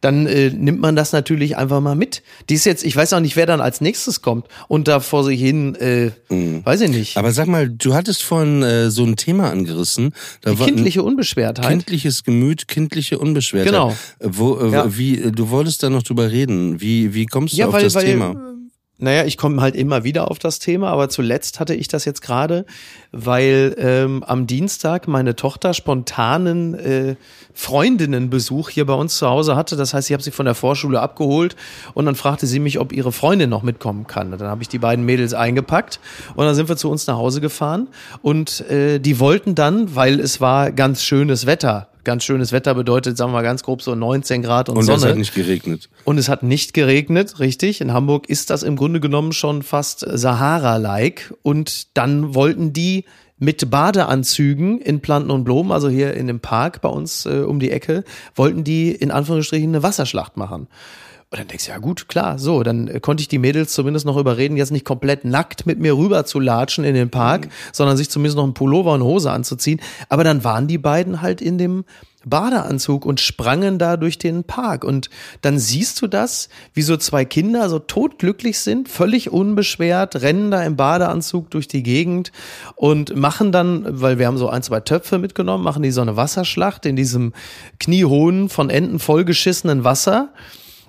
dann 0.00 0.26
äh, 0.26 0.50
nimmt 0.50 0.80
man 0.80 0.96
das 0.96 1.12
natürlich 1.12 1.56
einfach 1.56 1.80
mal 1.80 1.94
mit. 1.94 2.22
Die 2.48 2.54
ist 2.54 2.64
jetzt, 2.66 2.84
ich 2.84 2.94
weiß 2.96 3.12
auch 3.12 3.20
nicht, 3.20 3.36
wer 3.36 3.46
dann 3.46 3.60
als 3.60 3.80
nächstes 3.80 4.22
kommt 4.22 4.46
und 4.68 4.88
da 4.88 5.00
vor 5.00 5.24
sich 5.24 5.40
hin, 5.40 5.74
äh, 5.76 6.10
weiß 6.28 6.80
ich 6.82 6.90
nicht. 6.90 7.16
Mhm. 7.16 7.20
Aber 7.20 7.32
sag 7.32 7.46
mal, 7.48 7.68
du 7.68 7.94
hattest 7.94 8.22
vorhin 8.22 8.62
äh, 8.62 8.90
so 8.90 9.04
ein 9.04 9.16
Thema 9.16 9.50
angerissen. 9.50 10.12
Da 10.42 10.52
die 10.52 10.56
kindliche 10.64 11.02
Unbeschwertheit. 11.02 11.68
Kindliches 11.68 12.24
Gemüt, 12.24 12.68
kindliche 12.68 13.18
Unbeschwertheit. 13.18 13.72
Genau. 13.72 13.90
Äh, 14.20 14.28
Wo, 14.30 14.58
äh, 14.58 14.70
Ja. 14.72 14.96
wie, 14.96 15.18
äh, 15.20 15.32
du 15.32 15.50
wolltest 15.50 15.82
da 15.82 15.90
noch 15.90 16.02
drüber 16.02 16.30
reden. 16.30 16.80
Wie, 16.80 17.14
wie 17.14 17.26
kommst 17.26 17.54
du 17.54 17.58
Ja, 17.58 17.66
auf 17.68 17.72
weil- 17.74 17.84
das 17.84 17.94
weil- 17.94 18.04
Thema? 18.04 18.34
Naja, 18.98 19.24
ich 19.24 19.36
komme 19.36 19.60
halt 19.60 19.76
immer 19.76 20.04
wieder 20.04 20.30
auf 20.30 20.38
das 20.38 20.58
Thema, 20.58 20.88
aber 20.88 21.10
zuletzt 21.10 21.60
hatte 21.60 21.74
ich 21.74 21.86
das 21.86 22.06
jetzt 22.06 22.22
gerade, 22.22 22.64
weil 23.12 23.74
ähm, 23.78 24.22
am 24.22 24.46
Dienstag 24.46 25.06
meine 25.06 25.36
Tochter 25.36 25.74
spontanen 25.74 26.72
äh, 26.74 27.16
Freundinnenbesuch 27.52 28.70
hier 28.70 28.86
bei 28.86 28.94
uns 28.94 29.18
zu 29.18 29.28
Hause 29.28 29.54
hatte. 29.54 29.76
Das 29.76 29.92
heißt, 29.92 30.08
ich 30.08 30.14
habe 30.14 30.22
sie 30.22 30.30
von 30.30 30.46
der 30.46 30.54
Vorschule 30.54 31.00
abgeholt 31.00 31.56
und 31.92 32.06
dann 32.06 32.14
fragte 32.14 32.46
sie 32.46 32.58
mich, 32.58 32.78
ob 32.78 32.90
ihre 32.90 33.12
Freundin 33.12 33.50
noch 33.50 33.62
mitkommen 33.62 34.06
kann. 34.06 34.30
Dann 34.30 34.48
habe 34.48 34.62
ich 34.62 34.68
die 34.68 34.78
beiden 34.78 35.04
Mädels 35.04 35.34
eingepackt 35.34 36.00
und 36.34 36.46
dann 36.46 36.54
sind 36.54 36.70
wir 36.70 36.78
zu 36.78 36.90
uns 36.90 37.06
nach 37.06 37.16
Hause 37.16 37.42
gefahren 37.42 37.88
und 38.22 38.62
äh, 38.70 38.98
die 38.98 39.20
wollten 39.20 39.54
dann, 39.54 39.94
weil 39.94 40.20
es 40.20 40.40
war 40.40 40.72
ganz 40.72 41.02
schönes 41.02 41.44
Wetter. 41.44 41.88
Ganz 42.06 42.22
schönes 42.22 42.52
Wetter 42.52 42.72
bedeutet, 42.76 43.16
sagen 43.16 43.32
wir 43.32 43.38
mal 43.38 43.42
ganz 43.42 43.64
grob 43.64 43.82
so 43.82 43.96
19 43.96 44.40
Grad 44.40 44.68
und, 44.68 44.76
Und 44.76 44.84
Sonne. 44.84 44.98
es 44.98 45.04
hat 45.06 45.16
nicht 45.16 45.34
geregnet. 45.34 45.88
Und 46.04 46.18
es 46.18 46.28
hat 46.28 46.44
nicht 46.44 46.72
geregnet, 46.72 47.40
richtig. 47.40 47.80
In 47.80 47.92
Hamburg 47.92 48.28
ist 48.28 48.50
das 48.50 48.62
im 48.62 48.76
Grunde 48.76 49.00
genommen 49.00 49.32
schon 49.32 49.64
fast 49.64 50.06
Sahara-like. 50.08 51.34
Und 51.42 51.96
dann 51.96 52.32
wollten 52.36 52.72
die 52.72 53.06
mit 53.38 53.68
Badeanzügen 53.70 54.80
in 54.80 55.00
Planten 55.00 55.32
und 55.32 55.42
Blumen, 55.42 55.72
also 55.72 55.88
hier 55.88 56.14
in 56.14 56.28
dem 56.28 56.38
Park 56.38 56.80
bei 56.80 56.88
uns 56.88 57.26
äh, 57.26 57.40
um 57.40 57.58
die 57.58 57.72
Ecke, 57.72 58.04
wollten 58.36 58.62
die 58.62 58.92
in 58.92 59.10
Anführungsstrichen 59.10 59.70
eine 59.70 59.82
Wasserschlacht 59.82 60.36
machen. 60.36 60.68
Und 61.30 61.40
dann 61.40 61.48
denkst 61.48 61.64
du, 61.66 61.72
ja 61.72 61.78
gut, 61.78 62.08
klar, 62.08 62.38
so, 62.38 62.62
dann 62.62 62.86
äh, 62.86 63.00
konnte 63.00 63.20
ich 63.20 63.26
die 63.26 63.38
Mädels 63.38 63.72
zumindest 63.72 64.06
noch 64.06 64.16
überreden, 64.16 64.56
jetzt 64.56 64.70
nicht 64.70 64.84
komplett 64.84 65.24
nackt 65.24 65.66
mit 65.66 65.80
mir 65.80 65.96
rüber 65.96 66.24
zu 66.24 66.38
latschen 66.38 66.84
in 66.84 66.94
den 66.94 67.10
Park, 67.10 67.48
sondern 67.72 67.96
sich 67.96 68.08
zumindest 68.10 68.36
noch 68.36 68.44
einen 68.44 68.54
Pullover 68.54 68.92
und 68.92 69.02
Hose 69.02 69.32
anzuziehen. 69.32 69.80
Aber 70.08 70.22
dann 70.22 70.44
waren 70.44 70.68
die 70.68 70.78
beiden 70.78 71.22
halt 71.22 71.40
in 71.40 71.58
dem 71.58 71.84
Badeanzug 72.24 73.04
und 73.06 73.20
sprangen 73.20 73.78
da 73.78 73.96
durch 73.96 74.18
den 74.18 74.44
Park. 74.44 74.84
Und 74.84 75.10
dann 75.42 75.58
siehst 75.58 76.00
du 76.00 76.06
das, 76.06 76.48
wie 76.74 76.82
so 76.82 76.96
zwei 76.96 77.24
Kinder 77.24 77.68
so 77.68 77.80
todglücklich 77.80 78.60
sind, 78.60 78.88
völlig 78.88 79.30
unbeschwert, 79.30 80.22
rennen 80.22 80.52
da 80.52 80.62
im 80.62 80.76
Badeanzug 80.76 81.50
durch 81.50 81.66
die 81.66 81.82
Gegend 81.82 82.30
und 82.76 83.16
machen 83.16 83.50
dann, 83.50 83.84
weil 84.00 84.20
wir 84.20 84.28
haben 84.28 84.38
so 84.38 84.48
ein, 84.48 84.62
zwei 84.62 84.80
Töpfe 84.80 85.18
mitgenommen, 85.18 85.64
machen 85.64 85.82
die 85.82 85.90
so 85.90 86.02
eine 86.02 86.16
Wasserschlacht 86.16 86.86
in 86.86 86.94
diesem 86.94 87.32
kniehohen, 87.80 88.48
von 88.48 88.70
Enten 88.70 89.00
vollgeschissenen 89.00 89.82
Wasser 89.82 90.30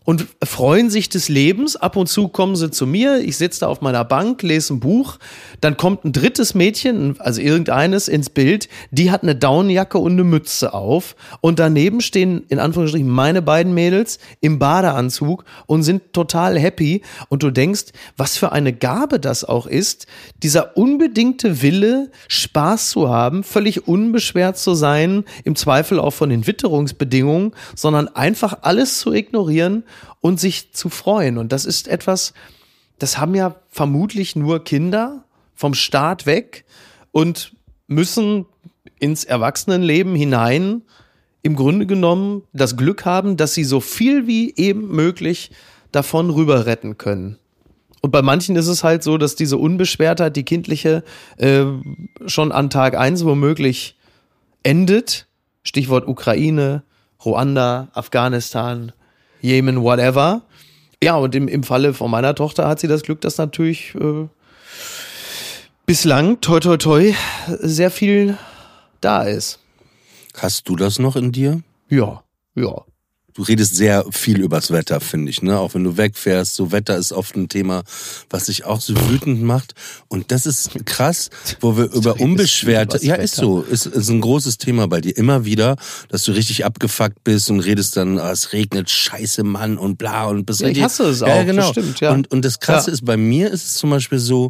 und 0.08 0.26
freuen 0.42 0.90
sich 0.90 1.10
des 1.10 1.28
Lebens. 1.28 1.76
Ab 1.76 1.98
und 1.98 2.08
zu 2.08 2.30
kommen 2.30 2.56
sie 2.56 2.72
zu 2.72 2.88
mir, 2.88 3.20
ich 3.20 3.36
sitze 3.36 3.60
da 3.60 3.68
auf 3.68 3.82
meiner 3.82 4.06
Bank, 4.06 4.42
lese 4.42 4.74
ein 4.74 4.80
Buch, 4.80 5.18
dann 5.60 5.76
kommt 5.76 6.06
ein 6.06 6.14
drittes 6.14 6.56
Mädchen, 6.56 7.20
also 7.20 7.42
irgendeines, 7.42 8.08
ins 8.08 8.30
Bild, 8.30 8.70
die 8.90 9.12
hat 9.12 9.24
eine 9.24 9.36
Daunenjacke 9.36 9.98
und 9.98 10.14
eine 10.14 10.24
Mütze 10.24 10.74
auf. 10.74 11.18
Und 11.42 11.60
daneben 11.60 12.00
stehen 12.00 12.46
in 12.48 12.58
Anführungsstrichen 12.58 13.10
meine 13.10 13.42
beiden 13.42 13.74
Mädels 13.74 14.20
im 14.40 14.60
Badeanzug 14.60 15.44
und 15.66 15.84
sind 15.84 16.14
total 16.14 16.58
happy. 16.58 17.02
Und 17.28 17.44
du 17.44 17.52
denkst, 17.52 17.88
was 18.16 18.38
für 18.38 18.54
eine 18.54 18.72
Gabe 18.72 19.20
das 19.20 19.44
auch 19.44 19.68
ist, 19.68 20.08
dieser 20.42 20.78
unbedingte 20.78 21.62
Wille, 21.62 22.12
Spaß 22.30 22.92
zu 22.92 23.10
haben, 23.10 23.44
völlig 23.44 23.90
unbeschwert 23.90 24.58
zu 24.58 24.74
sein, 24.74 25.26
im 25.44 25.58
Zweifel 25.58 26.00
auch 26.00 26.12
von 26.12 26.30
den 26.30 26.48
Witterungsbedingungen, 26.48 27.52
sondern 27.76 28.08
einfach 28.08 28.60
alles 28.62 29.00
zu 29.00 29.12
ignorieren 29.12 29.84
und 30.22 30.40
sich 30.40 30.74
zu 30.74 30.90
freuen. 30.90 31.38
Und 31.38 31.52
das 31.52 31.66
ist 31.66 31.88
etwas, 31.88 32.34
das 33.00 33.18
haben 33.18 33.36
ja 33.36 33.56
vermutlich 33.70 34.36
nur 34.36 34.64
Kinder 34.64 35.24
vom 35.54 35.74
Staat 35.74 36.26
weg 36.26 36.66
und 37.12 37.54
müssen 37.88 38.46
ins 39.00 39.24
Erwachsenenleben 39.24 40.16
hinein 40.16 40.84
im 41.42 41.56
Grunde 41.56 41.86
genommen 41.86 42.44
das 42.52 42.76
Glück 42.76 43.06
haben, 43.06 43.38
dass 43.38 43.54
sie 43.54 43.64
so 43.64 43.80
viel 43.80 44.28
wie 44.28 44.54
eben 44.56 44.88
möglich 44.88 45.52
davon 45.92 46.30
rüber 46.30 46.66
retten 46.66 46.98
können. 46.98 47.38
Und 48.02 48.12
bei 48.12 48.22
manchen 48.22 48.56
ist 48.56 48.68
es 48.68 48.84
halt 48.84 49.04
so, 49.04 49.18
dass 49.18 49.36
diese 49.36 49.58
Unbeschwertheit, 49.58 50.36
die 50.36 50.44
kindliche, 50.44 51.04
äh, 51.38 51.66
schon 52.26 52.52
an 52.52 52.70
Tag 52.70 52.98
eins 52.98 53.26
womöglich 53.26 53.98
endet. 54.64 55.28
Stichwort 55.64 56.08
Ukraine, 56.08 56.84
Ruanda, 57.24 57.90
Afghanistan, 57.94 58.92
Jemen, 59.42 59.84
whatever. 59.84 60.42
Ja, 61.02 61.16
und 61.16 61.36
im, 61.36 61.48
im 61.48 61.64
Falle 61.64 61.94
von 61.94 62.10
meiner 62.10 62.34
Tochter 62.36 62.68
hat 62.68 62.80
sie 62.80 62.88
das 62.88 63.04
Glück, 63.04 63.22
dass 63.22 63.38
natürlich 63.38 63.94
äh, 63.96 64.28
bislang, 65.86 66.42
toi 66.42 66.60
toi 66.60 66.78
toi, 66.78 67.14
sehr 67.48 67.92
viel 67.92 68.38
da 69.02 69.24
ist. 69.24 69.60
Hast 70.36 70.70
du 70.70 70.76
das 70.76 71.00
noch 71.00 71.16
in 71.16 71.32
dir? 71.32 71.62
Ja, 71.90 72.24
ja. 72.56 72.84
Du 73.38 73.44
redest 73.44 73.76
sehr 73.76 74.04
viel 74.10 74.42
übers 74.42 74.72
Wetter, 74.72 75.00
finde 75.00 75.30
ich, 75.30 75.44
ne? 75.44 75.60
Auch 75.60 75.76
wenn 75.76 75.84
du 75.84 75.96
wegfährst, 75.96 76.56
so 76.56 76.72
Wetter 76.72 76.98
ist 76.98 77.12
oft 77.14 77.36
ein 77.36 77.50
Thema, 77.50 77.84
was 78.32 78.46
dich 78.46 78.66
auch 78.66 78.82
so 78.82 78.96
wütend 79.10 79.44
macht. 79.44 79.76
Und 80.08 80.32
das 80.32 80.48
ist 80.48 80.72
krass, 80.86 81.30
wo 81.62 81.78
wir 81.78 81.86
über 81.94 82.20
unbeschwerte, 82.20 82.98
ja, 83.06 83.14
ist 83.14 83.36
so, 83.36 83.62
ist, 83.62 83.86
ist 83.86 84.10
ein 84.10 84.22
großes 84.22 84.58
Thema 84.58 84.88
bei 84.88 85.02
dir. 85.02 85.16
Immer 85.16 85.46
wieder, 85.46 85.76
dass 86.10 86.24
du 86.24 86.32
richtig 86.32 86.66
abgefuckt 86.66 87.24
bist 87.24 87.52
und 87.52 87.60
redest 87.60 87.96
dann, 87.96 88.18
ah, 88.18 88.32
es 88.32 88.54
regnet, 88.54 88.90
scheiße 88.90 89.44
Mann 89.44 89.78
und 89.78 89.98
bla 90.00 90.26
und 90.26 90.46
bist 90.48 90.62
Ja, 90.62 90.70
ich 90.70 90.82
hasse 90.82 91.04
es 91.04 91.20
Ja, 91.20 91.28
auch, 91.28 91.36
ja, 91.36 91.44
genau. 91.44 91.62
das 91.62 91.70
stimmt, 91.70 92.00
ja. 92.00 92.12
Und, 92.14 92.32
und 92.32 92.44
das 92.44 92.60
Krasse 92.60 92.90
Ja. 92.90 92.94
ist, 92.96 93.06
bei 93.06 93.18
mir 93.18 93.52
ist 93.52 93.66
es 93.66 93.74
zum 93.76 93.92
Beispiel 93.92 94.18
so, 94.18 94.50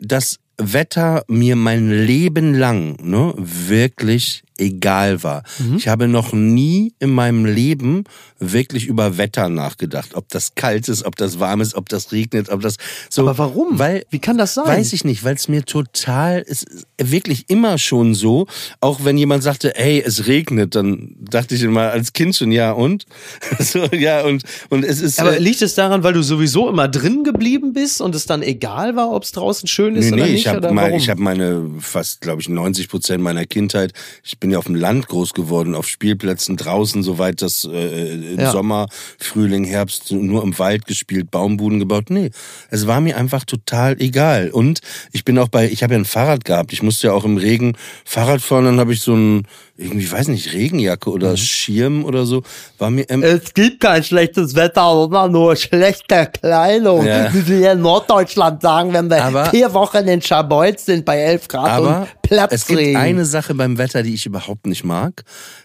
dass 0.00 0.38
Wetter 0.58 1.22
mir 1.28 1.54
mein 1.54 1.90
Leben 2.06 2.54
lang 2.54 2.96
ne, 3.02 3.32
wirklich 3.36 4.42
egal 4.60 5.22
war. 5.22 5.42
Mhm. 5.58 5.76
Ich 5.76 5.88
habe 5.88 6.08
noch 6.08 6.32
nie 6.32 6.94
in 6.98 7.10
meinem 7.10 7.44
Leben 7.44 8.04
wirklich 8.38 8.86
über 8.86 9.16
Wetter 9.18 9.48
nachgedacht. 9.48 10.14
Ob 10.14 10.28
das 10.28 10.54
kalt 10.54 10.88
ist, 10.88 11.04
ob 11.04 11.16
das 11.16 11.40
warm 11.40 11.60
ist, 11.60 11.74
ob 11.74 11.88
das 11.88 12.12
regnet, 12.12 12.50
ob 12.50 12.60
das 12.60 12.76
so. 13.08 13.22
Aber 13.22 13.38
warum? 13.38 13.78
Weil, 13.78 14.04
Wie 14.10 14.18
kann 14.18 14.38
das 14.38 14.54
sein? 14.54 14.66
Weiß 14.66 14.92
ich 14.92 15.04
nicht, 15.04 15.24
weil 15.24 15.34
es 15.34 15.48
mir 15.48 15.64
total, 15.64 16.40
ist 16.40 16.66
wirklich 16.98 17.46
immer 17.48 17.78
schon 17.78 18.14
so, 18.14 18.46
auch 18.80 19.04
wenn 19.04 19.16
jemand 19.16 19.42
sagte, 19.42 19.72
hey, 19.74 20.02
es 20.04 20.26
regnet, 20.26 20.74
dann 20.74 21.16
dachte 21.20 21.54
ich 21.54 21.62
immer 21.62 21.90
als 21.90 22.12
Kind 22.12 22.36
schon, 22.36 22.52
ja 22.52 22.72
und? 22.72 23.06
so, 23.58 23.84
ja 23.86 24.22
und, 24.24 24.42
und 24.68 24.84
es 24.84 25.00
ist... 25.00 25.20
Aber 25.20 25.36
äh, 25.36 25.38
liegt 25.38 25.62
es 25.62 25.74
daran, 25.74 26.02
weil 26.02 26.12
du 26.12 26.22
sowieso 26.22 26.68
immer 26.68 26.88
drin 26.88 27.24
geblieben 27.24 27.72
bist 27.72 28.00
und 28.00 28.14
es 28.14 28.26
dann 28.26 28.42
egal 28.42 28.96
war, 28.96 29.12
ob 29.12 29.22
es 29.22 29.32
draußen 29.32 29.68
schön 29.68 29.96
ist 29.96 30.10
Nee, 30.10 30.12
oder 30.12 30.24
nee, 30.24 30.32
nicht? 30.32 30.40
ich 30.40 30.48
habe 30.48 30.58
oder 30.58 30.72
mein, 30.72 30.84
warum? 30.86 30.98
ich 30.98 31.08
hab 31.08 31.18
meine 31.18 31.70
fast, 31.78 32.20
glaube 32.20 32.40
ich, 32.40 32.48
90 32.48 32.88
Prozent 32.88 33.22
meiner 33.22 33.46
Kindheit. 33.46 33.92
Ich 34.22 34.38
bin 34.38 34.49
ja 34.52 34.58
auf 34.58 34.66
dem 34.66 34.74
Land 34.74 35.08
groß 35.08 35.34
geworden, 35.34 35.74
auf 35.74 35.88
Spielplätzen 35.88 36.56
draußen, 36.56 37.02
soweit 37.02 37.42
das 37.42 37.68
äh, 37.70 38.14
im 38.14 38.40
Ja. 38.40 38.52
Sommer, 38.52 38.88
Frühling, 39.18 39.64
Herbst 39.64 40.10
nur 40.12 40.42
im 40.42 40.58
Wald 40.58 40.86
gespielt, 40.86 41.30
Baumbuden 41.30 41.78
gebaut. 41.78 42.10
Nee, 42.10 42.30
es 42.70 42.86
war 42.86 43.00
mir 43.00 43.16
einfach 43.16 43.44
total 43.44 44.00
egal. 44.00 44.50
Und 44.50 44.80
ich 45.12 45.24
bin 45.24 45.38
auch 45.38 45.48
bei, 45.48 45.70
ich 45.70 45.82
habe 45.82 45.94
ja 45.94 46.00
ein 46.00 46.04
Fahrrad 46.04 46.44
gehabt. 46.44 46.72
Ich 46.72 46.82
musste 46.82 47.08
ja 47.08 47.12
auch 47.12 47.24
im 47.24 47.36
Regen 47.36 47.76
Fahrrad 48.04 48.40
fahren. 48.40 48.64
Dann 48.64 48.80
habe 48.80 48.92
ich 48.92 49.00
so 49.02 49.14
ein, 49.14 49.46
irgendwie, 49.80 50.04
ich 50.04 50.12
weiß 50.12 50.28
nicht, 50.28 50.52
Regenjacke 50.52 51.08
Mhm. 51.10 51.14
oder 51.16 51.36
Schirm 51.36 52.04
oder 52.04 52.26
so. 52.26 52.42
War 52.78 52.90
mir 52.90 53.08
ähm, 53.08 53.22
Es 53.22 53.54
gibt 53.54 53.80
kein 53.80 54.04
schlechtes 54.04 54.54
Wetter, 54.54 54.92
sondern 54.92 55.32
nur 55.32 55.56
schlechte 55.56 56.26
Kleidung. 56.32 57.06
Ja. 57.06 57.32
Wie 57.32 57.46
wir 57.48 57.56
hier 57.58 57.72
in 57.72 57.80
Norddeutschland 57.80 58.62
sagen, 58.62 58.92
wenn 58.92 59.08
wir 59.10 59.24
Aber- 59.24 59.46
vier 59.46 59.72
Wochen 59.74 60.06
in 60.08 60.20
Scharbeutz 60.22 60.84
sind 60.86 61.04
bei 61.04 61.18
11 61.18 61.48
Grad 61.48 61.70
Aber- 61.70 62.00
und 62.00 62.22
Platz 62.22 62.52
Es 62.52 62.66
gibt 62.66 62.96
eine 62.96 63.24
Sache 63.24 63.54
beim 63.54 63.78
Wetter, 63.78 64.02
die 64.02 64.14
ich 64.14 64.26
überhaupt 64.26 64.66
nicht 64.66 64.84
mag. 64.84 65.24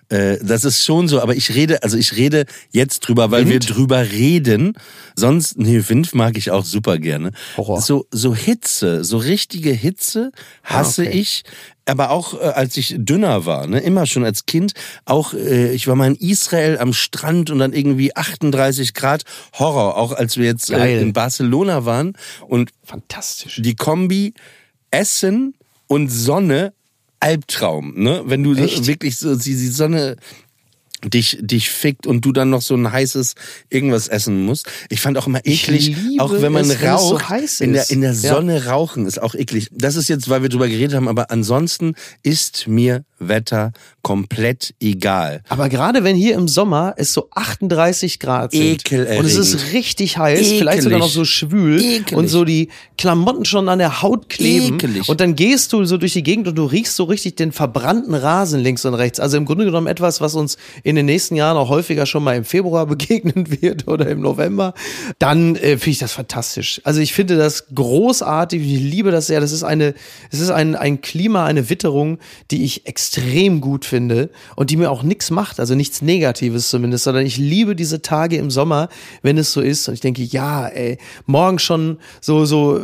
Äh, 0.10 0.38
das 0.44 0.64
ist 0.64 0.84
schon 0.84 1.08
so, 1.08 1.22
aber 1.22 1.36
ich 1.36 1.54
rede, 1.56 1.82
also 1.84 1.98
ich 1.98 2.16
rede 2.16 2.46
jetzt 2.72 3.00
drüber, 3.02 3.32
weil 3.32 3.50
wir 3.50 3.60
drüber 3.60 4.12
reden. 4.12 4.74
Sonst, 5.16 5.58
nee, 5.58 5.82
Wind 5.88 6.14
mag 6.14 6.38
ich 6.38 6.52
auch 6.52 6.66
super 6.66 6.98
gerne. 7.00 7.32
Horror. 7.58 7.82
So, 7.82 8.06
so 8.12 8.36
Hitze, 8.36 9.04
so 9.04 9.18
richtige 9.18 9.72
Hitze 9.72 10.32
hasse 10.64 11.04
Ah, 11.04 11.08
okay. 11.08 11.18
ich. 11.20 11.44
Aber 11.88 12.10
auch 12.10 12.34
äh, 12.34 12.44
als 12.46 12.78
ich 12.78 12.96
dünner 12.98 13.46
war, 13.46 13.68
ne, 13.68 13.80
immer 13.80 14.06
schon 14.08 14.24
als 14.26 14.46
Kind, 14.48 14.74
auch 15.06 15.34
äh, 15.34 15.72
ich 15.74 15.88
war 15.88 15.96
mal 15.96 16.08
in 16.08 16.16
Israel 16.16 16.78
am 16.80 16.94
Strand 16.94 17.52
und 17.52 17.60
dann 17.60 17.74
irgendwie 17.74 18.16
38 18.16 18.94
Grad 18.96 19.24
Horror, 19.54 19.96
auch 19.98 20.12
als 20.12 20.38
wir 20.38 20.46
jetzt 20.46 20.72
äh, 20.72 21.00
in 21.02 21.14
Barcelona 21.14 21.86
waren 21.86 22.14
und 22.48 22.72
Fantastisch. 22.84 23.62
die 23.62 23.76
Kombi 23.76 24.34
Essen 24.92 25.54
und 25.88 26.10
Sonne 26.10 26.74
Albtraum, 27.20 27.94
ne? 27.96 28.24
Wenn 28.26 28.44
du 28.44 28.54
Echt? 28.56 28.88
wirklich 28.88 29.18
so 29.18 29.36
die, 29.36 29.56
die 29.56 29.68
Sonne 29.68 30.16
dich 31.04 31.38
dich 31.42 31.70
fickt 31.70 32.08
und 32.08 32.22
du 32.26 32.32
dann 32.32 32.50
noch 32.50 32.62
so 32.62 32.76
ein 32.76 32.92
heißes 32.92 33.36
irgendwas 33.70 34.08
essen 34.08 34.44
musst. 34.46 34.68
Ich 34.90 35.02
fand 35.02 35.18
auch 35.18 35.28
immer 35.28 35.46
eklig, 35.46 35.96
auch 36.20 36.32
wenn 36.32 36.52
man 36.52 36.64
es, 36.64 36.82
wenn 36.82 36.94
es 36.96 37.02
so 37.02 37.10
raucht, 37.16 37.30
heiß 37.30 37.62
in 37.62 37.74
der 37.74 37.90
in 37.90 38.02
der 38.02 38.14
Ja. 38.14 38.34
Sonne 38.36 38.66
rauchen 38.66 39.06
ist 39.06 39.22
auch 39.22 39.36
eklig. 39.36 39.70
Das 39.72 39.96
ist 39.96 40.08
jetzt, 40.08 40.30
weil 40.30 40.42
wir 40.42 40.50
drüber 40.50 40.68
geredet 40.68 40.96
haben, 40.96 41.08
aber 41.08 41.32
ansonsten 41.32 41.96
ist 42.24 42.68
mir 42.68 43.04
Wetter 43.20 43.72
komplett 44.02 44.74
egal. 44.82 45.42
Aber 45.50 45.70
gerade 45.70 46.04
wenn 46.04 46.16
hier 46.16 46.36
im 46.36 46.48
Sommer 46.48 46.94
es 46.98 47.14
so 47.14 47.30
38 47.34 48.20
Grad 48.20 48.52
sind 48.52 48.62
Ekelerregend. 48.62 49.20
und 49.20 49.26
es 49.26 49.36
ist 49.36 49.74
richtig 49.74 50.18
heiß, 50.18 50.48
vielleicht 50.54 50.84
sogar 50.84 51.00
noch 51.00 51.10
so 51.10 51.24
schwül 51.26 51.82
Ekelig. 51.82 52.14
und 52.14 52.28
so 52.28 52.44
die 52.46 52.70
Klamotten 52.98 53.46
schon 53.46 53.70
an 53.70 53.80
der 53.80 54.02
Haut 54.02 54.28
kleben 54.30 54.76
Ekelig. 54.76 55.08
und 55.10 55.22
dann 55.22 55.36
gehst 55.36 55.72
du 55.74 55.86
so 55.86 55.98
durch 55.98 56.14
die 56.14 56.24
Gegend 56.24 56.48
und 56.48 56.56
du 56.56 56.66
riechst 56.66 56.96
so 56.96 57.06
richtig 57.06 57.36
den 57.36 57.52
verbrannten 57.52 58.14
Rasen 58.14 58.60
links 58.62 58.86
und 58.86 58.94
rechts. 58.94 59.20
Also 59.20 59.38
im 59.38 59.46
Grunde 59.46 59.66
genommen 59.66 59.88
etwas, 59.88 60.20
was 60.22 60.36
uns 60.36 60.58
in 60.84 60.95
den 60.96 61.06
nächsten 61.06 61.36
Jahren 61.36 61.58
auch 61.58 61.70
häufiger 61.70 62.06
schon 62.06 62.24
mal 62.24 62.36
im 62.36 62.46
Februar 62.46 62.86
begegnen 62.96 63.62
wird 63.62 63.88
oder 63.88 64.08
im 64.08 64.22
November. 64.22 64.74
Dann 65.20 65.56
äh, 65.56 65.78
finde 65.78 65.90
ich 65.92 66.00
das 66.00 66.14
fantastisch. 66.14 66.82
Also 66.84 67.02
ich 67.02 67.14
finde 67.14 67.38
das 67.38 67.68
großartig. 67.74 68.62
Ich 68.62 68.80
liebe 68.80 69.12
das 69.12 69.28
sehr. 69.28 69.40
Das 69.40 69.52
ist 69.52 69.64
eine, 69.64 69.94
es 70.32 70.40
ist 70.40 70.50
ein, 70.50 70.76
ein 70.76 71.02
Klima, 71.02 71.46
eine 71.46 71.70
Witterung, 71.70 72.20
die 72.52 72.64
ich 72.64 72.86
extrem 72.88 73.62
gut 73.62 73.86
finde 73.86 74.30
und 74.56 74.70
die 74.70 74.78
mir 74.78 74.92
auch 74.92 75.04
nichts 75.04 75.32
macht, 75.32 75.60
also 75.60 75.76
nichts 75.76 76.02
Negatives 76.02 76.70
zumindest, 76.70 77.04
sondern 77.04 77.26
ich 77.26 77.38
liebe 77.38 77.76
diese 77.76 78.02
Tage 78.02 78.38
im 78.38 78.50
Sommer, 78.52 78.90
wenn 79.22 79.38
es 79.38 79.52
so 79.52 79.62
ist 79.62 79.88
und 79.88 79.94
ich 79.94 80.02
denke, 80.02 80.24
ja, 80.24 80.68
ey, 80.68 80.98
morgen 81.26 81.60
schon 81.60 81.98
so, 82.22 82.46
so 82.46 82.80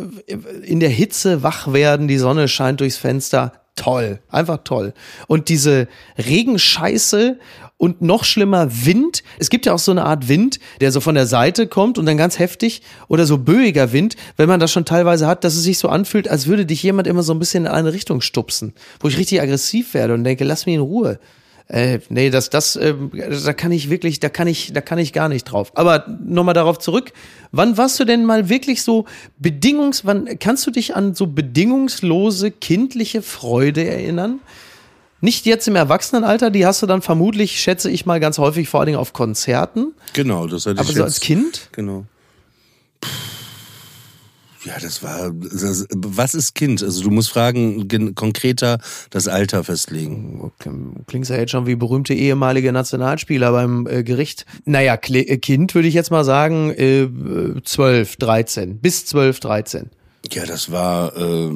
in 0.64 0.80
der 0.80 0.90
Hitze 0.90 1.44
wach 1.44 1.74
werden, 1.74 2.08
die 2.08 2.18
Sonne 2.18 2.48
scheint 2.48 2.80
durchs 2.80 2.98
Fenster. 2.98 3.61
Toll, 3.76 4.20
einfach 4.30 4.60
toll. 4.64 4.94
Und 5.28 5.50
diese 5.50 5.88
Regenscheiße 6.18 7.40
und 7.82 8.00
noch 8.02 8.26
schlimmer 8.26 8.86
Wind. 8.86 9.24
Es 9.40 9.50
gibt 9.50 9.66
ja 9.66 9.74
auch 9.74 9.80
so 9.80 9.92
eine 9.92 10.06
Art 10.06 10.28
Wind, 10.28 10.60
der 10.82 10.92
so 10.92 11.02
von 11.02 11.16
der 11.16 11.26
Seite 11.26 11.66
kommt 11.66 11.98
und 11.98 12.06
dann 12.06 12.16
ganz 12.16 12.38
heftig 12.38 12.84
oder 13.08 13.26
so 13.26 13.40
böiger 13.40 13.92
Wind, 13.92 14.18
wenn 14.38 14.48
man 14.48 14.60
das 14.60 14.72
schon 14.72 14.86
teilweise 14.86 15.26
hat, 15.26 15.44
dass 15.44 15.56
es 15.56 15.64
sich 15.64 15.80
so 15.80 15.90
anfühlt, 15.90 16.28
als 16.28 16.46
würde 16.46 16.68
dich 16.68 16.84
jemand 16.84 17.08
immer 17.08 17.24
so 17.24 17.34
ein 17.34 17.40
bisschen 17.40 17.66
in 17.66 17.72
eine 17.72 17.92
Richtung 17.92 18.22
stupsen, 18.22 18.76
wo 19.00 19.08
ich 19.08 19.18
richtig 19.18 19.42
aggressiv 19.42 19.96
werde 19.96 20.14
und 20.14 20.24
denke, 20.24 20.44
lass 20.44 20.68
mich 20.68 20.76
in 20.76 20.82
Ruhe. 20.82 21.20
Äh, 21.72 22.00
nee, 22.10 22.30
das, 22.30 22.50
das, 22.50 22.76
ähm, 22.76 23.12
da 23.14 23.54
kann 23.54 23.72
ich 23.72 23.90
wirklich, 23.90 24.20
da 24.20 24.28
kann 24.28 24.46
ich, 24.46 24.74
da 24.74 24.82
kann 24.82 25.00
ich 25.00 25.14
gar 25.14 25.30
nicht 25.30 25.46
drauf. 25.46 25.72
Aber 25.76 26.06
nochmal 26.22 26.54
darauf 26.54 26.80
zurück. 26.80 27.14
Wann 27.54 27.78
warst 27.78 27.98
du 27.98 28.04
denn 28.04 28.26
mal 28.26 28.50
wirklich 28.50 28.84
so 28.84 29.06
bedingungs, 29.38 30.04
wann 30.04 30.38
kannst 30.38 30.68
du 30.68 30.72
dich 30.72 30.98
an 30.98 31.16
so 31.16 31.28
bedingungslose 31.28 32.52
kindliche 32.52 33.22
Freude 33.22 33.86
erinnern? 33.86 34.42
Nicht 35.22 35.46
jetzt 35.46 35.66
im 35.70 35.78
Erwachsenenalter, 35.78 36.50
die 36.50 36.66
hast 36.66 36.82
du 36.82 36.88
dann 36.88 37.02
vermutlich, 37.02 37.62
schätze 37.62 37.90
ich 37.90 38.06
mal, 38.06 38.20
ganz 38.20 38.38
häufig 38.38 38.68
vor 38.68 38.82
allen 38.82 38.88
Dingen 38.88 39.00
auf 39.00 39.14
Konzerten. 39.14 39.94
Genau, 40.12 40.48
das 40.48 40.66
hatte 40.66 40.80
Aber 40.82 40.90
ich 40.90 40.96
so 40.96 41.04
jetzt, 41.04 41.14
als 41.14 41.20
Kind? 41.22 41.70
Genau. 41.72 42.04
Ja, 44.64 44.74
das 44.80 45.02
war. 45.02 45.32
Das, 45.32 45.88
was 45.96 46.36
ist 46.36 46.54
Kind? 46.54 46.84
Also 46.84 47.02
du 47.04 47.10
musst 47.10 47.32
fragen, 47.32 47.88
gen- 47.88 48.14
konkreter 48.14 48.78
das 49.10 49.28
Alter 49.28 49.64
festlegen. 49.64 50.52
Klingt 51.08 51.28
ja 51.30 51.38
jetzt 51.38 51.50
schon 51.52 51.66
wie 51.66 51.76
berühmte 51.76 52.14
ehemalige 52.14 52.72
Nationalspieler 52.72 53.52
beim 53.52 53.88
äh, 53.88 54.04
Gericht. 54.04 54.46
Naja, 54.66 54.98
Kle 54.98 55.22
äh, 55.28 55.38
Kind 55.40 55.74
würde 55.74 55.88
ich 55.88 55.96
jetzt 55.96 56.12
mal 56.12 56.24
sagen, 56.24 56.70
äh, 56.72 57.08
12, 57.64 58.18
13. 58.18 58.80
Bis 58.80 59.06
12, 59.08 59.40
13. 59.40 59.90
Ja, 60.32 60.46
das 60.46 60.72
war. 60.72 61.18
Äh, 61.18 61.52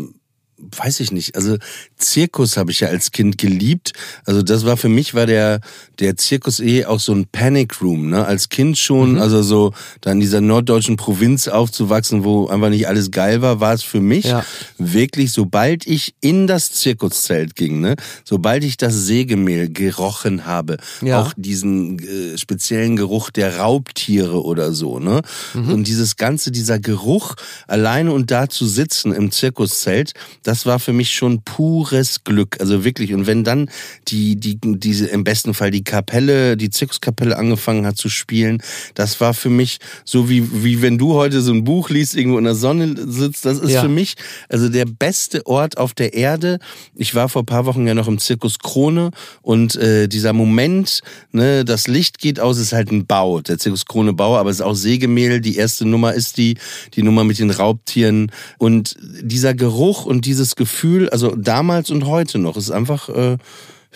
weiß 0.57 1.01
ich 1.01 1.11
nicht. 1.11 1.35
Also 1.35 1.57
Zirkus 1.97 2.57
habe 2.57 2.71
ich 2.71 2.81
ja 2.81 2.89
als 2.89 3.11
Kind 3.11 3.37
geliebt. 3.37 3.93
Also 4.25 4.41
das 4.41 4.65
war 4.65 4.77
für 4.77 4.89
mich 4.89 5.13
war 5.13 5.25
der 5.25 5.59
der 5.99 6.17
Zirkus 6.17 6.59
eh 6.59 6.85
auch 6.85 6.99
so 6.99 7.13
ein 7.13 7.25
Panic 7.31 7.81
Room, 7.81 8.09
ne? 8.09 8.25
Als 8.25 8.49
Kind 8.49 8.77
schon, 8.77 9.17
also 9.17 9.41
so 9.41 9.71
da 10.01 10.11
in 10.11 10.19
dieser 10.19 10.41
norddeutschen 10.41 10.97
Provinz 10.97 11.47
aufzuwachsen, 11.47 12.23
wo 12.25 12.47
einfach 12.47 12.69
nicht 12.69 12.87
alles 12.89 13.11
geil 13.11 13.41
war, 13.41 13.59
war 13.61 13.73
es 13.73 13.83
für 13.83 14.01
mich 14.01 14.25
Ja. 14.25 14.45
wirklich, 14.77 15.31
sobald 15.31 15.87
ich 15.87 16.13
in 16.19 16.47
das 16.47 16.71
Zirkuszelt 16.71 17.55
ging, 17.55 17.79
ne, 17.79 17.95
sobald 18.25 18.63
ich 18.65 18.75
das 18.75 18.93
Sägemehl 19.05 19.69
gerochen 19.69 20.45
habe, 20.45 20.77
Ja. 21.01 21.21
auch 21.21 21.33
diesen 21.37 21.99
äh, 21.99 22.37
speziellen 22.37 22.97
Geruch 22.97 23.29
der 23.29 23.57
Raubtiere 23.57 24.43
oder 24.43 24.73
so, 24.73 24.99
ne, 24.99 25.21
und 25.53 25.85
dieses 25.87 26.17
ganze, 26.17 26.51
dieser 26.51 26.79
Geruch 26.79 27.35
alleine 27.67 28.11
und 28.11 28.31
da 28.31 28.49
zu 28.49 28.67
sitzen 28.67 29.13
im 29.13 29.31
Zirkuszelt, 29.31 30.13
das 30.43 30.65
war 30.65 30.79
für 30.79 30.91
mich 30.93 31.13
schon 31.13 31.41
pures 31.85 32.23
Glück, 32.23 32.57
also 32.59 32.83
wirklich. 32.83 33.13
Und 33.13 33.27
wenn 33.27 33.43
dann 33.43 33.69
die, 34.07 34.35
die, 34.35 34.57
diese 34.61 35.05
im 35.07 35.23
besten 35.23 35.53
Fall 35.53 35.71
die 35.71 35.83
Kapelle, 35.83 36.57
die 36.57 36.69
Zirkuskapelle 36.69 37.37
angefangen 37.37 37.85
hat 37.85 37.97
zu 37.97 38.09
spielen, 38.09 38.61
das 38.95 39.21
war 39.21 39.33
für 39.33 39.49
mich 39.49 39.77
so 40.03 40.29
wie 40.29 40.63
wie 40.63 40.81
wenn 40.81 40.97
du 40.97 41.13
heute 41.13 41.41
so 41.41 41.51
ein 41.51 41.63
Buch 41.63 41.89
liest, 41.89 42.15
irgendwo 42.15 42.37
in 42.37 42.43
der 42.45 42.55
Sonne 42.55 42.95
sitzt, 43.07 43.45
das 43.45 43.59
ist 43.59 43.71
Ja. 43.71 43.81
für 43.81 43.89
mich 43.89 44.15
also 44.49 44.69
der 44.69 44.85
beste 44.85 45.45
Ort 45.45 45.77
auf 45.77 45.93
der 45.93 46.13
Erde. 46.13 46.59
Ich 46.95 47.13
war 47.15 47.29
vor 47.29 47.45
paar 47.45 47.65
Wochen 47.65 47.85
ja 47.87 47.93
noch 47.93 48.07
im 48.07 48.17
Zirkus 48.19 48.59
Krone 48.59 49.11
und 49.41 49.75
äh, 49.75 50.07
dieser 50.07 50.33
Moment, 50.33 51.01
ne, 51.31 51.65
das 51.65 51.87
Licht 51.87 52.17
geht 52.19 52.39
aus, 52.39 52.57
ist 52.57 52.73
halt 52.73 52.91
ein 52.91 53.05
Bau, 53.05 53.41
der 53.41 53.57
Zirkus 53.57 53.85
Krone 53.85 54.13
Bau, 54.13 54.37
aber 54.37 54.49
es 54.49 54.57
ist 54.57 54.61
auch 54.61 54.75
Sägemehl. 54.75 55.41
Die 55.41 55.57
erste 55.57 55.85
Nummer 55.85 56.13
ist 56.13 56.37
die, 56.37 56.57
die 56.95 57.03
Nummer 57.03 57.23
mit 57.23 57.37
den 57.39 57.51
Raubtieren 57.51 58.31
und 58.57 58.95
dieser 59.21 59.53
Geruch 59.53 60.05
und 60.05 60.25
dieses 60.25 60.55
Gefühl, 60.55 61.09
also 61.09 61.35
damals 61.35 61.74
und 61.91 62.05
heute 62.05 62.37
noch, 62.37 62.57
ist 62.57 62.71
einfach, 62.71 63.09
äh, 63.09 63.37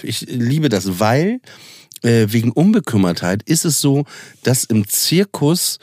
ich 0.02 0.22
liebe 0.22 0.70
das, 0.70 1.00
weil 1.00 1.40
äh, 2.02 2.28
wegen 2.30 2.52
Unbekümmertheit 2.52 3.44
ist 3.44 3.66
es 3.66 3.82
so, 3.82 4.06
dass 4.44 4.64
im 4.64 4.88
Zirkus 4.88 5.80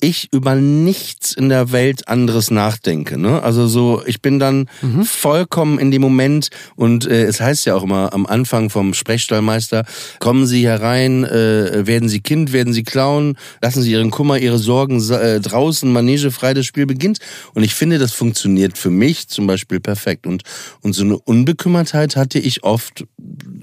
ich 0.00 0.32
über 0.32 0.54
nichts 0.54 1.32
in 1.32 1.48
der 1.48 1.72
Welt 1.72 2.08
anderes 2.08 2.50
nachdenke. 2.50 3.18
Ne? 3.18 3.42
Also 3.42 3.66
so, 3.66 4.02
ich 4.06 4.22
bin 4.22 4.38
dann 4.38 4.68
vollkommen 5.04 5.78
in 5.78 5.90
dem 5.90 6.02
Moment 6.02 6.50
und 6.76 7.06
äh, 7.06 7.24
es 7.24 7.40
heißt 7.40 7.66
ja 7.66 7.74
auch 7.74 7.82
immer 7.82 8.12
am 8.12 8.26
Anfang 8.26 8.70
vom 8.70 8.94
Sprechstallmeister, 8.94 9.84
kommen 10.18 10.46
Sie 10.46 10.66
herein, 10.66 11.24
äh, 11.24 11.86
werden 11.86 12.08
Sie 12.08 12.20
Kind, 12.20 12.52
werden 12.52 12.72
Sie 12.72 12.82
Clown, 12.82 13.36
lassen 13.62 13.82
Sie 13.82 13.92
Ihren 13.92 14.10
Kummer, 14.10 14.38
Ihre 14.38 14.58
Sorgen 14.58 15.00
äh, 15.10 15.40
draußen, 15.40 15.90
Manege 15.92 16.30
frei, 16.30 16.54
das 16.54 16.66
Spiel 16.66 16.86
beginnt. 16.86 17.18
Und 17.54 17.62
ich 17.62 17.74
finde, 17.74 17.98
das 17.98 18.12
funktioniert 18.12 18.78
für 18.78 18.90
mich 18.90 19.28
zum 19.28 19.46
Beispiel 19.46 19.80
perfekt. 19.80 20.26
Und, 20.26 20.42
und 20.80 20.94
so 20.94 21.04
eine 21.04 21.18
Unbekümmertheit 21.18 22.16
hatte 22.16 22.38
ich 22.38 22.64
oft 22.64 23.04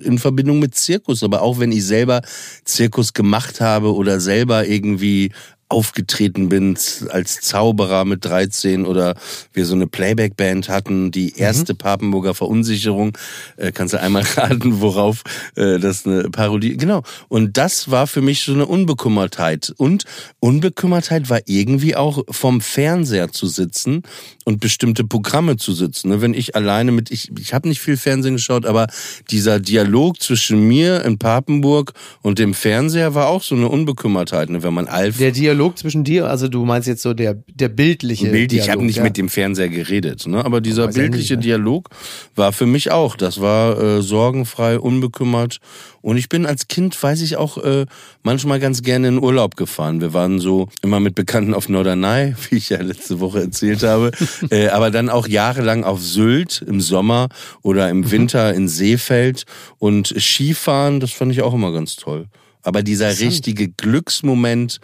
in 0.01 0.19
Verbindung 0.19 0.59
mit 0.59 0.75
Zirkus, 0.75 1.23
aber 1.23 1.41
auch 1.41 1.59
wenn 1.59 1.71
ich 1.71 1.85
selber 1.85 2.21
Zirkus 2.65 3.13
gemacht 3.13 3.61
habe 3.61 3.93
oder 3.93 4.19
selber 4.19 4.67
irgendwie 4.67 5.31
aufgetreten 5.69 6.47
bin 6.47 6.77
als 7.09 7.41
Zauberer 7.41 8.05
mit 8.05 8.23
13 8.23 8.85
oder 8.85 9.15
wir 9.51 9.65
so 9.65 9.75
eine 9.75 9.87
Playback-Band 9.87 10.69
hatten, 10.69 11.11
die 11.11 11.37
erste 11.37 11.75
Papenburger 11.75 12.33
Verunsicherung. 12.33 13.17
Äh, 13.57 13.73
kannst 13.73 13.93
du 13.93 13.99
einmal 13.99 14.23
raten, 14.35 14.79
worauf 14.79 15.23
äh, 15.55 15.77
das 15.79 16.05
eine 16.05 16.29
Parodie, 16.29 16.77
genau. 16.77 17.03
Und 17.27 17.57
das 17.57 17.91
war 17.91 18.07
für 18.07 18.21
mich 18.21 18.41
so 18.41 18.53
eine 18.53 18.65
Unbekümmertheit. 18.65 19.73
Und 19.77 20.05
Unbekümmertheit 20.39 21.29
war 21.29 21.41
irgendwie 21.45 21.95
auch 21.95 22.23
vom 22.29 22.61
Fernseher 22.61 23.31
zu 23.31 23.47
sitzen 23.47 24.03
und 24.45 24.61
bestimmte 24.61 25.03
Programme 25.03 25.57
zu 25.57 25.73
sitzen. 25.73 26.09
Ne? 26.09 26.21
Wenn 26.21 26.33
ich 26.33 26.55
alleine 26.55 26.93
mit, 26.93 27.11
ich, 27.11 27.31
ich 27.37 27.53
habe 27.53 27.67
nicht 27.67 27.81
viel 27.81 27.97
Fernsehen 27.97 28.35
geschaut, 28.35 28.65
aber 28.65 28.87
dieser 29.29 29.59
Dialog 29.59 30.21
zwischen 30.21 30.65
mir 30.65 31.03
in 31.03 31.17
Papenburg 31.17 31.91
und 32.21 32.39
dem 32.39 32.53
Fernseher 32.53 33.13
war 33.13 33.27
auch 33.27 33.43
so 33.43 33.55
eine 33.55 33.67
Unbekümmertheit. 33.67 34.49
Ne? 34.49 34.63
Wenn 34.63 34.73
man 34.73 34.87
Alf 34.87 35.19
Dialog 35.57 35.67
Dialog 35.67 35.77
zwischen 35.79 36.03
dir, 36.03 36.27
also 36.27 36.47
du 36.47 36.65
meinst 36.65 36.87
jetzt 36.87 37.01
so 37.01 37.15
der, 37.15 37.35
der 37.51 37.69
bildliche 37.69 38.29
Bild, 38.29 38.53
ich 38.53 38.61
habe 38.61 38.67
Dialog, 38.73 38.83
nicht 38.85 38.97
ja? 38.97 39.03
mit 39.03 39.17
dem 39.17 39.27
Fernseher 39.27 39.69
geredet, 39.69 40.27
ne? 40.27 40.45
aber 40.45 40.61
dieser 40.61 40.87
bildliche 40.87 41.35
nicht, 41.35 41.45
ne? 41.47 41.57
Dialog 41.57 41.89
war 42.35 42.53
für 42.53 42.67
mich 42.67 42.91
auch. 42.91 43.15
Das 43.15 43.41
war 43.41 43.81
äh, 43.81 44.01
sorgenfrei, 44.03 44.77
unbekümmert. 44.79 45.57
Und 46.01 46.17
ich 46.17 46.29
bin 46.29 46.45
als 46.45 46.67
Kind, 46.67 47.01
weiß 47.01 47.21
ich 47.21 47.37
auch, 47.37 47.57
äh, 47.57 47.87
manchmal 48.21 48.59
ganz 48.59 48.83
gerne 48.83 49.07
in 49.07 49.17
Urlaub 49.17 49.57
gefahren. 49.57 49.99
Wir 49.99 50.13
waren 50.13 50.39
so 50.39 50.69
immer 50.83 50.99
mit 50.99 51.15
Bekannten 51.15 51.55
auf 51.55 51.69
Norderney, 51.69 52.35
wie 52.49 52.57
ich 52.57 52.69
ja 52.69 52.79
letzte 52.79 53.19
Woche 53.19 53.41
erzählt 53.41 53.81
habe, 53.81 54.11
äh, 54.51 54.67
aber 54.67 54.91
dann 54.91 55.09
auch 55.09 55.27
jahrelang 55.27 55.83
auf 55.83 56.01
Sylt 56.01 56.63
im 56.67 56.81
Sommer 56.81 57.29
oder 57.63 57.91
Mhm. 57.91 58.03
im 58.03 58.11
Winter 58.11 58.53
in 58.53 58.67
Seefeld 58.67 59.45
und 59.79 60.13
Skifahren, 60.17 60.99
das 60.99 61.11
fand 61.11 61.31
ich 61.31 61.41
auch 61.41 61.53
immer 61.53 61.71
ganz 61.71 61.95
toll. 61.95 62.27
Aber 62.61 62.83
dieser 62.83 63.17
richtige 63.19 63.69
Glücksmoment 63.69 64.79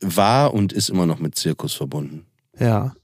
war 0.00 0.54
und 0.54 0.72
ist 0.72 0.88
immer 0.88 1.06
noch 1.06 1.18
mit 1.18 1.36
Zirkus 1.36 1.74
verbunden. 1.74 2.26
Ja. 2.58 2.94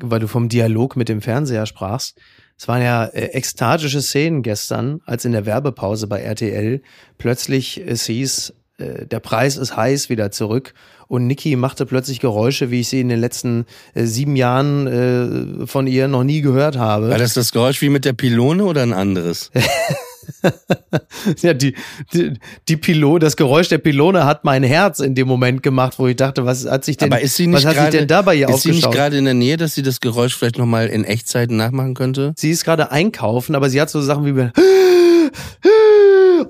Weil 0.00 0.20
du 0.20 0.28
vom 0.28 0.48
Dialog 0.48 0.96
mit 0.96 1.08
dem 1.08 1.20
Fernseher 1.20 1.66
sprachst. 1.66 2.20
Es 2.56 2.66
waren 2.66 2.82
ja 2.82 3.04
äh, 3.04 3.26
ekstatische 3.26 4.02
Szenen 4.02 4.42
gestern, 4.42 5.00
als 5.06 5.24
in 5.24 5.32
der 5.32 5.46
Werbepause 5.46 6.06
bei 6.06 6.20
RTL 6.20 6.82
plötzlich 7.16 7.78
es 7.78 8.06
hieß, 8.06 8.52
äh, 8.78 9.06
der 9.06 9.20
Preis 9.20 9.56
ist 9.56 9.76
heiß 9.76 10.08
wieder 10.08 10.30
zurück 10.30 10.74
und 11.06 11.26
Niki 11.26 11.56
machte 11.56 11.86
plötzlich 11.86 12.20
Geräusche, 12.20 12.70
wie 12.70 12.80
ich 12.80 12.88
sie 12.88 13.00
in 13.00 13.08
den 13.08 13.20
letzten 13.20 13.64
äh, 13.94 14.04
sieben 14.04 14.36
Jahren 14.36 14.86
äh, 15.62 15.66
von 15.66 15.86
ihr 15.86 16.08
noch 16.08 16.24
nie 16.24 16.40
gehört 16.40 16.76
habe. 16.76 17.10
War 17.10 17.18
das 17.18 17.34
das 17.34 17.52
Geräusch 17.52 17.80
wie 17.80 17.88
mit 17.88 18.04
der 18.04 18.12
Pylone 18.12 18.64
oder 18.64 18.82
ein 18.82 18.92
anderes? 18.92 19.50
Ja, 21.42 21.54
die, 21.54 21.74
die, 22.12 22.34
die 22.68 22.76
Pilo, 22.76 23.18
das 23.18 23.36
Geräusch 23.36 23.68
der 23.68 23.78
Pylone 23.78 24.24
hat 24.24 24.44
mein 24.44 24.62
Herz 24.62 25.00
in 25.00 25.14
dem 25.14 25.28
Moment 25.28 25.62
gemacht, 25.62 25.98
wo 25.98 26.06
ich 26.06 26.16
dachte, 26.16 26.44
was 26.46 26.66
hat 26.66 26.84
sich 26.84 26.96
denn, 26.96 27.12
Aber 27.12 27.20
ist 27.20 27.36
sie 27.36 27.46
nicht 27.46 27.64
was 27.64 27.76
hat 27.76 27.76
sich 27.76 28.00
denn 28.00 28.08
da 28.08 28.22
bei 28.22 28.34
ihr 28.34 28.48
ist 28.48 28.62
sie 28.62 28.70
nicht 28.70 28.90
gerade 28.90 29.18
in 29.18 29.24
der 29.24 29.34
Nähe, 29.34 29.56
dass 29.56 29.74
sie 29.74 29.82
das 29.82 30.00
Geräusch 30.00 30.36
vielleicht 30.36 30.58
nochmal 30.58 30.86
in 30.88 31.04
Echtzeit 31.04 31.50
nachmachen 31.50 31.94
könnte? 31.94 32.34
Sie 32.36 32.50
ist 32.50 32.64
gerade 32.64 32.90
einkaufen, 32.90 33.54
aber 33.54 33.70
sie 33.70 33.80
hat 33.80 33.90
so 33.90 34.00
Sachen 34.00 34.24
wie 34.24 34.50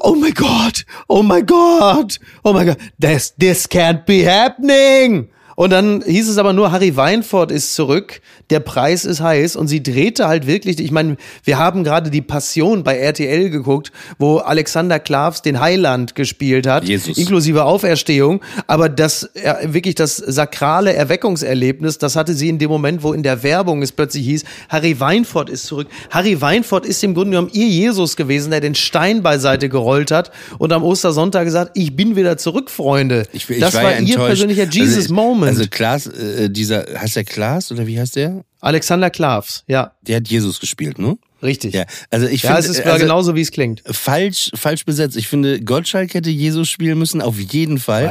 Oh 0.00 0.14
my 0.14 0.30
God, 0.30 0.84
oh 1.08 1.22
my 1.22 1.42
God, 1.42 2.18
oh 2.44 2.52
my 2.52 2.64
God, 2.64 2.76
this, 3.00 3.34
this 3.36 3.68
can't 3.68 4.04
be 4.06 4.24
happening. 4.24 5.28
Und 5.58 5.70
dann 5.70 6.04
hieß 6.06 6.28
es 6.28 6.38
aber 6.38 6.52
nur, 6.52 6.70
Harry 6.70 6.94
Weinfurt 6.94 7.50
ist 7.50 7.74
zurück, 7.74 8.20
der 8.48 8.60
Preis 8.60 9.04
ist 9.04 9.20
heiß 9.20 9.56
und 9.56 9.66
sie 9.66 9.82
drehte 9.82 10.28
halt 10.28 10.46
wirklich, 10.46 10.78
ich 10.78 10.92
meine, 10.92 11.16
wir 11.42 11.58
haben 11.58 11.82
gerade 11.82 12.10
die 12.10 12.22
Passion 12.22 12.84
bei 12.84 12.96
RTL 12.96 13.50
geguckt, 13.50 13.90
wo 14.20 14.36
Alexander 14.36 15.00
Klavs 15.00 15.42
den 15.42 15.58
Heiland 15.58 16.14
gespielt 16.14 16.68
hat, 16.68 16.84
Jesus. 16.84 17.18
inklusive 17.18 17.64
Auferstehung, 17.64 18.40
aber 18.68 18.88
das 18.88 19.30
äh, 19.34 19.72
wirklich 19.72 19.96
das 19.96 20.18
sakrale 20.18 20.92
Erweckungserlebnis, 20.92 21.98
das 21.98 22.14
hatte 22.14 22.34
sie 22.34 22.48
in 22.48 22.60
dem 22.60 22.70
Moment, 22.70 23.02
wo 23.02 23.12
in 23.12 23.24
der 23.24 23.42
Werbung 23.42 23.82
es 23.82 23.90
plötzlich 23.90 24.26
hieß, 24.26 24.44
Harry 24.68 25.00
Weinfurt 25.00 25.50
ist 25.50 25.66
zurück. 25.66 25.88
Harry 26.10 26.40
Weinfurt 26.40 26.86
ist 26.86 27.02
im 27.02 27.14
Grunde 27.14 27.30
genommen 27.30 27.50
ihr 27.52 27.66
Jesus 27.66 28.14
gewesen, 28.14 28.52
der 28.52 28.60
den 28.60 28.76
Stein 28.76 29.24
beiseite 29.24 29.68
gerollt 29.68 30.12
hat 30.12 30.30
und 30.58 30.72
am 30.72 30.84
Ostersonntag 30.84 31.46
gesagt, 31.46 31.72
ich 31.74 31.96
bin 31.96 32.14
wieder 32.14 32.36
zurück, 32.36 32.70
Freunde. 32.70 33.24
Ich, 33.32 33.50
ich 33.50 33.58
das 33.58 33.74
war, 33.74 33.82
war, 33.82 33.98
ihr 33.98 34.18
persönlicher 34.18 34.62
Jesus 34.62 34.96
also, 34.96 35.14
Moment. 35.14 35.47
Also 35.48 35.64
Klaas, 35.68 36.06
äh, 36.06 36.50
dieser, 36.50 36.84
heißt 37.00 37.16
der 37.16 37.24
Klaas 37.24 37.72
oder 37.72 37.86
wie 37.86 37.98
heißt 37.98 38.16
der? 38.16 38.44
Alexander 38.60 39.10
Klavs, 39.10 39.64
ja, 39.66 39.92
Der 40.02 40.16
hat 40.16 40.28
Jesus 40.28 40.60
gespielt, 40.60 40.98
ne? 40.98 41.16
Richtig. 41.42 41.74
Ja, 41.74 41.84
also 42.10 42.26
ich 42.26 42.42
Ja, 42.42 42.54
finde, 42.54 42.60
es 42.70 42.78
ist 42.78 42.86
also, 42.86 43.04
genauso, 43.04 43.34
wie 43.34 43.40
es 43.40 43.50
klingt. 43.50 43.82
falsch, 43.86 44.50
falsch 44.54 44.84
besetzt. 44.84 45.16
Ich 45.16 45.28
finde, 45.28 45.60
Gottschalk 45.60 46.14
hätte 46.14 46.30
Jesus 46.30 46.68
spielen 46.68 46.98
müssen, 46.98 47.20
auf 47.22 47.38
jeden 47.38 47.78
Fall. 47.78 48.06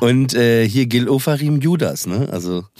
Und 0.00 0.34
äh, 0.34 0.68
hier 0.68 0.86
Gil 0.86 1.08
Ofarim 1.08 1.60
Judas, 1.60 2.06
ne? 2.06 2.28
Also, 2.30 2.64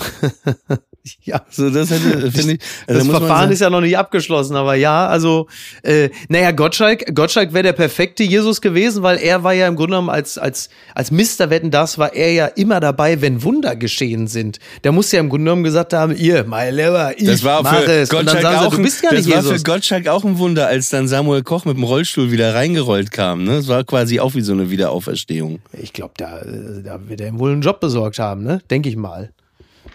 Ja. 1.25 1.41
so 1.51 1.71
das 1.71 1.91
hätte, 1.91 2.31
finde 2.33 2.55
ich. 2.55 2.61
Also 2.87 3.01
Das 3.11 3.19
Verfahren 3.19 3.51
ist 3.51 3.61
ja 3.61 3.71
noch 3.71 3.81
nicht 3.81 3.97
abgeschlossen, 3.97 4.55
aber 4.55 4.75
ja, 4.75 5.07
also, 5.07 5.49
äh, 5.83 6.11
naja, 6.29 6.51
Gottschalk, 6.51 7.15
Gottschalk 7.15 7.55
wäre 7.55 7.63
der 7.63 7.73
perfekte 7.73 8.23
Jesus 8.23 8.61
gewesen, 8.61 9.03
weil 9.03 9.17
er 9.17 9.43
war 9.43 9.55
ja 9.55 9.67
im 9.67 9.77
Grunde 9.77 9.93
genommen 9.93 10.11
als, 10.11 10.37
als, 10.37 10.69
als 10.95 11.11
Mr. 11.11 11.49
Wetten, 11.49 11.71
das 11.71 11.97
war 11.97 12.13
er 12.15 12.33
ja 12.33 12.47
immer 12.49 12.81
dabei, 12.81 13.23
wenn 13.23 13.43
Wunder 13.43 13.77
geschehen 13.77 14.27
sind. 14.27 14.59
Der 14.85 14.93
muss 14.93 15.11
ja 15.11 15.21
im 15.21 15.31
Grunde 15.31 15.45
genommen 15.45 15.65
gesagt 15.65 15.95
haben, 15.95 16.15
ihr, 16.15 16.45
my 16.45 16.69
liver, 16.71 17.15
ich 17.17 17.25
Das 17.27 17.45
war 17.45 17.63
mach 17.63 17.81
für 17.81 17.93
es. 17.93 18.11
Und 18.11 18.17
dann 18.17 18.27
Gottschalk 18.27 18.43
sagen 18.43 18.59
sie, 18.61 18.67
auch, 18.67 18.75
du 18.77 18.83
bist 18.83 19.03
gar 19.03 19.15
nicht 19.15 19.27
war 19.45 19.53
für 19.53 19.59
Jesus. 19.59 19.65
Gottschalk 19.65 20.09
auch 20.09 20.25
ein 20.25 20.39
Wunder, 20.39 20.67
als 20.67 20.89
dann 20.89 21.09
Samuel 21.09 21.43
Koch 21.43 21.65
mit 21.65 21.77
dem 21.77 21.85
Rollstuhl 21.85 22.31
wieder 22.31 22.55
reingerollt 22.55 23.11
kam. 23.11 23.45
Ne? 23.45 23.57
Das 23.57 23.69
war 23.69 23.85
quasi 23.85 24.21
auch 24.21 24.35
wie 24.35 24.41
so 24.41 24.53
eine 24.53 24.71
Wiederauferstehung. 24.71 25.61
Ich 25.73 25.93
glaube, 25.93 26.15
da, 26.17 26.41
äh, 26.41 26.83
da 26.83 27.09
wird 27.09 27.21
er 27.21 27.29
ihm 27.29 27.39
wohl 27.39 27.53
einen 27.53 27.63
Job 27.63 27.81
besorgt 27.81 28.19
haben, 28.19 28.43
ne? 28.43 28.61
Denke 28.71 28.89
ich 28.89 28.97
mal. 28.97 29.31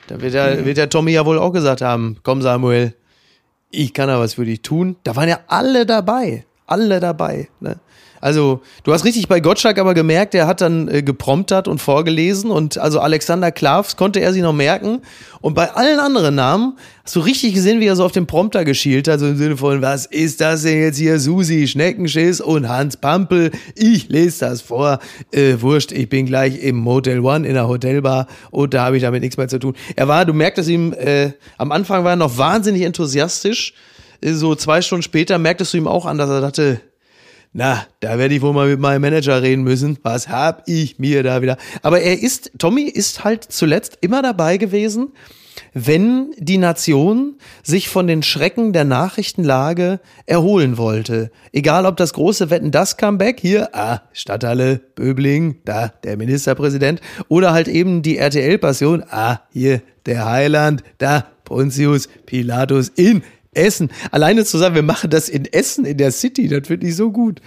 Da 0.08 0.22
wird 0.22 0.34
der, 0.34 0.66
wird 0.66 0.78
der 0.78 0.90
Tommy 0.90 1.12
ja 1.12 1.26
wohl 1.26 1.40
auch 1.40 1.52
gesagt 1.52 1.82
haben, 1.82 2.18
komm 2.24 2.42
Samuel, 2.42 2.94
ich 3.72 3.94
kann 3.94 4.08
da 4.08 4.20
was 4.20 4.36
für 4.36 4.46
dich 4.46 4.62
tun. 4.62 4.96
Da 5.04 5.16
waren 5.16 5.30
ja 5.30 5.40
alle 5.48 5.86
dabei. 5.86 6.46
Alle 6.68 7.00
dabei. 7.00 7.50
Ne? 7.60 7.78
Also, 8.26 8.62
du 8.84 8.92
hast 8.92 9.06
richtig 9.06 9.28
bei 9.28 9.40
Gottschalk 9.40 9.78
aber 9.78 9.94
gemerkt, 9.94 10.34
der 10.34 10.48
hat 10.48 10.60
dann 10.60 10.88
äh, 10.88 11.04
gepromptert 11.04 11.68
und 11.68 11.78
vorgelesen 11.78 12.50
und 12.50 12.80
also 12.80 13.00
Alexander 13.00 13.52
Klavs 13.52 13.98
konnte 13.98 14.20
er 14.20 14.34
sich 14.34 14.42
noch 14.42 14.52
merken. 14.52 15.04
Und 15.42 15.54
bei 15.54 15.70
allen 15.70 16.00
anderen 16.00 16.34
Namen 16.34 16.76
hast 17.04 17.16
du 17.16 17.20
richtig 17.20 17.54
gesehen, 17.54 17.82
wie 17.82 17.86
er 17.86 17.96
so 17.96 18.04
auf 18.04 18.14
den 18.14 18.26
Prompter 18.26 18.66
geschielt 18.66 19.08
hat, 19.08 19.20
so 19.20 19.28
im 19.28 19.38
Sinne 19.38 19.58
von, 19.58 19.84
was 19.84 20.08
ist 20.08 20.42
das 20.42 20.64
denn 20.64 20.80
jetzt 20.80 20.98
hier? 20.98 21.20
Susi 21.20 21.68
Schneckenschiss 21.68 22.42
und 22.42 22.68
Hans 22.68 22.98
Pampel. 22.98 23.52
Ich 23.76 24.10
lese 24.10 24.40
das 24.40 24.64
vor. 24.64 24.98
Äh, 25.32 25.58
wurscht, 25.62 25.92
ich 25.92 26.10
bin 26.10 26.26
gleich 26.26 26.64
im 26.64 26.78
Motel 26.78 27.20
One 27.20 27.48
in 27.48 27.54
der 27.54 27.68
Hotelbar 27.68 28.26
und 28.50 28.74
da 28.74 28.86
habe 28.86 28.98
ich 28.98 29.04
damit 29.04 29.22
nichts 29.22 29.38
mehr 29.38 29.50
zu 29.50 29.60
tun. 29.60 29.76
Er 29.96 30.08
war, 30.08 30.26
du 30.26 30.34
merktest 30.34 30.68
ihm, 30.68 30.94
äh, 30.94 31.34
am 31.60 31.72
Anfang 31.72 32.04
war 32.04 32.14
er 32.14 32.16
noch 32.16 32.40
wahnsinnig 32.40 32.82
enthusiastisch. 32.82 33.76
Äh, 34.20 34.34
So 34.34 34.56
zwei 34.56 34.82
Stunden 34.82 35.04
später 35.04 35.38
merktest 35.38 35.74
du 35.74 35.78
ihm 35.78 35.88
auch 35.88 36.08
an, 36.08 36.18
dass 36.18 36.32
er 36.32 36.42
dachte, 36.42 36.82
na, 37.58 37.86
da 38.02 38.20
werde 38.20 38.36
ich 38.36 38.42
wohl 38.42 38.52
mal 38.52 38.68
mit 38.68 38.82
meinem 38.82 39.00
Manager 39.00 39.42
reden 39.42 39.64
müssen. 39.64 39.98
Was 40.04 40.28
hab 40.28 40.64
ich 40.68 41.00
mir 41.00 41.24
da 41.24 41.42
wieder? 41.42 41.56
Aber 41.84 42.02
er 42.02 42.22
ist, 42.22 42.52
Tommy 42.58 42.82
ist 42.82 43.24
halt 43.24 43.46
zuletzt 43.46 43.98
immer 44.02 44.22
dabei 44.22 44.58
gewesen, 44.58 45.14
wenn 45.74 46.34
die 46.38 46.58
Nation 46.58 47.36
sich 47.64 47.88
von 47.88 48.08
den 48.08 48.24
Schrecken 48.24 48.74
der 48.74 48.84
Nachrichtenlage 48.84 50.02
erholen 50.26 50.78
wollte. 50.78 51.32
Egal 51.54 51.86
ob 51.86 51.96
das 51.96 52.12
große 52.12 52.50
Wetten, 52.50 52.72
das 52.72 52.98
Comeback 52.98 53.40
hier, 53.40 53.74
ah, 53.74 54.02
Stadthalle, 54.12 54.82
Böbling, 54.96 55.60
da 55.64 55.94
der 56.04 56.18
Ministerpräsident, 56.18 57.00
oder 57.30 57.54
halt 57.54 57.70
eben 57.70 58.02
die 58.02 58.18
RTL-Passion, 58.18 59.06
ah, 59.10 59.40
hier 59.54 59.82
der 60.06 60.26
Heiland, 60.26 60.84
da 60.98 61.26
Pontius 61.46 62.10
Pilatus 62.26 62.90
in 62.90 63.24
Essen. 63.56 63.90
Alleine 64.12 64.46
zu 64.46 64.58
sagen, 64.58 64.76
wir 64.76 64.84
machen 64.84 65.10
das 65.10 65.30
in 65.30 65.46
Essen, 65.46 65.86
in 65.86 65.98
der 65.98 66.12
City, 66.12 66.48
das 66.48 66.68
finde 66.68 66.88
ich 66.88 66.96
so 66.96 67.12
gut. 67.12 67.42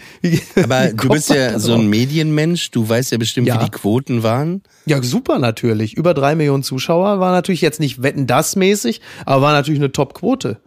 Aber 0.56 0.88
du 0.88 1.08
bist 1.08 1.30
ja 1.30 1.58
so 1.58 1.74
ein 1.74 1.86
Medienmensch, 1.88 2.70
du 2.70 2.88
weißt 2.88 3.12
ja 3.12 3.18
bestimmt, 3.18 3.46
Ja. 3.48 3.60
wie 3.60 3.64
die 3.64 3.70
Quoten 3.70 4.22
waren. 4.22 4.62
Ja, 4.86 5.02
super 5.02 5.38
natürlich. 5.38 5.94
Über 5.96 6.14
drei 6.14 6.34
Millionen 6.34 6.62
Zuschauer 6.62 7.20
war 7.20 7.32
natürlich 7.32 7.60
jetzt 7.60 7.80
nicht 7.80 8.02
Wetten 8.02 8.26
das 8.26 8.56
mäßig, 8.56 9.00
aber 9.26 9.42
war 9.42 9.52
natürlich 9.52 9.80
eine 9.80 9.92
Top-Quote. 9.92 10.58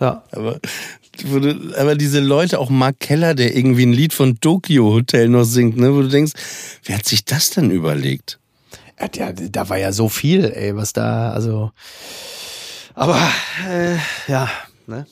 Ja. 0.00 0.24
Aber, 0.32 0.60
aber 1.76 1.94
diese 1.96 2.20
Leute, 2.20 2.58
auch 2.58 2.70
Mark 2.70 3.00
Keller, 3.00 3.34
der 3.34 3.56
irgendwie 3.56 3.84
ein 3.86 3.92
Lied 3.92 4.12
von 4.12 4.38
Tokyo 4.40 4.92
Hotel 4.92 5.28
noch 5.28 5.44
singt, 5.44 5.76
ne, 5.76 5.92
wo 5.94 6.02
du 6.02 6.08
denkst, 6.08 6.32
wer 6.84 6.98
hat 6.98 7.06
sich 7.06 7.24
das 7.24 7.50
denn 7.50 7.70
überlegt? 7.70 8.38
Ja, 9.16 9.32
da 9.32 9.68
war 9.68 9.78
ja 9.78 9.92
so 9.92 10.08
viel, 10.08 10.44
ey, 10.44 10.74
was 10.74 10.92
da, 10.92 11.30
also. 11.30 11.70
Aber, 12.94 13.16
äh, 13.68 13.96
ja, 14.30 14.48
ne? 14.88 15.06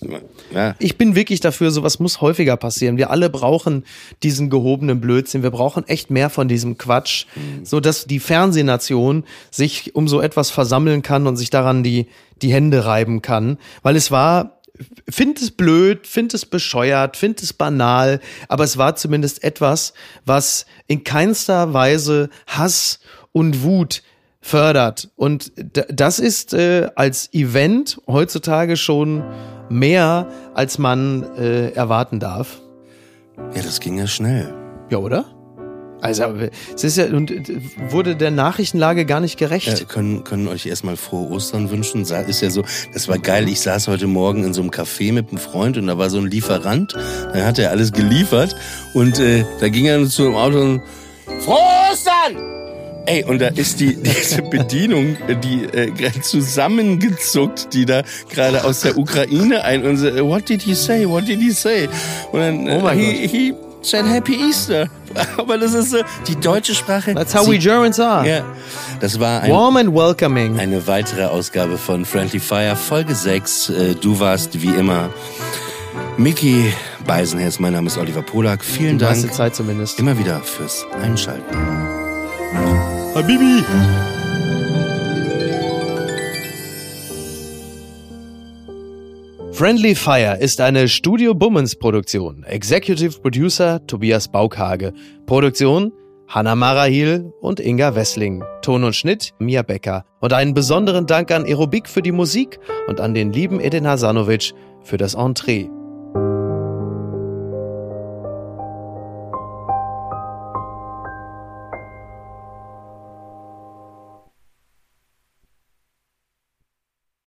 Ja. 0.52 0.74
Ich 0.78 0.98
bin 0.98 1.14
wirklich 1.14 1.40
dafür, 1.40 1.70
sowas 1.70 1.98
muss 1.98 2.20
häufiger 2.20 2.56
passieren. 2.56 2.96
Wir 2.96 3.10
alle 3.10 3.30
brauchen 3.30 3.84
diesen 4.22 4.50
gehobenen 4.50 5.00
Blödsinn. 5.00 5.42
Wir 5.42 5.50
brauchen 5.50 5.86
echt 5.86 6.10
mehr 6.10 6.30
von 6.30 6.48
diesem 6.48 6.78
Quatsch, 6.78 7.26
so 7.62 7.80
dass 7.80 8.06
die 8.06 8.20
Fernsehnation 8.20 9.24
sich 9.50 9.94
um 9.94 10.08
so 10.08 10.20
etwas 10.20 10.50
versammeln 10.50 11.02
kann 11.02 11.26
und 11.26 11.36
sich 11.36 11.50
daran 11.50 11.82
die, 11.82 12.06
die 12.42 12.52
Hände 12.52 12.84
reiben 12.84 13.22
kann. 13.22 13.58
Weil 13.82 13.96
es 13.96 14.10
war, 14.10 14.60
find 15.08 15.40
es 15.40 15.50
blöd, 15.50 16.06
find 16.06 16.34
es 16.34 16.46
bescheuert, 16.46 17.16
find 17.16 17.42
es 17.42 17.52
banal, 17.52 18.20
aber 18.48 18.64
es 18.64 18.76
war 18.76 18.96
zumindest 18.96 19.44
etwas, 19.44 19.94
was 20.24 20.66
in 20.86 21.04
keinster 21.04 21.72
Weise 21.72 22.30
Hass 22.46 23.00
und 23.32 23.62
Wut 23.62 24.02
fördert. 24.46 25.10
Und 25.16 25.52
das 25.88 26.18
ist 26.18 26.54
äh, 26.54 26.88
als 26.94 27.32
Event 27.32 28.00
heutzutage 28.06 28.76
schon 28.76 29.24
mehr, 29.68 30.28
als 30.54 30.78
man 30.78 31.24
äh, 31.36 31.70
erwarten 31.70 32.20
darf. 32.20 32.60
ja, 33.54 33.62
das 33.62 33.80
ging 33.80 33.98
ja 33.98 34.06
schnell. 34.06 34.54
Ja, 34.88 34.98
oder? 34.98 35.24
Also, 36.00 36.24
es 36.74 36.84
ist 36.84 36.98
ja, 36.98 37.06
und 37.06 37.30
äh, 37.30 37.60
wurde 37.88 38.14
der 38.14 38.30
Nachrichtenlage 38.30 39.04
gar 39.04 39.18
nicht 39.18 39.36
gerecht. 39.36 39.66
Ja, 39.66 39.84
können, 39.84 40.22
können 40.22 40.46
euch 40.46 40.66
erstmal 40.66 40.96
frohe 40.96 41.28
Ostern 41.30 41.70
wünschen. 41.70 42.02
Ist 42.02 42.40
ja 42.40 42.50
so, 42.50 42.62
das 42.92 43.08
war 43.08 43.18
geil. 43.18 43.48
Ich 43.48 43.60
saß 43.60 43.88
heute 43.88 44.06
Morgen 44.06 44.44
in 44.44 44.54
so 44.54 44.60
einem 44.60 44.70
Café 44.70 45.12
mit 45.12 45.30
einem 45.30 45.38
Freund 45.38 45.76
und 45.76 45.88
da 45.88 45.98
war 45.98 46.08
so 46.08 46.18
ein 46.18 46.26
Lieferant. 46.26 46.94
Dann 47.32 47.44
hat 47.44 47.58
er 47.58 47.70
alles 47.70 47.92
geliefert 47.92 48.54
und 48.94 49.18
äh, 49.18 49.44
da 49.58 49.68
ging 49.68 49.86
er 49.86 50.06
zu 50.06 50.22
dem 50.22 50.36
Auto 50.36 50.60
und 50.60 50.82
Frohe 51.40 51.58
Ostern! 51.90 52.65
Ey, 53.06 53.24
und 53.24 53.38
da 53.40 53.48
ist 53.48 53.78
die 53.80 53.96
diese 54.02 54.42
Bedienung, 54.42 55.16
die 55.42 55.64
äh, 55.64 55.90
gerade 55.92 56.20
zusammengezuckt, 56.20 57.72
die 57.72 57.86
da 57.86 58.02
gerade 58.30 58.64
aus 58.64 58.80
der 58.80 58.98
Ukraine 58.98 59.62
ein 59.64 59.84
und 59.84 59.96
so, 59.96 60.06
what 60.28 60.48
did 60.48 60.62
he 60.62 60.74
say? 60.74 61.08
What 61.08 61.26
did 61.28 61.40
he 61.40 61.50
say? 61.52 61.88
Und 62.32 62.40
dann 62.40 62.68
Oh 62.68 62.80
mein 62.80 62.98
he, 62.98 63.26
he 63.28 63.54
said 63.82 64.04
Happy 64.06 64.34
Easter. 64.48 64.88
Aber 65.38 65.56
das 65.56 65.72
ist 65.72 65.90
so 65.90 65.98
die 66.26 66.34
deutsche 66.36 66.74
Sprache. 66.74 67.14
That's 67.14 67.34
how 67.34 67.44
sie- 67.46 67.52
we 67.52 67.58
Germans 67.58 68.00
are. 68.00 68.28
Ja, 68.28 68.44
das 69.00 69.18
war 69.20 69.40
ein, 69.42 69.50
Warm 69.52 69.76
and 69.76 69.94
welcoming. 69.94 70.58
eine 70.58 70.86
weitere 70.86 71.24
Ausgabe 71.26 71.78
von 71.78 72.04
Friendly 72.04 72.40
Fire, 72.40 72.74
Folge 72.76 73.14
6. 73.14 73.68
Äh, 73.70 73.94
Du 74.00 74.18
warst 74.18 74.60
wie 74.60 74.74
immer 74.74 75.10
Mickey 76.18 76.72
Beisenherz. 77.06 77.60
Mein 77.60 77.72
Name 77.74 77.86
ist 77.86 77.98
Oliver 77.98 78.22
Polak. 78.22 78.64
Vielen 78.64 78.98
Die 78.98 79.04
meiste 79.04 79.26
Dank 79.26 79.36
Zeit 79.36 79.54
zumindest. 79.54 79.98
immer 80.00 80.18
wieder 80.18 80.40
fürs 80.42 80.84
Einschalten. 81.02 81.44
Habibi. 83.16 83.64
Friendly 89.52 89.94
Fire 89.94 90.36
ist 90.38 90.60
eine 90.60 90.86
Studio 90.86 91.32
Bummens 91.32 91.76
Produktion. 91.76 92.44
Executive 92.44 93.18
Producer 93.18 93.80
Tobias 93.86 94.28
Baukhage. 94.28 94.92
Produktion 95.24 95.92
Hanna 96.28 96.54
Marahil 96.54 97.32
und 97.40 97.58
Inga 97.58 97.94
Wessling. 97.94 98.44
Ton 98.60 98.84
und 98.84 98.94
Schnitt 98.94 99.32
Mia 99.38 99.62
Becker. 99.62 100.04
Und 100.20 100.34
einen 100.34 100.52
besonderen 100.52 101.06
Dank 101.06 101.30
an 101.30 101.46
Aerobik 101.46 101.88
für 101.88 102.02
die 102.02 102.12
Musik 102.12 102.60
und 102.86 103.00
an 103.00 103.14
den 103.14 103.32
lieben 103.32 103.60
Edin 103.60 103.86
Hasanovic 103.86 104.52
für 104.82 104.98
das 104.98 105.14
Entree. 105.14 105.70